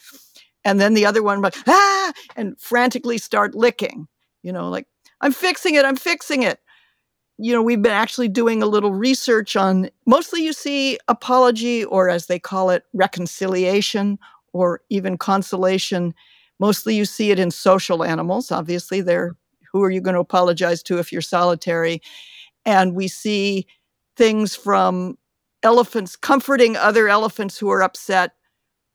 and 0.65 0.82
then 0.82 0.95
the 0.95 1.05
other 1.05 1.22
one 1.22 1.43
will 1.43 1.51
ah, 1.68 2.11
and 2.36 2.59
frantically 2.59 3.20
start 3.20 3.53
licking. 3.53 4.07
You 4.41 4.51
know, 4.51 4.70
like 4.70 4.88
I'm 5.22 5.32
fixing 5.32 5.76
it. 5.76 5.86
I'm 5.86 5.95
fixing 5.95 6.41
it 6.41 6.59
you 7.38 7.54
know, 7.54 7.62
we've 7.62 7.82
been 7.82 7.92
actually 7.92 8.28
doing 8.28 8.64
a 8.64 8.68
little 8.68 8.94
research 8.94 9.56
on 9.56 9.90
mostly 10.06 10.44
you 10.44 10.54
see 10.54 10.98
apology, 11.08 11.86
or 11.86 12.10
as 12.10 12.26
they 12.26 12.40
call 12.40 12.70
it, 12.70 12.84
reconciliation, 12.94 14.18
or 14.54 14.82
even 14.90 15.18
consolation. 15.18 16.14
Mostly 16.60 16.96
you 16.96 17.06
see 17.06 17.30
it 17.30 17.38
in 17.40 17.52
social 17.52 18.04
animals. 18.04 18.52
Obviously, 18.52 19.02
they're 19.02 19.36
who 19.72 19.84
are 19.84 19.92
you 19.92 20.02
going 20.02 20.16
to 20.16 20.20
apologize 20.20 20.82
to 20.84 20.98
if 20.98 21.12
you're 21.12 21.22
solitary? 21.22 22.02
And 22.66 22.96
we 22.96 23.08
see 23.08 23.68
things 24.16 24.56
from 24.56 25.18
elephants 25.62 26.16
comforting 26.16 26.76
other 26.76 27.08
elephants 27.08 27.58
who 27.60 27.70
are 27.70 27.84
upset 27.84 28.32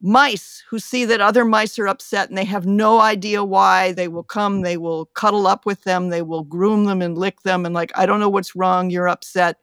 mice 0.02 0.64
who 0.68 0.80
see 0.80 1.04
that 1.04 1.20
other 1.20 1.44
mice 1.44 1.78
are 1.78 1.86
upset 1.86 2.28
and 2.28 2.36
they 2.36 2.44
have 2.44 2.66
no 2.66 3.00
idea 3.00 3.44
why 3.44 3.92
they 3.92 4.08
will 4.08 4.24
come 4.24 4.62
they 4.62 4.76
will 4.76 5.06
cuddle 5.14 5.46
up 5.46 5.64
with 5.64 5.84
them 5.84 6.08
they 6.08 6.22
will 6.22 6.42
groom 6.42 6.86
them 6.86 7.00
and 7.00 7.16
lick 7.16 7.42
them 7.42 7.64
and 7.64 7.72
like 7.72 7.92
i 7.96 8.04
don't 8.04 8.18
know 8.18 8.28
what's 8.28 8.56
wrong 8.56 8.90
you're 8.90 9.08
upset. 9.08 9.56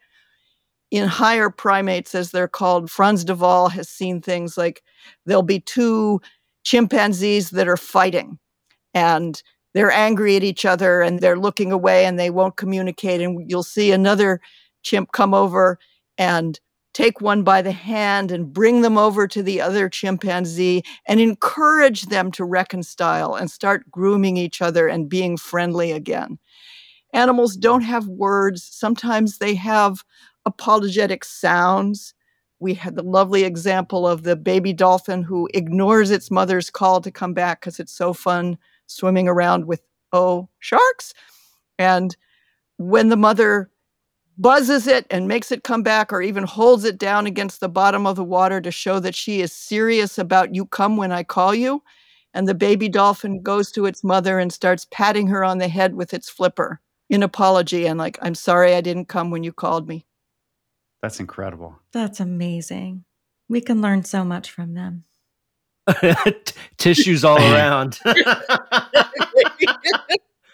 In 0.92 1.08
higher 1.08 1.52
primates 1.52 2.16
as 2.16 2.32
they're 2.32 2.48
called 2.48 2.90
Frans 2.90 3.24
de 3.24 3.36
Waal 3.36 3.70
has 3.70 3.88
seen 3.88 4.22
things 4.22 4.58
like 4.58 4.82
there'll 5.28 5.44
be 5.44 5.60
two 5.60 6.20
chimpanzees 6.64 7.52
that 7.52 7.68
are 7.68 7.78
fighting 7.78 8.40
and 8.96 9.44
they're 9.76 9.92
angry 9.92 10.36
at 10.36 10.44
each 10.44 10.66
other 10.66 11.02
and 11.02 11.20
they're 11.20 11.38
looking 11.38 11.72
away 11.72 12.06
and 12.06 12.18
they 12.18 12.32
won't 12.32 12.58
communicate 12.58 13.22
and 13.22 13.48
you'll 13.50 13.62
see 13.62 13.92
another 13.92 14.42
chimp 14.82 15.12
come 15.12 15.36
over 15.36 15.78
and 16.18 16.60
take 17.00 17.22
one 17.22 17.43
by 17.43 17.62
the 17.62 17.72
hand 17.72 18.30
and 18.30 18.52
bring 18.52 18.82
them 18.82 18.97
over 18.97 19.26
to 19.26 19.41
the 19.41 19.62
other 19.62 19.88
chimpanzee 19.88 20.84
and 21.08 21.22
encourage 21.22 22.02
them 22.08 22.30
to 22.30 22.43
reconcile 22.43 23.36
and 23.36 23.50
start 23.50 23.89
grooming 23.89 24.36
each 24.36 24.62
other 24.62 24.89
and 24.89 25.08
being 25.08 25.38
friendly 25.38 25.93
again. 25.93 26.38
Animals 27.14 27.56
don't 27.56 27.84
have 27.84 28.10
words, 28.10 28.68
sometimes 28.70 29.38
they 29.38 29.56
have 29.56 30.04
apologetic 30.45 31.24
sounds. 31.24 32.14
We 32.60 32.74
had 32.74 32.97
the 32.97 33.04
lovely 33.04 33.45
example 33.45 34.06
of 34.06 34.24
the 34.24 34.36
baby 34.36 34.74
dolphin 34.74 35.24
who 35.24 35.47
ignores 35.54 36.12
its 36.12 36.30
mother's 36.30 36.70
call 36.70 37.00
to 37.00 37.12
come 37.12 37.34
back 37.34 37.62
because 37.62 37.80
it's 37.80 37.95
so 37.95 38.12
fun 38.12 38.58
swimming 38.88 39.30
around 39.30 39.68
with, 39.68 39.82
oh, 40.12 40.50
sharks. 40.60 41.14
And 41.78 42.18
when 42.76 43.08
the 43.08 43.16
mother 43.16 43.72
buzzes 44.40 44.88
it 44.88 45.06
and 45.12 45.28
makes 45.28 45.52
it 45.52 45.64
come 45.64 45.84
back 45.84 46.12
or 46.12 46.22
even 46.22 46.44
holds 46.44 46.86
it 46.86 46.98
down 46.98 47.28
against 47.28 47.60
the 47.60 47.70
bottom 47.70 48.08
of 48.08 48.16
the 48.16 48.24
water 48.24 48.62
to 48.62 48.72
show 48.72 49.00
that 49.00 49.14
she 49.14 49.42
is 49.42 49.54
serious 49.54 50.18
about 50.18 50.56
you 50.56 50.66
come 50.66 50.98
when 50.98 51.12
I 51.12 51.24
call 51.24 51.54
you. 51.54 51.84
And 52.34 52.48
the 52.48 52.56
baby 52.56 52.90
dolphin 52.90 53.42
goes 53.42 53.72
to 53.72 53.86
its 53.86 54.04
mother 54.04 54.40
and 54.40 54.52
starts 54.54 54.88
patting 54.92 55.28
her 55.28 55.44
on 55.44 55.58
the 55.58 55.68
head 55.68 55.96
with 55.96 56.14
its 56.14 56.30
flipper 56.30 56.80
in 57.10 57.22
apology 57.24 57.86
and 57.86 58.00
like, 58.00 58.18
I'm 58.22 58.36
sorry 58.36 58.76
I 58.76 58.82
didn't 58.82 59.06
come 59.10 59.30
when 59.30 59.44
you 59.44 59.52
called 59.52 59.88
me. 59.88 60.06
That's 61.02 61.20
incredible. 61.20 61.80
That's 61.92 62.20
amazing. 62.20 63.04
We 63.48 63.62
can 63.62 63.82
learn 63.82 64.04
so 64.04 64.24
much 64.24 64.52
from 64.52 64.74
them. 64.74 65.06
Tissues 66.78 67.26
all 67.26 67.38
around. 67.38 68.00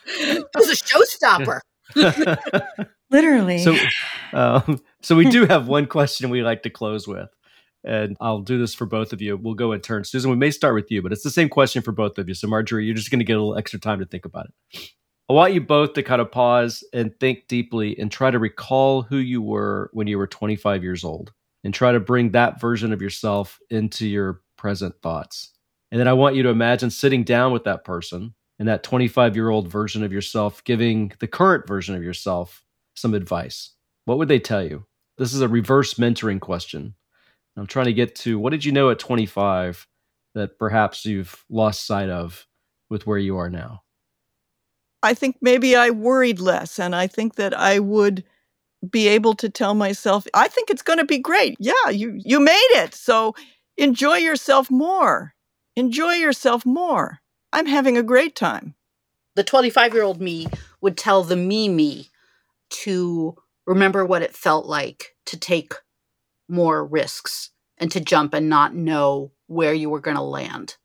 It 0.07 0.45
was 0.55 0.69
a 0.69 0.75
showstopper. 0.75 1.61
Literally. 3.15 3.59
So, 3.59 3.75
um, 4.33 4.81
so 5.01 5.15
we 5.15 5.29
do 5.29 5.45
have 5.45 5.67
one 5.69 5.85
question 5.85 6.29
we 6.29 6.43
like 6.43 6.63
to 6.63 6.69
close 6.69 7.07
with, 7.07 7.29
and 7.85 8.17
I'll 8.19 8.41
do 8.41 8.57
this 8.57 8.73
for 8.73 8.85
both 8.85 9.13
of 9.13 9.21
you. 9.21 9.37
We'll 9.37 9.53
go 9.53 9.71
in 9.71 9.79
turn. 9.79 10.03
Susan, 10.03 10.29
we 10.29 10.35
may 10.35 10.51
start 10.51 10.75
with 10.75 10.91
you, 10.91 11.01
but 11.01 11.13
it's 11.13 11.23
the 11.23 11.29
same 11.29 11.47
question 11.47 11.81
for 11.81 11.93
both 11.93 12.17
of 12.17 12.27
you. 12.27 12.33
So, 12.33 12.47
Marjorie, 12.47 12.85
you're 12.85 12.93
just 12.93 13.11
going 13.11 13.19
to 13.19 13.25
get 13.25 13.37
a 13.37 13.39
little 13.39 13.57
extra 13.57 13.79
time 13.79 13.99
to 13.99 14.05
think 14.05 14.25
about 14.25 14.47
it. 14.47 14.91
I 15.29 15.33
want 15.33 15.53
you 15.53 15.61
both 15.61 15.93
to 15.93 16.03
kind 16.03 16.21
of 16.21 16.29
pause 16.29 16.83
and 16.93 17.17
think 17.19 17.47
deeply 17.47 17.97
and 17.97 18.11
try 18.11 18.31
to 18.31 18.37
recall 18.37 19.01
who 19.01 19.17
you 19.17 19.41
were 19.41 19.89
when 19.93 20.07
you 20.07 20.17
were 20.17 20.27
25 20.27 20.83
years 20.83 21.05
old 21.05 21.31
and 21.63 21.73
try 21.73 21.93
to 21.93 21.99
bring 22.01 22.31
that 22.31 22.59
version 22.59 22.91
of 22.91 23.01
yourself 23.01 23.59
into 23.69 24.05
your 24.05 24.41
present 24.57 24.93
thoughts. 25.01 25.51
And 25.89 25.99
then 25.99 26.09
I 26.09 26.13
want 26.13 26.35
you 26.35 26.43
to 26.43 26.49
imagine 26.49 26.89
sitting 26.89 27.23
down 27.23 27.53
with 27.53 27.63
that 27.63 27.85
person 27.85 28.35
and 28.59 28.67
that 28.67 28.83
25 28.83 29.35
year 29.37 29.49
old 29.49 29.69
version 29.69 30.03
of 30.03 30.11
yourself 30.11 30.61
giving 30.65 31.13
the 31.19 31.27
current 31.27 31.65
version 31.65 31.95
of 31.95 32.03
yourself 32.03 32.64
some 32.95 33.13
advice. 33.13 33.71
What 34.05 34.17
would 34.17 34.27
they 34.27 34.39
tell 34.39 34.63
you? 34.63 34.85
This 35.17 35.33
is 35.33 35.41
a 35.41 35.47
reverse 35.47 35.95
mentoring 35.95 36.39
question. 36.39 36.95
I'm 37.57 37.67
trying 37.67 37.85
to 37.85 37.93
get 37.93 38.15
to 38.15 38.37
what 38.37 38.49
did 38.49 38.65
you 38.65 38.71
know 38.71 38.89
at 38.89 38.99
25 38.99 39.87
that 40.33 40.59
perhaps 40.59 41.05
you've 41.05 41.45
lost 41.49 41.85
sight 41.85 42.09
of 42.09 42.45
with 42.89 43.07
where 43.07 43.17
you 43.17 43.37
are 43.37 43.49
now? 43.49 43.83
I 45.01 45.13
think 45.13 45.37
maybe 45.41 45.75
I 45.75 45.89
worried 45.91 46.39
less. 46.39 46.79
And 46.79 46.95
I 46.95 47.07
think 47.07 47.35
that 47.35 47.57
I 47.57 47.79
would 47.79 48.23
be 48.89 49.07
able 49.07 49.33
to 49.35 49.49
tell 49.49 49.73
myself, 49.73 50.27
I 50.33 50.47
think 50.47 50.69
it's 50.69 50.81
going 50.81 50.99
to 50.99 51.05
be 51.05 51.19
great. 51.19 51.55
Yeah, 51.59 51.89
you, 51.89 52.19
you 52.23 52.39
made 52.39 52.71
it. 52.71 52.93
So 52.93 53.35
enjoy 53.77 54.17
yourself 54.17 54.69
more. 54.69 55.33
Enjoy 55.75 56.13
yourself 56.13 56.65
more. 56.65 57.19
I'm 57.53 57.65
having 57.65 57.97
a 57.97 58.03
great 58.03 58.35
time. 58.35 58.75
The 59.35 59.43
25 59.43 59.93
year 59.93 60.03
old 60.03 60.21
me 60.21 60.47
would 60.81 60.97
tell 60.97 61.23
the 61.23 61.35
me 61.35 61.69
me 61.69 62.09
to 62.69 63.35
remember 63.65 64.05
what 64.05 64.21
it 64.21 64.35
felt 64.35 64.65
like 64.65 65.15
to 65.25 65.37
take 65.37 65.73
more 66.47 66.85
risks 66.85 67.51
and 67.77 67.91
to 67.91 67.99
jump 67.99 68.33
and 68.33 68.49
not 68.49 68.75
know 68.75 69.31
where 69.47 69.73
you 69.73 69.89
were 69.89 69.99
going 69.99 70.17
to 70.17 70.23
land 70.23 70.75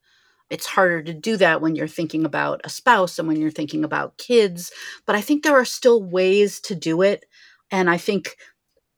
it's 0.51 0.65
harder 0.65 1.01
to 1.01 1.13
do 1.13 1.37
that 1.37 1.61
when 1.61 1.75
you're 1.75 1.87
thinking 1.87 2.25
about 2.25 2.61
a 2.65 2.69
spouse 2.69 3.17
and 3.17 3.27
when 3.27 3.39
you're 3.39 3.49
thinking 3.49 3.85
about 3.85 4.17
kids. 4.17 4.69
But 5.07 5.15
I 5.15 5.21
think 5.21 5.43
there 5.43 5.55
are 5.55 5.65
still 5.65 6.03
ways 6.03 6.59
to 6.61 6.75
do 6.75 7.01
it. 7.01 7.25
And 7.71 7.89
I 7.89 7.97
think 7.97 8.35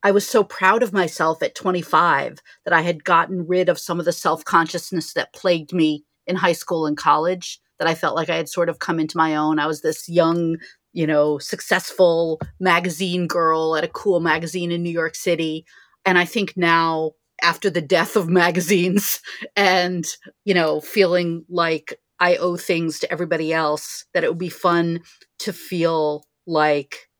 I 0.02 0.10
was 0.10 0.28
so 0.28 0.42
proud 0.42 0.82
of 0.82 0.92
myself 0.92 1.44
at 1.44 1.54
25 1.54 2.40
that 2.64 2.74
I 2.74 2.80
had 2.80 3.04
gotten 3.04 3.46
rid 3.46 3.68
of 3.68 3.78
some 3.78 4.00
of 4.00 4.04
the 4.04 4.12
self 4.12 4.44
consciousness 4.44 5.12
that 5.12 5.32
plagued 5.32 5.72
me 5.72 6.04
in 6.26 6.34
high 6.34 6.52
school 6.52 6.86
and 6.86 6.96
college, 6.96 7.60
that 7.78 7.86
I 7.86 7.94
felt 7.94 8.16
like 8.16 8.28
I 8.28 8.36
had 8.36 8.48
sort 8.48 8.68
of 8.68 8.80
come 8.80 8.98
into 8.98 9.16
my 9.16 9.36
own. 9.36 9.60
I 9.60 9.66
was 9.66 9.80
this 9.80 10.08
young, 10.08 10.56
you 10.94 11.06
know, 11.06 11.38
successful 11.38 12.40
magazine 12.58 13.26
girl 13.26 13.76
at 13.76 13.84
a 13.84 13.88
cool 13.88 14.20
magazine 14.20 14.72
in 14.72 14.82
New 14.82 14.90
York 14.90 15.14
City. 15.14 15.66
And 16.06 16.16
I 16.16 16.24
think 16.24 16.56
now 16.56 17.12
after 17.42 17.68
the 17.68 17.82
death 17.82 18.16
of 18.16 18.28
magazines 18.28 19.20
and, 19.56 20.06
you 20.44 20.54
know, 20.54 20.80
feeling 20.80 21.44
like 21.50 22.00
I 22.20 22.36
owe 22.36 22.56
things 22.56 23.00
to 23.00 23.12
everybody 23.12 23.52
else, 23.52 24.06
that 24.14 24.24
it 24.24 24.30
would 24.30 24.38
be 24.38 24.48
fun 24.48 25.00
to 25.40 25.52
feel 25.52 26.24
like, 26.46 27.10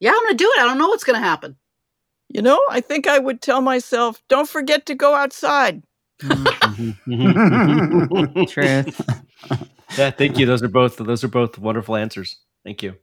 yeah, 0.00 0.10
I'm 0.10 0.16
going 0.16 0.30
to 0.30 0.36
do 0.36 0.50
it. 0.56 0.60
I 0.60 0.64
don't 0.64 0.78
know 0.78 0.88
what's 0.88 1.04
going 1.04 1.20
to 1.20 1.26
happen. 1.26 1.56
You 2.28 2.42
know, 2.42 2.60
I 2.70 2.80
think 2.80 3.08
I 3.08 3.18
would 3.18 3.42
tell 3.42 3.60
myself, 3.60 4.22
don't 4.28 4.48
forget 4.48 4.86
to 4.86 4.94
go 4.94 5.14
outside. 5.14 5.82
Mm-hmm. 6.22 8.44
Truth. 8.46 9.00
yeah, 9.96 10.10
thank 10.10 10.38
you. 10.38 10.46
Those 10.46 10.62
are 10.62 10.68
both 10.68 10.98
those 10.98 11.24
are 11.24 11.28
both 11.28 11.58
wonderful 11.58 11.96
answers. 11.96 12.38
Thank 12.64 12.82
you. 12.82 12.96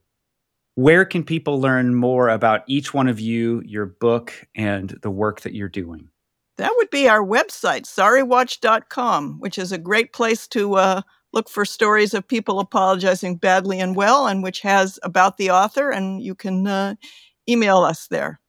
Where 0.76 1.06
can 1.06 1.24
people 1.24 1.62
learn 1.62 1.96
more 1.96 2.28
about 2.28 2.64
each 2.68 2.94
one 2.94 3.08
of 3.08 3.18
you, 3.18 3.62
your 3.66 3.86
book, 3.86 4.34
and 4.56 4.90
the 5.02 5.10
work 5.10 5.42
that 5.42 5.54
you're 5.54 5.70
doing? 5.70 6.10
That 6.58 6.74
would 6.76 6.90
be 6.90 7.08
our 7.08 7.24
website, 7.26 7.84
sorrywatch.com, 7.84 9.40
which 9.40 9.58
is 9.58 9.72
a 9.72 9.78
great 9.78 10.12
place 10.12 10.48
to 10.50 10.76
uh, 10.76 11.02
look 11.32 11.50
for 11.50 11.64
stories 11.64 12.14
of 12.14 12.28
people 12.28 12.60
apologizing 12.60 13.38
badly 13.38 13.80
and 13.80 13.96
well, 13.96 14.28
and 14.28 14.44
which 14.44 14.60
has 14.62 15.00
about 15.04 15.38
the 15.38 15.50
author, 15.50 15.92
and 15.92 16.22
you 16.22 16.36
can 16.36 16.68
uh, 16.68 16.96
email 17.48 17.78
us 17.78 18.08
there. 18.08 18.42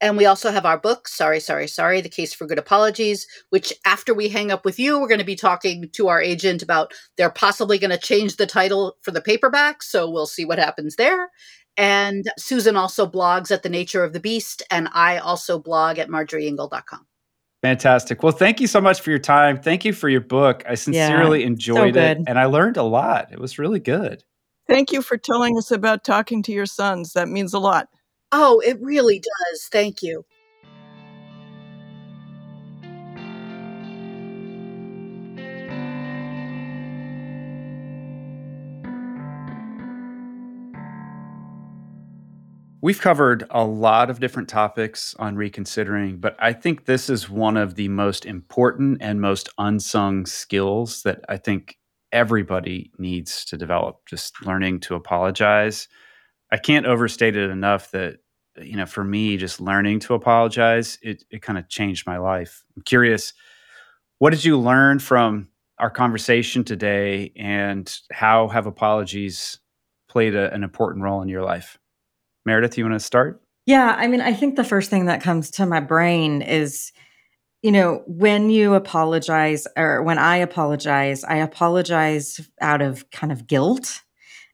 And 0.00 0.16
we 0.16 0.24
also 0.24 0.50
have 0.50 0.64
our 0.64 0.78
book, 0.78 1.08
Sorry, 1.08 1.40
Sorry, 1.40 1.66
Sorry, 1.66 2.00
The 2.00 2.08
Case 2.08 2.32
for 2.32 2.46
Good 2.46 2.58
Apologies, 2.58 3.26
which 3.50 3.72
after 3.84 4.14
we 4.14 4.28
hang 4.28 4.50
up 4.50 4.64
with 4.64 4.78
you, 4.78 4.98
we're 4.98 5.08
going 5.08 5.18
to 5.18 5.24
be 5.24 5.36
talking 5.36 5.90
to 5.92 6.08
our 6.08 6.20
agent 6.20 6.62
about 6.62 6.92
they're 7.16 7.30
possibly 7.30 7.78
going 7.78 7.90
to 7.90 7.98
change 7.98 8.36
the 8.36 8.46
title 8.46 8.96
for 9.02 9.10
the 9.10 9.20
paperback. 9.20 9.82
So 9.82 10.08
we'll 10.08 10.26
see 10.26 10.44
what 10.44 10.58
happens 10.58 10.96
there. 10.96 11.28
And 11.76 12.30
Susan 12.38 12.76
also 12.76 13.06
blogs 13.06 13.50
at 13.50 13.62
The 13.62 13.68
Nature 13.68 14.02
of 14.02 14.12
the 14.12 14.20
Beast, 14.20 14.62
and 14.70 14.88
I 14.92 15.18
also 15.18 15.58
blog 15.58 15.98
at 15.98 16.08
marjorieingall.com. 16.08 17.06
Fantastic. 17.62 18.22
Well, 18.22 18.32
thank 18.32 18.60
you 18.60 18.66
so 18.66 18.80
much 18.80 19.00
for 19.00 19.10
your 19.10 19.18
time. 19.18 19.60
Thank 19.60 19.84
you 19.84 19.92
for 19.92 20.08
your 20.08 20.22
book. 20.22 20.64
I 20.66 20.74
sincerely 20.74 21.40
yeah, 21.40 21.46
enjoyed 21.46 21.94
so 21.94 22.00
it 22.00 22.18
and 22.26 22.38
I 22.38 22.46
learned 22.46 22.78
a 22.78 22.82
lot. 22.82 23.32
It 23.32 23.38
was 23.38 23.58
really 23.58 23.80
good. 23.80 24.24
Thank 24.66 24.92
you 24.92 25.02
for 25.02 25.18
telling 25.18 25.58
us 25.58 25.70
about 25.70 26.04
talking 26.04 26.42
to 26.44 26.52
your 26.52 26.64
sons. 26.64 27.12
That 27.12 27.28
means 27.28 27.52
a 27.52 27.58
lot. 27.58 27.88
Oh, 28.32 28.60
it 28.60 28.80
really 28.80 29.18
does. 29.18 29.68
Thank 29.70 30.02
you. 30.02 30.24
We've 42.82 43.00
covered 43.00 43.46
a 43.50 43.64
lot 43.64 44.08
of 44.08 44.20
different 44.20 44.48
topics 44.48 45.14
on 45.18 45.36
reconsidering, 45.36 46.16
but 46.16 46.34
I 46.38 46.54
think 46.54 46.86
this 46.86 47.10
is 47.10 47.28
one 47.28 47.58
of 47.58 47.74
the 47.74 47.88
most 47.88 48.24
important 48.24 48.98
and 49.02 49.20
most 49.20 49.50
unsung 49.58 50.24
skills 50.24 51.02
that 51.02 51.22
I 51.28 51.36
think 51.36 51.76
everybody 52.10 52.90
needs 52.96 53.44
to 53.46 53.58
develop 53.58 54.06
just 54.06 54.46
learning 54.46 54.80
to 54.80 54.94
apologize. 54.94 55.88
I 56.52 56.58
can't 56.58 56.86
overstate 56.86 57.36
it 57.36 57.50
enough 57.50 57.90
that 57.92 58.18
you 58.60 58.76
know 58.76 58.86
for 58.86 59.04
me 59.04 59.36
just 59.36 59.60
learning 59.60 60.00
to 60.00 60.14
apologize 60.14 60.98
it 61.02 61.24
it 61.30 61.40
kind 61.40 61.58
of 61.58 61.68
changed 61.68 62.06
my 62.06 62.18
life. 62.18 62.64
I'm 62.76 62.82
curious 62.82 63.32
what 64.20 64.30
did 64.30 64.44
you 64.44 64.58
learn 64.58 64.98
from 64.98 65.48
our 65.78 65.90
conversation 65.90 66.62
today 66.62 67.32
and 67.36 67.98
how 68.12 68.48
have 68.48 68.66
apologies 68.66 69.58
played 70.10 70.34
a, 70.34 70.52
an 70.52 70.62
important 70.62 71.02
role 71.02 71.22
in 71.22 71.28
your 71.28 71.42
life? 71.42 71.78
Meredith, 72.44 72.76
you 72.76 72.84
want 72.84 72.94
to 72.94 73.00
start? 73.00 73.42
Yeah, 73.64 73.94
I 73.96 74.08
mean, 74.08 74.20
I 74.20 74.34
think 74.34 74.56
the 74.56 74.64
first 74.64 74.90
thing 74.90 75.06
that 75.06 75.22
comes 75.22 75.50
to 75.52 75.64
my 75.64 75.80
brain 75.80 76.42
is, 76.42 76.92
you 77.62 77.72
know, 77.72 78.02
when 78.06 78.50
you 78.50 78.74
apologize 78.74 79.66
or 79.74 80.02
when 80.02 80.18
I 80.18 80.36
apologize, 80.36 81.24
I 81.24 81.36
apologize 81.36 82.46
out 82.60 82.82
of 82.82 83.10
kind 83.10 83.32
of 83.32 83.46
guilt 83.46 84.02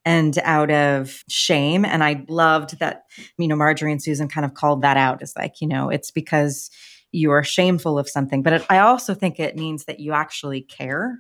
and 0.07 0.39
out 0.45 0.71
of 0.71 1.25
shame. 1.29 1.85
And 1.85 2.03
I 2.05 2.25
loved 2.29 2.79
that, 2.79 3.03
you 3.37 3.49
know, 3.49 3.57
Marjorie 3.57 3.91
and 3.91 4.03
Susan 4.03 4.29
kind 4.29 4.45
of 4.45 4.55
called 4.55 4.83
that 4.83 4.97
out 4.97 5.21
as 5.21 5.35
like, 5.37 5.61
you 5.61 5.67
know, 5.67 5.91
it's 5.91 6.13
because 6.13 6.71
you 7.11 7.33
are 7.33 7.43
shameful 7.43 7.99
of 7.99 8.09
something. 8.09 8.43
But 8.45 8.53
it, 8.53 8.67
I 8.71 8.79
also 8.79 9.15
think 9.15 9.41
it 9.41 9.57
means 9.57 9.87
that 9.87 9.99
you 9.99 10.13
actually 10.13 10.63
care 10.63 11.19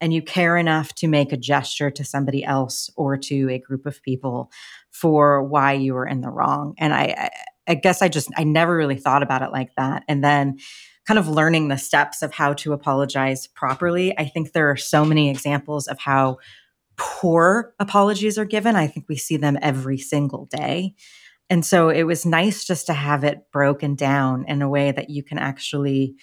and 0.00 0.14
you 0.14 0.22
care 0.22 0.56
enough 0.56 0.94
to 0.94 1.08
make 1.08 1.30
a 1.30 1.36
gesture 1.36 1.90
to 1.90 2.04
somebody 2.04 2.42
else 2.42 2.88
or 2.96 3.18
to 3.18 3.50
a 3.50 3.58
group 3.58 3.84
of 3.84 4.02
people 4.02 4.50
for 4.90 5.42
why 5.42 5.74
you 5.74 5.92
were 5.92 6.06
in 6.06 6.22
the 6.22 6.30
wrong. 6.30 6.74
And 6.78 6.94
I, 6.94 7.30
I 7.68 7.74
guess 7.74 8.00
I 8.00 8.08
just, 8.08 8.30
I 8.36 8.44
never 8.44 8.74
really 8.74 8.96
thought 8.96 9.22
about 9.22 9.42
it 9.42 9.52
like 9.52 9.74
that. 9.76 10.04
And 10.08 10.24
then 10.24 10.58
kind 11.06 11.18
of 11.18 11.28
learning 11.28 11.68
the 11.68 11.76
steps 11.76 12.22
of 12.22 12.32
how 12.32 12.54
to 12.54 12.72
apologize 12.72 13.46
properly. 13.46 14.16
I 14.18 14.24
think 14.24 14.52
there 14.52 14.70
are 14.70 14.76
so 14.76 15.04
many 15.04 15.28
examples 15.28 15.86
of 15.86 15.98
how 15.98 16.38
poor 16.96 17.74
apologies 17.78 18.38
are 18.38 18.44
given. 18.44 18.76
I 18.76 18.86
think 18.86 19.06
we 19.08 19.16
see 19.16 19.36
them 19.36 19.58
every 19.62 19.98
single 19.98 20.46
day. 20.46 20.94
And 21.50 21.64
so 21.64 21.90
it 21.90 22.04
was 22.04 22.24
nice 22.24 22.64
just 22.64 22.86
to 22.86 22.94
have 22.94 23.24
it 23.24 23.50
broken 23.52 23.94
down 23.94 24.44
in 24.48 24.62
a 24.62 24.68
way 24.68 24.90
that 24.92 25.10
you 25.10 25.22
can 25.22 25.38
actually 25.38 26.16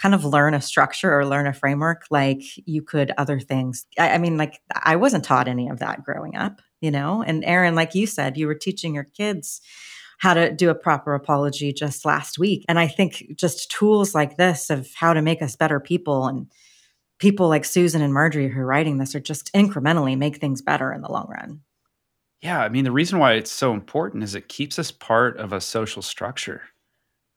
kind 0.00 0.14
of 0.14 0.24
learn 0.24 0.54
a 0.54 0.60
structure 0.60 1.16
or 1.16 1.24
learn 1.24 1.46
a 1.46 1.52
framework 1.52 2.04
like 2.10 2.42
you 2.66 2.82
could 2.82 3.12
other 3.16 3.38
things. 3.38 3.86
I, 3.98 4.10
I, 4.10 4.18
mean, 4.18 4.36
like 4.36 4.60
I 4.74 4.96
wasn't 4.96 5.24
taught 5.24 5.48
any 5.48 5.68
of 5.68 5.78
that 5.78 6.04
growing 6.04 6.36
up, 6.36 6.60
you 6.80 6.90
know? 6.90 7.22
And 7.22 7.44
Aaron, 7.44 7.74
like 7.74 7.94
you 7.94 8.06
said, 8.06 8.36
you 8.36 8.46
were 8.46 8.54
teaching 8.54 8.94
your 8.94 9.04
kids 9.04 9.60
how 10.18 10.34
to 10.34 10.52
do 10.52 10.70
a 10.70 10.74
proper 10.74 11.14
apology 11.14 11.72
just 11.72 12.04
last 12.04 12.38
week. 12.38 12.64
And 12.68 12.78
I 12.78 12.86
think 12.86 13.24
just 13.36 13.70
tools 13.70 14.14
like 14.14 14.36
this 14.36 14.70
of 14.70 14.88
how 14.94 15.12
to 15.12 15.22
make 15.22 15.42
us 15.42 15.56
better 15.56 15.80
people 15.80 16.26
and 16.26 16.46
people 17.24 17.48
like 17.48 17.64
Susan 17.64 18.02
and 18.02 18.14
Marjorie 18.14 18.48
who 18.50 18.60
are 18.60 18.66
writing 18.66 18.98
this 18.98 19.14
are 19.14 19.20
just 19.20 19.52
incrementally 19.54 20.16
make 20.18 20.36
things 20.38 20.62
better 20.62 20.92
in 20.92 21.00
the 21.02 21.10
long 21.10 21.26
run. 21.30 21.62
Yeah. 22.42 22.60
I 22.62 22.68
mean, 22.68 22.84
the 22.84 22.92
reason 22.92 23.18
why 23.18 23.34
it's 23.34 23.52
so 23.52 23.72
important 23.72 24.22
is 24.22 24.34
it 24.34 24.48
keeps 24.48 24.78
us 24.78 24.90
part 24.90 25.38
of 25.38 25.52
a 25.52 25.60
social 25.60 26.02
structure 26.02 26.62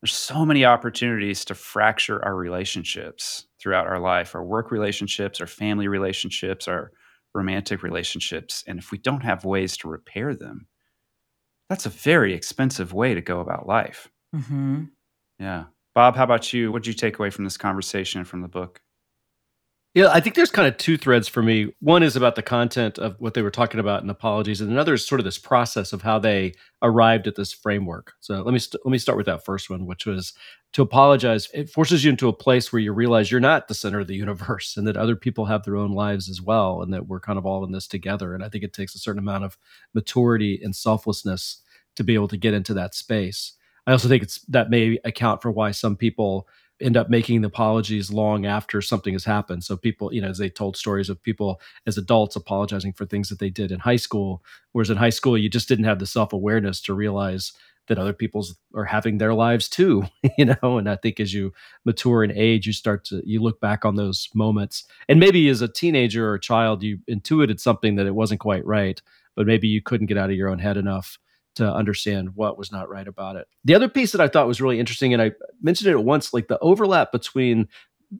there's 0.01 0.13
so 0.13 0.45
many 0.45 0.65
opportunities 0.65 1.45
to 1.45 1.55
fracture 1.55 2.23
our 2.23 2.35
relationships 2.35 3.47
throughout 3.59 3.87
our 3.87 3.99
life 3.99 4.35
our 4.35 4.43
work 4.43 4.71
relationships 4.71 5.41
our 5.41 5.47
family 5.47 5.87
relationships 5.87 6.67
our 6.67 6.91
romantic 7.33 7.83
relationships 7.83 8.63
and 8.67 8.79
if 8.79 8.91
we 8.91 8.97
don't 8.99 9.23
have 9.23 9.45
ways 9.45 9.77
to 9.77 9.87
repair 9.89 10.35
them 10.35 10.67
That's 11.69 11.85
a 11.85 11.89
very 11.89 12.33
expensive 12.33 12.93
way 12.93 13.13
to 13.13 13.21
go 13.21 13.39
about 13.41 13.67
life. 13.67 14.09
Mm-hmm. 14.35 14.85
Yeah. 15.39 15.65
Bob, 15.95 16.15
how 16.15 16.23
about 16.23 16.53
you? 16.53 16.71
What 16.71 16.83
did 16.83 16.89
you 16.89 16.95
take 16.95 17.19
away 17.19 17.29
from 17.29 17.43
this 17.45 17.57
conversation 17.57 18.25
from 18.25 18.41
the 18.41 18.47
book? 18.47 18.81
Yeah, 19.97 20.09
I 20.11 20.19
think 20.19 20.35
there's 20.35 20.51
kind 20.51 20.67
of 20.67 20.77
two 20.77 20.95
threads 20.95 21.27
for 21.27 21.41
me. 21.41 21.73
One 21.79 22.03
is 22.03 22.15
about 22.15 22.35
the 22.35 22.43
content 22.43 22.99
of 22.99 23.19
what 23.19 23.33
they 23.33 23.41
were 23.41 23.49
talking 23.49 23.79
about 23.79 24.03
in 24.03 24.11
apologies, 24.11 24.61
and 24.61 24.69
another 24.69 24.93
is 24.93 25.03
sort 25.03 25.19
of 25.19 25.25
this 25.25 25.39
process 25.39 25.91
of 25.91 26.03
how 26.03 26.19
they 26.19 26.53
arrived 26.83 27.25
at 27.25 27.33
this 27.35 27.51
framework. 27.51 28.13
So 28.19 28.43
let 28.43 28.53
me 28.53 28.59
st- 28.59 28.85
let 28.85 28.91
me 28.91 28.99
start 28.99 29.17
with 29.17 29.25
that 29.25 29.43
first 29.43 29.71
one, 29.71 29.87
which 29.87 30.05
was 30.05 30.33
to 30.73 30.83
apologize. 30.83 31.49
It 31.51 31.71
forces 31.71 32.03
you 32.03 32.11
into 32.11 32.27
a 32.27 32.33
place 32.33 32.71
where 32.71 32.79
you 32.79 32.93
realize 32.93 33.31
you're 33.31 33.39
not 33.39 33.67
the 33.67 33.73
center 33.73 33.99
of 33.99 34.05
the 34.05 34.15
universe, 34.15 34.77
and 34.77 34.85
that 34.85 34.97
other 34.97 35.15
people 35.15 35.45
have 35.45 35.63
their 35.63 35.77
own 35.77 35.93
lives 35.93 36.29
as 36.29 36.43
well, 36.43 36.83
and 36.83 36.93
that 36.93 37.07
we're 37.07 37.19
kind 37.19 37.39
of 37.39 37.47
all 37.47 37.63
in 37.65 37.71
this 37.71 37.87
together. 37.87 38.35
And 38.35 38.43
I 38.43 38.49
think 38.49 38.63
it 38.63 38.73
takes 38.73 38.93
a 38.93 38.99
certain 38.99 39.23
amount 39.23 39.45
of 39.45 39.57
maturity 39.95 40.59
and 40.61 40.75
selflessness 40.75 41.63
to 41.95 42.03
be 42.03 42.13
able 42.13 42.27
to 42.27 42.37
get 42.37 42.53
into 42.53 42.75
that 42.75 42.93
space. 42.93 43.53
I 43.87 43.93
also 43.93 44.09
think 44.09 44.21
it's 44.21 44.41
that 44.49 44.69
may 44.69 44.99
account 45.05 45.41
for 45.41 45.49
why 45.49 45.71
some 45.71 45.95
people 45.95 46.47
end 46.81 46.97
up 46.97 47.09
making 47.09 47.41
the 47.41 47.47
apologies 47.47 48.11
long 48.11 48.45
after 48.45 48.81
something 48.81 49.13
has 49.13 49.25
happened. 49.25 49.63
So 49.63 49.75
people, 49.75 50.13
you 50.13 50.21
know, 50.21 50.29
as 50.29 50.37
they 50.37 50.49
told 50.49 50.77
stories 50.77 51.09
of 51.09 51.21
people 51.21 51.59
as 51.85 51.97
adults 51.97 52.35
apologizing 52.35 52.93
for 52.93 53.05
things 53.05 53.29
that 53.29 53.39
they 53.39 53.49
did 53.49 53.71
in 53.71 53.79
high 53.79 53.95
school, 53.95 54.43
whereas 54.71 54.89
in 54.89 54.97
high 54.97 55.09
school 55.09 55.37
you 55.37 55.49
just 55.49 55.67
didn't 55.67 55.85
have 55.85 55.99
the 55.99 56.05
self 56.05 56.33
awareness 56.33 56.81
to 56.81 56.93
realize 56.93 57.53
that 57.87 57.97
other 57.97 58.13
people's 58.13 58.55
are 58.75 58.85
having 58.85 59.17
their 59.17 59.33
lives 59.33 59.69
too, 59.69 60.03
you 60.37 60.45
know. 60.45 60.77
And 60.77 60.89
I 60.89 60.95
think 60.95 61.19
as 61.19 61.33
you 61.33 61.53
mature 61.85 62.23
in 62.23 62.31
age, 62.31 62.67
you 62.67 62.73
start 62.73 63.05
to 63.05 63.21
you 63.25 63.41
look 63.41 63.59
back 63.59 63.85
on 63.85 63.95
those 63.95 64.29
moments, 64.35 64.83
and 65.09 65.19
maybe 65.19 65.47
as 65.49 65.61
a 65.61 65.67
teenager 65.67 66.29
or 66.29 66.35
a 66.35 66.39
child, 66.39 66.83
you 66.83 66.99
intuited 67.07 67.59
something 67.59 67.95
that 67.95 68.05
it 68.05 68.15
wasn't 68.15 68.39
quite 68.39 68.65
right, 68.65 69.01
but 69.35 69.47
maybe 69.47 69.67
you 69.67 69.81
couldn't 69.81 70.07
get 70.07 70.17
out 70.17 70.29
of 70.29 70.35
your 70.35 70.49
own 70.49 70.59
head 70.59 70.77
enough 70.77 71.17
to 71.57 71.71
understand 71.71 72.35
what 72.35 72.57
was 72.57 72.71
not 72.71 72.89
right 72.89 73.07
about 73.07 73.35
it. 73.35 73.47
The 73.65 73.75
other 73.75 73.89
piece 73.89 74.11
that 74.13 74.21
I 74.21 74.27
thought 74.27 74.47
was 74.47 74.61
really 74.61 74.79
interesting, 74.79 75.13
and 75.13 75.21
I 75.21 75.31
mentioned 75.61 75.91
it 75.91 76.03
once, 76.03 76.33
like 76.33 76.47
the 76.47 76.59
overlap 76.59 77.11
between 77.11 77.67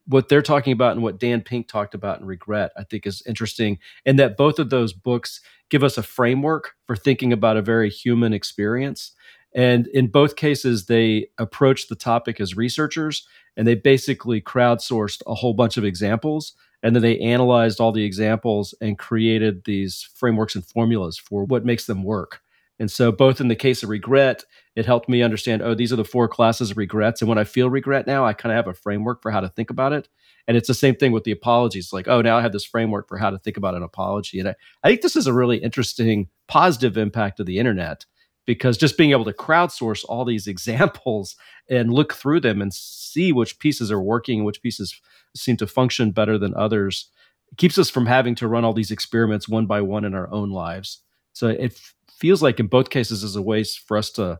what 0.05 0.29
they're 0.29 0.41
talking 0.41 0.73
about 0.73 0.93
and 0.93 1.03
what 1.03 1.19
Dan 1.19 1.41
Pink 1.41 1.67
talked 1.67 1.95
about 1.95 2.19
in 2.19 2.25
Regret, 2.25 2.71
I 2.77 2.83
think 2.83 3.07
is 3.07 3.23
interesting. 3.25 3.79
And 4.05 4.19
that 4.19 4.37
both 4.37 4.59
of 4.59 4.69
those 4.69 4.93
books 4.93 5.41
give 5.69 5.83
us 5.83 5.97
a 5.97 6.03
framework 6.03 6.73
for 6.85 6.95
thinking 6.95 7.31
about 7.31 7.57
a 7.57 7.61
very 7.61 7.89
human 7.89 8.33
experience. 8.33 9.13
And 9.55 9.87
in 9.87 10.07
both 10.07 10.35
cases, 10.35 10.85
they 10.85 11.27
approach 11.37 11.87
the 11.87 11.95
topic 11.95 12.39
as 12.39 12.57
researchers 12.57 13.27
and 13.55 13.67
they 13.67 13.75
basically 13.75 14.41
crowdsourced 14.41 15.21
a 15.25 15.33
whole 15.33 15.53
bunch 15.53 15.77
of 15.77 15.85
examples. 15.85 16.53
And 16.83 16.95
then 16.95 17.01
they 17.01 17.17
analyzed 17.19 17.79
all 17.79 17.91
the 17.91 18.05
examples 18.05 18.75
and 18.81 18.99
created 18.99 19.63
these 19.65 20.07
frameworks 20.15 20.53
and 20.53 20.65
formulas 20.65 21.17
for 21.17 21.43
what 21.43 21.65
makes 21.65 21.85
them 21.85 22.03
work. 22.03 22.41
And 22.79 22.91
so, 22.91 23.11
both 23.11 23.41
in 23.41 23.47
the 23.47 23.55
case 23.55 23.81
of 23.81 23.89
regret, 23.89 24.43
it 24.75 24.85
helped 24.85 25.09
me 25.09 25.23
understand, 25.23 25.61
oh, 25.63 25.73
these 25.73 25.91
are 25.91 25.97
the 25.97 26.05
four 26.05 26.27
classes 26.27 26.71
of 26.71 26.77
regrets. 26.77 27.21
And 27.21 27.29
when 27.29 27.39
I 27.39 27.43
feel 27.43 27.69
regret 27.69 28.05
now, 28.05 28.25
I 28.25 28.33
kind 28.33 28.51
of 28.51 28.57
have 28.57 28.67
a 28.67 28.77
framework 28.77 29.21
for 29.21 29.31
how 29.31 29.39
to 29.39 29.49
think 29.49 29.69
about 29.69 29.93
it. 29.93 30.07
And 30.47 30.55
it's 30.55 30.67
the 30.67 30.73
same 30.73 30.95
thing 30.95 31.11
with 31.11 31.23
the 31.23 31.31
apologies. 31.31 31.91
Like, 31.91 32.07
oh, 32.07 32.21
now 32.21 32.37
I 32.37 32.41
have 32.41 32.51
this 32.51 32.63
framework 32.63 33.07
for 33.07 33.17
how 33.17 33.31
to 33.31 33.39
think 33.39 33.57
about 33.57 33.75
an 33.75 33.83
apology. 33.83 34.39
And 34.39 34.49
I, 34.49 34.55
I 34.83 34.89
think 34.89 35.01
this 35.01 35.15
is 35.15 35.27
a 35.27 35.33
really 35.33 35.57
interesting 35.57 36.29
positive 36.47 36.97
impact 36.97 37.39
of 37.39 37.47
the 37.47 37.57
internet 37.57 38.05
because 38.45 38.77
just 38.77 38.97
being 38.97 39.11
able 39.11 39.25
to 39.25 39.33
crowdsource 39.33 40.05
all 40.07 40.23
these 40.23 40.47
examples 40.47 41.35
and 41.69 41.91
look 41.91 42.13
through 42.13 42.41
them 42.41 42.61
and 42.61 42.73
see 42.73 43.31
which 43.31 43.59
pieces 43.59 43.91
are 43.91 44.01
working, 44.01 44.43
which 44.43 44.61
pieces 44.61 45.01
seem 45.35 45.57
to 45.57 45.67
function 45.67 46.11
better 46.11 46.37
than 46.37 46.53
others, 46.55 47.09
keeps 47.57 47.77
us 47.77 47.89
from 47.89 48.05
having 48.05 48.35
to 48.35 48.47
run 48.47 48.63
all 48.65 48.73
these 48.73 48.91
experiments 48.91 49.47
one 49.47 49.65
by 49.65 49.81
one 49.81 50.05
in 50.05 50.13
our 50.13 50.31
own 50.31 50.49
lives. 50.49 51.01
So 51.33 51.47
it 51.47 51.79
feels 52.17 52.41
like 52.41 52.59
in 52.59 52.67
both 52.67 52.89
cases 52.89 53.23
is 53.23 53.35
a 53.35 53.41
way 53.41 53.63
for 53.63 53.97
us 53.97 54.09
to 54.11 54.39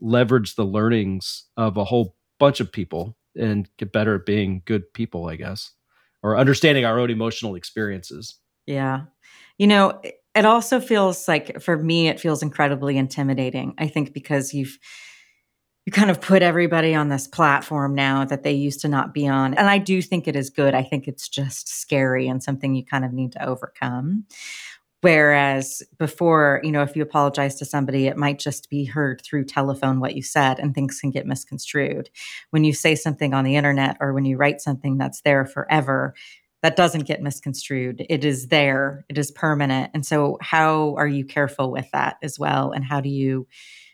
leverage 0.00 0.54
the 0.54 0.64
learnings 0.64 1.44
of 1.56 1.76
a 1.76 1.84
whole 1.84 2.16
bunch 2.38 2.60
of 2.60 2.72
people 2.72 3.16
and 3.36 3.68
get 3.76 3.92
better 3.92 4.16
at 4.16 4.26
being 4.26 4.62
good 4.64 4.92
people, 4.92 5.28
I 5.28 5.36
guess, 5.36 5.72
or 6.22 6.36
understanding 6.38 6.84
our 6.84 6.98
own 6.98 7.10
emotional 7.10 7.54
experiences. 7.54 8.36
Yeah. 8.66 9.02
You 9.58 9.66
know, 9.66 10.00
it 10.34 10.44
also 10.44 10.80
feels 10.80 11.28
like 11.28 11.60
for 11.60 11.76
me, 11.76 12.08
it 12.08 12.20
feels 12.20 12.42
incredibly 12.42 12.96
intimidating. 12.96 13.74
I 13.78 13.88
think 13.88 14.12
because 14.12 14.54
you've, 14.54 14.78
you 15.86 15.92
kind 15.92 16.10
of 16.10 16.20
put 16.20 16.42
everybody 16.42 16.94
on 16.94 17.08
this 17.08 17.26
platform 17.26 17.94
now 17.94 18.24
that 18.24 18.42
they 18.42 18.52
used 18.52 18.80
to 18.80 18.88
not 18.88 19.12
be 19.12 19.26
on. 19.26 19.54
And 19.54 19.68
I 19.68 19.78
do 19.78 20.00
think 20.02 20.28
it 20.28 20.36
is 20.36 20.50
good. 20.50 20.74
I 20.74 20.82
think 20.82 21.08
it's 21.08 21.28
just 21.28 21.68
scary 21.68 22.28
and 22.28 22.42
something 22.42 22.74
you 22.74 22.84
kind 22.84 23.04
of 23.04 23.12
need 23.12 23.32
to 23.32 23.44
overcome. 23.46 24.24
Whereas 25.02 25.82
before, 25.98 26.60
you 26.62 26.70
know, 26.70 26.82
if 26.82 26.94
you 26.94 27.02
apologize 27.02 27.56
to 27.56 27.64
somebody, 27.64 28.06
it 28.06 28.18
might 28.18 28.38
just 28.38 28.68
be 28.68 28.84
heard 28.84 29.22
through 29.22 29.44
telephone 29.46 29.98
what 29.98 30.14
you 30.14 30.22
said 30.22 30.58
and 30.58 30.74
things 30.74 31.00
can 31.00 31.10
get 31.10 31.26
misconstrued. 31.26 32.10
When 32.50 32.64
you 32.64 32.74
say 32.74 32.94
something 32.94 33.32
on 33.32 33.44
the 33.44 33.56
internet 33.56 33.96
or 34.00 34.12
when 34.12 34.26
you 34.26 34.36
write 34.36 34.60
something 34.60 34.98
that's 34.98 35.22
there 35.22 35.46
forever, 35.46 36.14
that 36.62 36.76
doesn't 36.76 37.06
get 37.06 37.22
misconstrued. 37.22 38.04
It 38.10 38.24
is 38.24 38.48
there, 38.48 39.04
it 39.08 39.16
is 39.16 39.30
permanent. 39.30 39.90
And 39.94 40.04
so, 40.04 40.36
how 40.42 40.94
are 40.96 41.06
you 41.06 41.24
careful 41.24 41.70
with 41.70 41.90
that 41.92 42.16
as 42.22 42.38
well? 42.38 42.72
And 42.72 42.84
how 42.84 43.00
do 43.00 43.08
you 43.08 43.46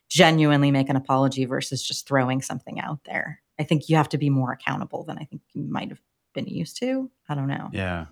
genuinely 0.09 0.73
make 0.73 0.89
an 0.89 0.97
apology 0.97 1.45
versus 1.45 1.83
just 1.83 2.09
throwing 2.09 2.43
something 2.43 2.81
out 2.81 3.05
there? 3.05 3.41
I 3.59 3.63
think 3.63 3.89
you 3.89 3.97
have 3.97 4.09
to 4.11 4.19
be 4.19 4.31
more 4.31 4.53
accountable 4.53 5.05
than 5.05 5.19
I 5.19 5.25
think 5.25 5.43
you 5.53 5.63
might 5.63 5.91
have 5.91 6.01
been 6.35 6.47
used 6.47 6.79
to. 6.79 7.09
I 7.29 7.37
don't 7.37 7.47
know. 7.47 7.71
Yeah. 7.73 8.07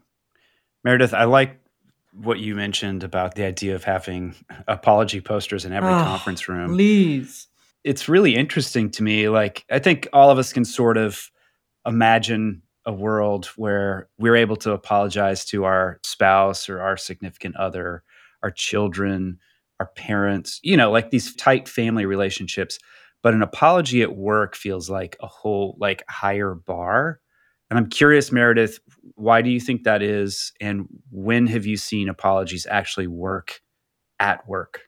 Meredith, 0.85 1.15
I 1.15 1.25
like 1.25 1.59
what 2.15 2.39
you 2.39 2.55
mentioned 2.55 3.03
about 3.03 3.35
the 3.35 3.45
idea 3.45 3.75
of 3.75 3.85
having 3.85 4.35
apology 4.69 5.21
posters 5.21 5.65
in 5.65 5.73
every 5.73 5.93
oh, 5.93 6.05
conference 6.05 6.49
room. 6.49 6.71
Please. 6.71 7.49
It's 7.83 8.09
really 8.09 8.35
interesting 8.35 8.91
to 8.93 9.03
me. 9.03 9.29
Like, 9.29 9.65
I 9.71 9.79
think 9.79 10.09
all 10.13 10.31
of 10.31 10.39
us 10.39 10.53
can 10.53 10.65
sort 10.65 10.97
of 10.97 11.31
imagine 11.87 12.63
a 12.87 12.93
world 12.93 13.47
where 13.57 14.09
we're 14.19 14.37
able 14.37 14.57
to 14.57 14.73
apologize 14.73 15.45
to 15.47 15.65
our 15.65 15.99
spouse 16.05 16.69
or 16.69 16.81
our 16.81 16.97
significant 16.97 17.57
other, 17.57 18.03
our 18.43 18.51
children, 18.51 19.39
our 19.81 19.87
parents, 19.87 20.61
you 20.63 20.77
know, 20.77 20.91
like 20.91 21.11
these 21.11 21.35
tight 21.35 21.69
family 21.69 22.07
relationships. 22.07 22.79
But 23.23 23.35
an 23.35 23.43
apology 23.43 24.03
at 24.03 24.17
work 24.17 24.55
feels 24.55 24.89
like 24.89 25.17
a 25.21 25.27
whole, 25.27 25.77
like, 25.81 26.05
higher 26.09 26.55
bar 26.55 27.21
and 27.75 27.85
I'm 27.85 27.91
curious, 27.91 28.31
Meredith, 28.31 28.79
why 29.17 29.43
do 29.43 29.51
you 29.51 29.59
think 29.59 29.83
that 29.83 30.01
is? 30.01 30.53
And 30.61 30.87
when 31.11 31.49
have 31.49 31.67
you 31.67 31.77
seen 31.77 32.09
apologies 32.09 32.69
actually 32.71 33.09
work 33.09 33.61
at 34.21 34.49
work? 34.49 34.83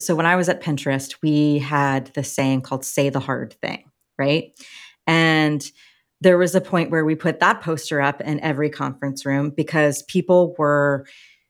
So, 0.00 0.14
when 0.14 0.26
I 0.26 0.36
was 0.36 0.50
at 0.50 0.62
Pinterest, 0.62 1.16
we 1.22 1.60
had 1.60 2.08
this 2.08 2.30
saying 2.30 2.60
called 2.60 2.84
say 2.84 3.08
the 3.08 3.20
hard 3.20 3.54
thing, 3.62 3.90
right? 4.18 4.52
And 5.06 5.64
there 6.20 6.36
was 6.36 6.54
a 6.54 6.60
point 6.60 6.90
where 6.90 7.06
we 7.06 7.14
put 7.14 7.40
that 7.40 7.62
poster 7.62 8.02
up 8.02 8.20
in 8.20 8.38
every 8.40 8.68
conference 8.68 9.24
room 9.24 9.48
because 9.48 10.02
people 10.02 10.54
were 10.58 11.06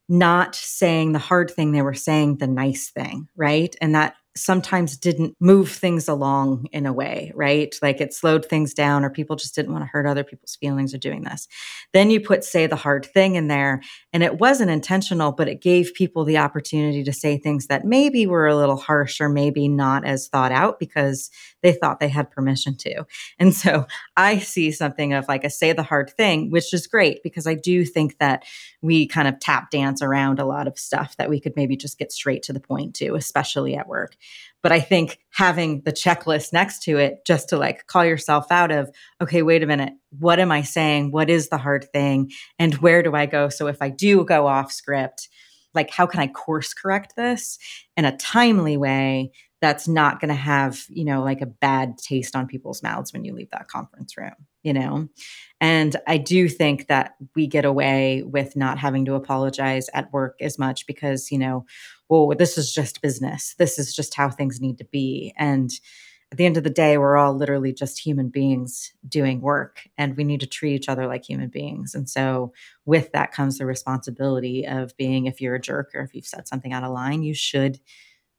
not 0.09 0.55
saying 0.55 1.11
the 1.11 1.18
hard 1.18 1.51
thing, 1.51 1.73
they 1.73 1.83
were 1.83 1.95
saying 1.95 2.37
the 2.37 2.47
nice 2.47 2.91
thing, 2.91 3.27
right? 3.35 3.75
And 3.81 3.97
that 3.97 4.14
sometimes 4.37 4.97
didn't 4.97 5.35
move 5.41 5.70
things 5.70 6.09
along 6.09 6.66
in 6.72 6.87
a 6.87 6.93
way, 6.93 7.33
right? 7.35 7.74
Like 7.83 8.01
it 8.01 8.14
slowed 8.14 8.47
things 8.47 8.74
down, 8.74 9.05
or 9.05 9.11
people 9.11 9.37
just 9.37 9.55
didn't 9.55 9.72
want 9.72 9.83
to 9.83 9.89
hurt 9.89 10.07
other 10.07 10.24
people's 10.24 10.57
feelings 10.57 10.95
of 10.95 11.01
doing 11.01 11.22
this. 11.22 11.49
Then 11.93 12.11
you 12.11 12.20
put, 12.20 12.45
say, 12.45 12.66
the 12.66 12.76
hard 12.76 13.07
thing 13.07 13.35
in 13.35 13.49
there, 13.49 13.83
and 14.12 14.22
it 14.22 14.39
wasn't 14.39 14.70
intentional, 14.70 15.33
but 15.33 15.49
it 15.49 15.61
gave 15.61 15.95
people 15.95 16.24
the 16.24 16.39
opportunity 16.39 17.03
to 17.05 17.12
say 17.12 17.39
things 17.39 17.66
that 17.66 17.85
maybe 17.85 18.26
were 18.26 18.47
a 18.47 18.57
little 18.57 18.76
harsh 18.76 19.20
or 19.20 19.28
maybe 19.28 19.68
not 19.68 20.05
as 20.05 20.28
thought 20.28 20.53
out 20.53 20.78
because 20.78 21.31
they 21.63 21.73
thought 21.73 22.01
they 22.01 22.09
had 22.09 22.31
permission 22.31 22.77
to. 22.79 23.05
And 23.39 23.55
so 23.55 23.87
I 24.17 24.39
see 24.39 24.73
something 24.73 25.13
of 25.13 25.29
like 25.29 25.45
a 25.45 25.51
say 25.51 25.73
the 25.73 25.83
hard 25.83 26.11
thing, 26.11 26.51
which 26.51 26.73
is 26.73 26.87
great 26.87 27.23
because 27.23 27.47
I 27.47 27.55
do 27.55 27.85
think 27.85 28.19
that 28.19 28.45
we 28.83 29.07
kind 29.07 29.29
of 29.29 29.41
tap 29.41 29.71
dance 29.71 30.03
around 30.03 30.39
a 30.39 30.47
lot 30.47 30.67
of 30.67 30.79
stuff 30.79 31.17
that 31.17 31.31
we 31.31 31.41
could 31.41 31.55
maybe 31.57 31.77
just 31.77 31.99
get 31.99 32.13
straight 32.13 32.43
to 32.45 32.53
the 32.53 32.61
point 32.61 32.95
to, 32.97 33.15
especially 33.15 33.77
at 33.77 33.89
work. 33.89 34.17
But 34.63 34.73
I 34.73 34.81
think 34.81 35.19
having 35.31 35.83
the 35.83 35.93
checklist 35.93 36.53
next 36.53 36.83
to 36.83 36.99
it 36.99 37.25
just 37.27 37.49
to 37.49 37.57
like 37.57 37.87
call 37.87 38.05
yourself 38.05 38.47
out 38.51 38.71
of, 38.71 38.91
okay, 39.21 39.43
wait 39.43 39.63
a 39.63 39.67
minute, 39.67 39.95
what 40.19 40.39
am 40.39 40.53
I 40.53 40.63
saying? 40.63 41.13
What 41.13 41.31
is 41.31 41.49
the 41.49 41.59
hard 41.59 41.91
thing? 41.93 42.31
And 42.59 42.75
where 42.77 43.03
do 43.03 43.15
I 43.15 43.27
go? 43.27 43.49
So 43.49 43.69
if 43.69 43.81
I 43.81 43.89
do 43.89 44.25
go 44.25 44.47
off 44.47 44.71
script, 44.71 45.29
like 45.75 45.91
how 45.91 46.07
can 46.07 46.21
I 46.21 46.27
course 46.27 46.75
correct 46.75 47.15
this 47.17 47.59
in 47.97 48.05
a 48.05 48.17
timely 48.17 48.77
way 48.77 49.33
that's 49.61 49.87
not 49.87 50.21
going 50.21 50.31
to 50.31 50.35
have, 50.35 50.85
you 50.89 51.05
know, 51.05 51.23
like 51.23 51.43
a 51.43 51.47
bad 51.47 51.99
taste 51.99 52.35
on 52.35 52.47
people's 52.47 52.83
mouths 52.83 53.13
when 53.13 53.25
you 53.25 53.35
leave 53.35 53.51
that 53.51 53.69
conference 53.69 54.17
room, 54.17 54.35
you 54.63 54.73
know? 54.73 55.09
And 55.61 55.97
I 56.07 56.17
do 56.17 56.49
think 56.49 56.89
that 56.89 57.15
we 57.37 57.47
get 57.47 57.67
away 57.67 58.23
with 58.23 58.57
not 58.57 58.79
having 58.79 59.05
to 59.05 59.15
apologize 59.15 59.91
at 59.93 60.13
work 60.13 60.37
as 60.41 60.59
much 60.59 60.87
because, 60.87 61.31
you 61.31 61.39
know, 61.39 61.67
well, 62.09 62.35
this 62.37 62.57
is 62.57 62.73
just 62.73 63.03
business. 63.03 63.55
This 63.59 63.79
is 63.79 63.95
just 63.95 64.15
how 64.15 64.31
things 64.31 64.61
need 64.61 64.79
to 64.79 64.85
be. 64.85 65.35
And 65.37 65.71
at 66.33 66.39
the 66.39 66.47
end 66.47 66.57
of 66.57 66.65
the 66.65 66.71
day, 66.71 66.97
we're 66.97 67.17
all 67.17 67.35
literally 67.35 67.73
just 67.73 67.99
human 67.99 68.29
beings 68.29 68.93
doing 69.09 69.41
work 69.41 69.83
and 69.99 70.17
we 70.17 70.25
need 70.25 70.41
to 70.41 70.47
treat 70.47 70.75
each 70.75 70.89
other 70.89 71.07
like 71.07 71.25
human 71.25 71.49
beings. 71.49 71.95
And 71.95 72.09
so, 72.09 72.53
with 72.87 73.11
that 73.13 73.33
comes 73.33 73.59
the 73.59 73.67
responsibility 73.67 74.65
of 74.67 74.97
being, 74.97 75.27
if 75.27 75.41
you're 75.41 75.57
a 75.57 75.61
jerk 75.61 75.91
or 75.93 76.03
if 76.03 76.15
you've 76.15 76.27
said 76.27 76.47
something 76.47 76.73
out 76.73 76.85
of 76.85 76.93
line, 76.93 77.23
you 77.23 77.35
should 77.35 77.81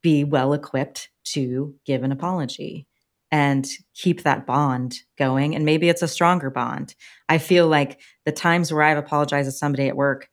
be 0.02 0.24
well 0.24 0.54
equipped 0.54 1.10
to 1.24 1.76
give 1.86 2.04
an 2.04 2.12
apology 2.12 2.88
and 3.32 3.68
keep 3.96 4.24
that 4.24 4.46
bond 4.46 5.00
going. 5.18 5.56
And 5.56 5.66
maybe 5.66 5.88
it's 5.88 6.02
a 6.02 6.08
stronger 6.08 6.50
bond. 6.50 6.96
I 7.30 7.38
feel 7.38 7.68
like 7.68 8.00
the 8.26 8.32
times 8.32 8.74
where 8.74 8.84
I've 8.84 8.98
apologized 8.98 9.48
to 9.48 9.52
somebody 9.52 9.88
at 9.88 9.96
work, 9.96 10.28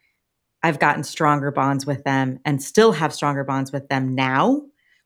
I've 0.62 0.80
gotten 0.80 1.04
stronger 1.04 1.52
bonds 1.52 1.86
with 1.86 2.02
them 2.02 2.40
and 2.44 2.62
still 2.62 2.92
have 2.92 3.14
stronger 3.14 3.44
bonds 3.44 3.72
with 3.72 3.88
them 3.88 4.16
now, 4.16 4.62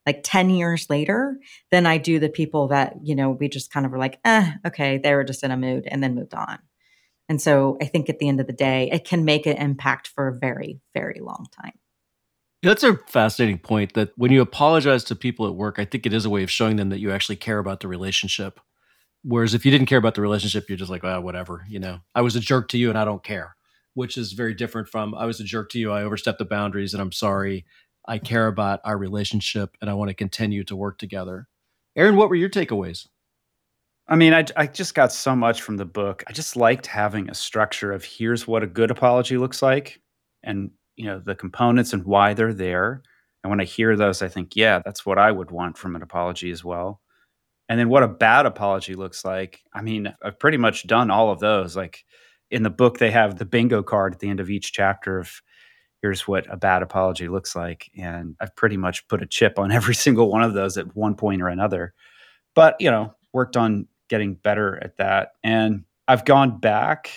like 0.06 0.20
10 0.24 0.48
years 0.48 0.88
later, 0.88 1.38
than 1.70 1.84
I 1.84 1.98
do 1.98 2.18
the 2.18 2.30
people 2.30 2.68
that, 2.68 2.94
you 3.02 3.14
know, 3.14 3.30
we 3.30 3.48
just 3.48 3.70
kind 3.70 3.84
of 3.84 3.92
were 3.92 3.98
like, 3.98 4.18
eh, 4.24 4.52
okay, 4.66 4.96
they 4.96 5.14
were 5.14 5.24
just 5.24 5.44
in 5.44 5.50
a 5.50 5.56
mood 5.56 5.86
and 5.86 6.02
then 6.02 6.14
moved 6.14 6.34
on. 6.34 6.58
And 7.28 7.40
so 7.40 7.76
I 7.80 7.84
think 7.84 8.08
at 8.08 8.18
the 8.18 8.28
end 8.28 8.40
of 8.40 8.46
the 8.46 8.52
day, 8.52 8.90
it 8.90 9.04
can 9.04 9.24
make 9.24 9.46
an 9.46 9.56
impact 9.56 10.08
for 10.08 10.28
a 10.28 10.38
very, 10.38 10.80
very 10.94 11.20
long 11.20 11.46
time. 11.62 11.72
That's 12.62 12.84
a 12.84 12.96
fascinating 13.08 13.58
point 13.58 13.94
that 13.94 14.12
when 14.16 14.30
you 14.30 14.40
apologize 14.40 15.02
to 15.04 15.16
people 15.16 15.48
at 15.48 15.54
work, 15.54 15.80
I 15.80 15.84
think 15.84 16.06
it 16.06 16.12
is 16.12 16.24
a 16.24 16.30
way 16.30 16.44
of 16.44 16.50
showing 16.50 16.76
them 16.76 16.90
that 16.90 17.00
you 17.00 17.10
actually 17.10 17.36
care 17.36 17.58
about 17.58 17.80
the 17.80 17.88
relationship. 17.88 18.60
Whereas 19.24 19.54
if 19.54 19.64
you 19.64 19.72
didn't 19.72 19.86
care 19.86 19.98
about 19.98 20.14
the 20.14 20.20
relationship, 20.20 20.68
you're 20.68 20.78
just 20.78 20.90
like, 20.90 21.04
oh, 21.04 21.20
whatever, 21.20 21.64
you 21.68 21.80
know, 21.80 22.00
I 22.14 22.22
was 22.22 22.36
a 22.36 22.40
jerk 22.40 22.68
to 22.68 22.78
you 22.78 22.88
and 22.88 22.98
I 22.98 23.04
don't 23.04 23.24
care, 23.24 23.56
which 23.94 24.16
is 24.16 24.32
very 24.32 24.54
different 24.54 24.88
from 24.88 25.14
I 25.14 25.26
was 25.26 25.40
a 25.40 25.44
jerk 25.44 25.70
to 25.70 25.78
you, 25.78 25.90
I 25.90 26.02
overstepped 26.04 26.38
the 26.38 26.44
boundaries 26.44 26.94
and 26.94 27.00
I'm 27.00 27.12
sorry. 27.12 27.64
I 28.06 28.18
care 28.18 28.48
about 28.48 28.80
our 28.84 28.98
relationship 28.98 29.76
and 29.80 29.88
I 29.88 29.94
want 29.94 30.08
to 30.08 30.14
continue 30.14 30.64
to 30.64 30.76
work 30.76 30.98
together. 30.98 31.48
Aaron, 31.96 32.16
what 32.16 32.28
were 32.28 32.36
your 32.36 32.48
takeaways? 32.48 33.06
I 34.08 34.16
mean, 34.16 34.34
I, 34.34 34.44
I 34.56 34.66
just 34.66 34.94
got 34.94 35.12
so 35.12 35.36
much 35.36 35.62
from 35.62 35.76
the 35.76 35.84
book. 35.84 36.24
I 36.26 36.32
just 36.32 36.56
liked 36.56 36.86
having 36.86 37.30
a 37.30 37.34
structure 37.34 37.92
of 37.92 38.04
here's 38.04 38.46
what 38.46 38.64
a 38.64 38.66
good 38.66 38.90
apology 38.90 39.36
looks 39.36 39.62
like 39.62 40.00
and 40.42 40.72
you 40.96 41.06
know 41.06 41.18
the 41.18 41.34
components 41.34 41.92
and 41.92 42.04
why 42.04 42.34
they're 42.34 42.54
there. 42.54 43.02
And 43.42 43.50
when 43.50 43.60
i 43.60 43.64
hear 43.64 43.96
those 43.96 44.22
i 44.22 44.28
think 44.28 44.54
yeah 44.54 44.80
that's 44.84 45.04
what 45.04 45.18
i 45.18 45.30
would 45.30 45.50
want 45.50 45.76
from 45.76 45.96
an 45.96 46.02
apology 46.02 46.50
as 46.50 46.64
well. 46.64 47.00
And 47.68 47.78
then 47.78 47.88
what 47.88 48.02
a 48.02 48.08
bad 48.08 48.46
apology 48.46 48.94
looks 48.94 49.24
like 49.24 49.62
i 49.74 49.82
mean 49.82 50.14
i've 50.22 50.38
pretty 50.38 50.58
much 50.58 50.86
done 50.86 51.10
all 51.10 51.30
of 51.30 51.40
those. 51.40 51.76
Like 51.76 52.04
in 52.50 52.62
the 52.62 52.70
book 52.70 52.98
they 52.98 53.10
have 53.10 53.38
the 53.38 53.44
bingo 53.44 53.82
card 53.82 54.14
at 54.14 54.20
the 54.20 54.28
end 54.28 54.40
of 54.40 54.50
each 54.50 54.72
chapter 54.72 55.18
of 55.18 55.42
here's 56.02 56.26
what 56.28 56.52
a 56.52 56.56
bad 56.56 56.82
apology 56.82 57.28
looks 57.28 57.56
like. 57.56 57.90
And 57.96 58.36
i've 58.40 58.54
pretty 58.56 58.76
much 58.76 59.06
put 59.08 59.22
a 59.22 59.26
chip 59.26 59.58
on 59.58 59.72
every 59.78 59.94
single 59.94 60.30
one 60.30 60.42
of 60.42 60.54
those 60.54 60.76
at 60.78 60.94
one 60.96 61.14
point 61.16 61.42
or 61.42 61.48
another. 61.48 61.94
But 62.54 62.76
you 62.80 62.90
know 62.90 63.14
worked 63.32 63.56
on 63.56 63.88
getting 64.08 64.34
better 64.34 64.78
at 64.84 64.98
that. 64.98 65.32
And 65.42 65.84
i've 66.06 66.24
gone 66.24 66.60
back 66.60 67.10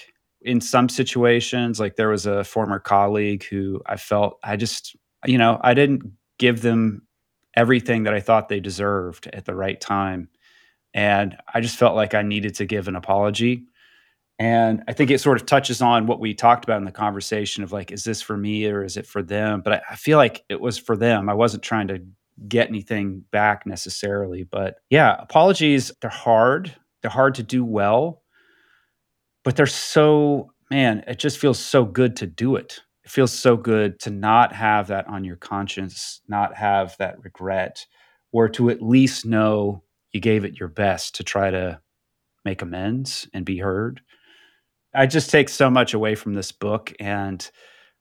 in 0.46 0.62
some 0.62 0.88
situations, 0.88 1.80
like 1.80 1.96
there 1.96 2.10
was 2.10 2.28
a 2.28 2.44
former 2.44 2.80
colleague 2.80 3.44
who 3.46 3.82
I 3.88 3.98
felt 3.98 4.38
I 4.44 4.56
just, 4.56 4.96
you 5.26 5.40
know, 5.40 5.60
I 5.62 5.74
didn't 5.74 6.04
give 6.38 6.62
them 6.62 7.02
everything 7.56 8.04
that 8.04 8.14
I 8.14 8.20
thought 8.20 8.48
they 8.48 8.60
deserved 8.60 9.28
at 9.34 9.46
the 9.46 9.56
right 9.56 9.82
time. 9.82 10.30
And 10.94 11.36
I 11.54 11.62
just 11.62 11.78
felt 11.78 11.96
like 11.96 12.14
I 12.14 12.22
needed 12.22 12.56
to 12.56 12.66
give 12.66 12.88
an 12.88 12.96
apology. 12.96 13.66
And 14.38 14.84
I 14.88 14.94
think 14.94 15.10
it 15.10 15.20
sort 15.20 15.42
of 15.42 15.48
touches 15.48 15.82
on 15.82 16.06
what 16.06 16.20
we 16.20 16.34
talked 16.34 16.64
about 16.64 16.78
in 16.78 16.86
the 16.86 16.92
conversation 16.92 17.64
of 17.64 17.72
like, 17.72 17.92
is 17.92 18.04
this 18.04 18.22
for 18.22 18.38
me 18.38 18.68
or 18.68 18.84
is 18.84 18.98
it 18.98 19.08
for 19.08 19.24
them? 19.24 19.62
But 19.62 19.74
I, 19.74 19.82
I 19.92 19.96
feel 19.96 20.18
like 20.18 20.44
it 20.48 20.62
was 20.62 20.78
for 20.78 20.96
them. 20.96 21.28
I 21.28 21.34
wasn't 21.34 21.64
trying 21.64 21.88
to 21.88 22.04
get 22.48 22.68
anything 22.68 23.24
back 23.32 23.66
necessarily. 23.66 24.44
But 24.44 24.76
yeah, 24.92 25.16
apologies, 25.18 25.92
they're 26.02 26.10
hard. 26.10 26.76
They're 27.02 27.10
hard 27.10 27.36
to 27.36 27.44
do 27.44 27.66
well 27.66 28.22
but 29.46 29.56
they're 29.56 29.66
so 29.66 30.52
man 30.70 31.02
it 31.08 31.18
just 31.18 31.38
feels 31.38 31.60
so 31.60 31.86
good 31.86 32.18
to 32.18 32.28
do 32.28 32.58
it 32.58 32.82
it 33.06 33.12
feels 33.12 33.32
so 33.32 33.56
good 33.56 33.98
to 34.02 34.10
not 34.10 34.52
have 34.52 34.88
that 34.88 35.08
on 35.08 35.24
your 35.24 35.38
conscience 35.38 36.20
not 36.28 36.54
have 36.56 36.98
that 36.98 37.24
regret 37.24 37.86
or 38.34 38.50
to 38.50 38.70
at 38.70 38.82
least 38.82 39.26
know 39.26 39.82
you 40.12 40.20
gave 40.20 40.44
it 40.44 40.60
your 40.60 40.68
best 40.68 41.16
to 41.16 41.24
try 41.24 41.50
to 41.50 41.80
make 42.44 42.62
amends 42.62 43.30
and 43.34 43.46
be 43.46 43.58
heard 43.58 44.02
i 44.94 45.06
just 45.06 45.30
take 45.30 45.48
so 45.48 45.70
much 45.70 45.94
away 45.94 46.16
from 46.16 46.34
this 46.34 46.52
book 46.52 46.92
and 47.00 47.50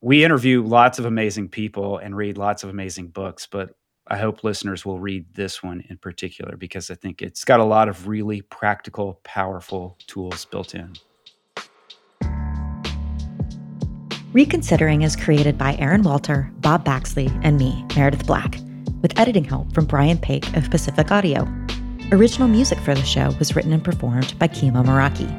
we 0.01 0.25
interview 0.25 0.63
lots 0.63 0.99
of 0.99 1.05
amazing 1.05 1.49
people 1.49 1.99
and 1.99 2.17
read 2.17 2.37
lots 2.37 2.65
of 2.65 2.71
amazing 2.71 3.09
books 3.09 3.47
but 3.47 3.71
I 4.07 4.19
hope 4.19 4.45
listeners 4.45 4.85
will 4.85 4.99
read 4.99 5.25
this 5.35 5.63
one 5.63 5.83
in 5.89 5.97
particular 5.97 6.59
because 6.59 6.91
I 6.91 6.95
think 6.95 7.23
it's 7.23 7.43
got 7.43 7.61
a 7.61 7.65
lot 7.65 7.89
of 7.89 8.07
really 8.07 8.43
practical, 8.43 9.19
powerful 9.25 9.97
tools 10.07 10.45
built 10.45 10.75
in. 10.75 10.93
Reconsidering 14.35 15.03
is 15.03 15.15
created 15.15 15.57
by 15.57 15.77
Aaron 15.77 16.03
Walter, 16.03 16.51
Bob 16.57 16.85
Baxley, 16.85 17.31
and 17.45 17.57
me, 17.57 17.85
Meredith 17.95 18.27
Black, 18.27 18.59
with 19.01 19.17
editing 19.17 19.45
help 19.45 19.73
from 19.73 19.85
Brian 19.85 20.19
Pake 20.19 20.57
of 20.57 20.69
Pacific 20.73 21.13
Audio. 21.13 21.47
Original 22.11 22.49
music 22.49 22.81
for 22.81 22.97
the 22.97 23.05
show 23.05 23.31
was 23.39 23.55
written 23.55 23.73
and 23.73 23.85
performed 23.85 24.37
by 24.41 24.49
Kimo 24.49 24.83
Meraki. 24.83 25.31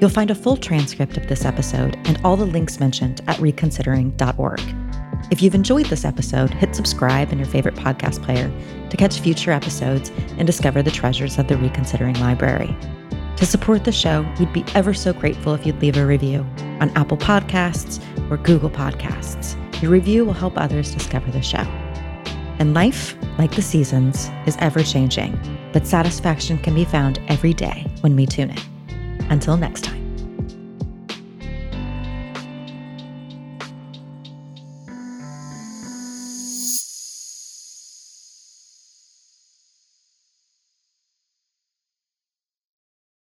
You'll 0.00 0.08
find 0.08 0.30
a 0.30 0.36
full 0.36 0.56
transcript 0.56 1.16
of 1.16 1.26
this 1.26 1.44
episode 1.44 1.96
and 2.04 2.20
all 2.22 2.36
the 2.36 2.46
links 2.46 2.78
mentioned 2.78 3.22
at 3.26 3.38
reconsidering.org. 3.38 4.60
If 5.32 5.42
you've 5.42 5.56
enjoyed 5.56 5.86
this 5.86 6.04
episode, 6.04 6.50
hit 6.50 6.76
subscribe 6.76 7.32
in 7.32 7.38
your 7.38 7.48
favorite 7.48 7.74
podcast 7.74 8.22
player 8.22 8.52
to 8.88 8.96
catch 8.96 9.18
future 9.18 9.50
episodes 9.50 10.12
and 10.36 10.46
discover 10.46 10.80
the 10.80 10.92
treasures 10.92 11.38
of 11.38 11.48
the 11.48 11.56
Reconsidering 11.56 12.20
Library. 12.20 12.76
To 13.38 13.46
support 13.46 13.84
the 13.84 13.92
show, 13.92 14.26
we'd 14.40 14.52
be 14.52 14.64
ever 14.74 14.92
so 14.92 15.12
grateful 15.12 15.54
if 15.54 15.64
you'd 15.64 15.80
leave 15.80 15.96
a 15.96 16.04
review 16.04 16.44
on 16.80 16.90
Apple 16.96 17.16
Podcasts 17.16 18.02
or 18.32 18.36
Google 18.36 18.68
Podcasts. 18.68 19.54
Your 19.80 19.92
review 19.92 20.24
will 20.24 20.32
help 20.32 20.58
others 20.58 20.92
discover 20.92 21.30
the 21.30 21.40
show. 21.40 21.64
And 22.58 22.74
life, 22.74 23.16
like 23.38 23.52
the 23.54 23.62
seasons, 23.62 24.28
is 24.46 24.56
ever 24.58 24.82
changing, 24.82 25.38
but 25.72 25.86
satisfaction 25.86 26.58
can 26.58 26.74
be 26.74 26.84
found 26.84 27.20
every 27.28 27.54
day 27.54 27.86
when 28.00 28.16
we 28.16 28.26
tune 28.26 28.50
in. 28.50 29.26
Until 29.30 29.56
next 29.56 29.84
time. 29.84 29.97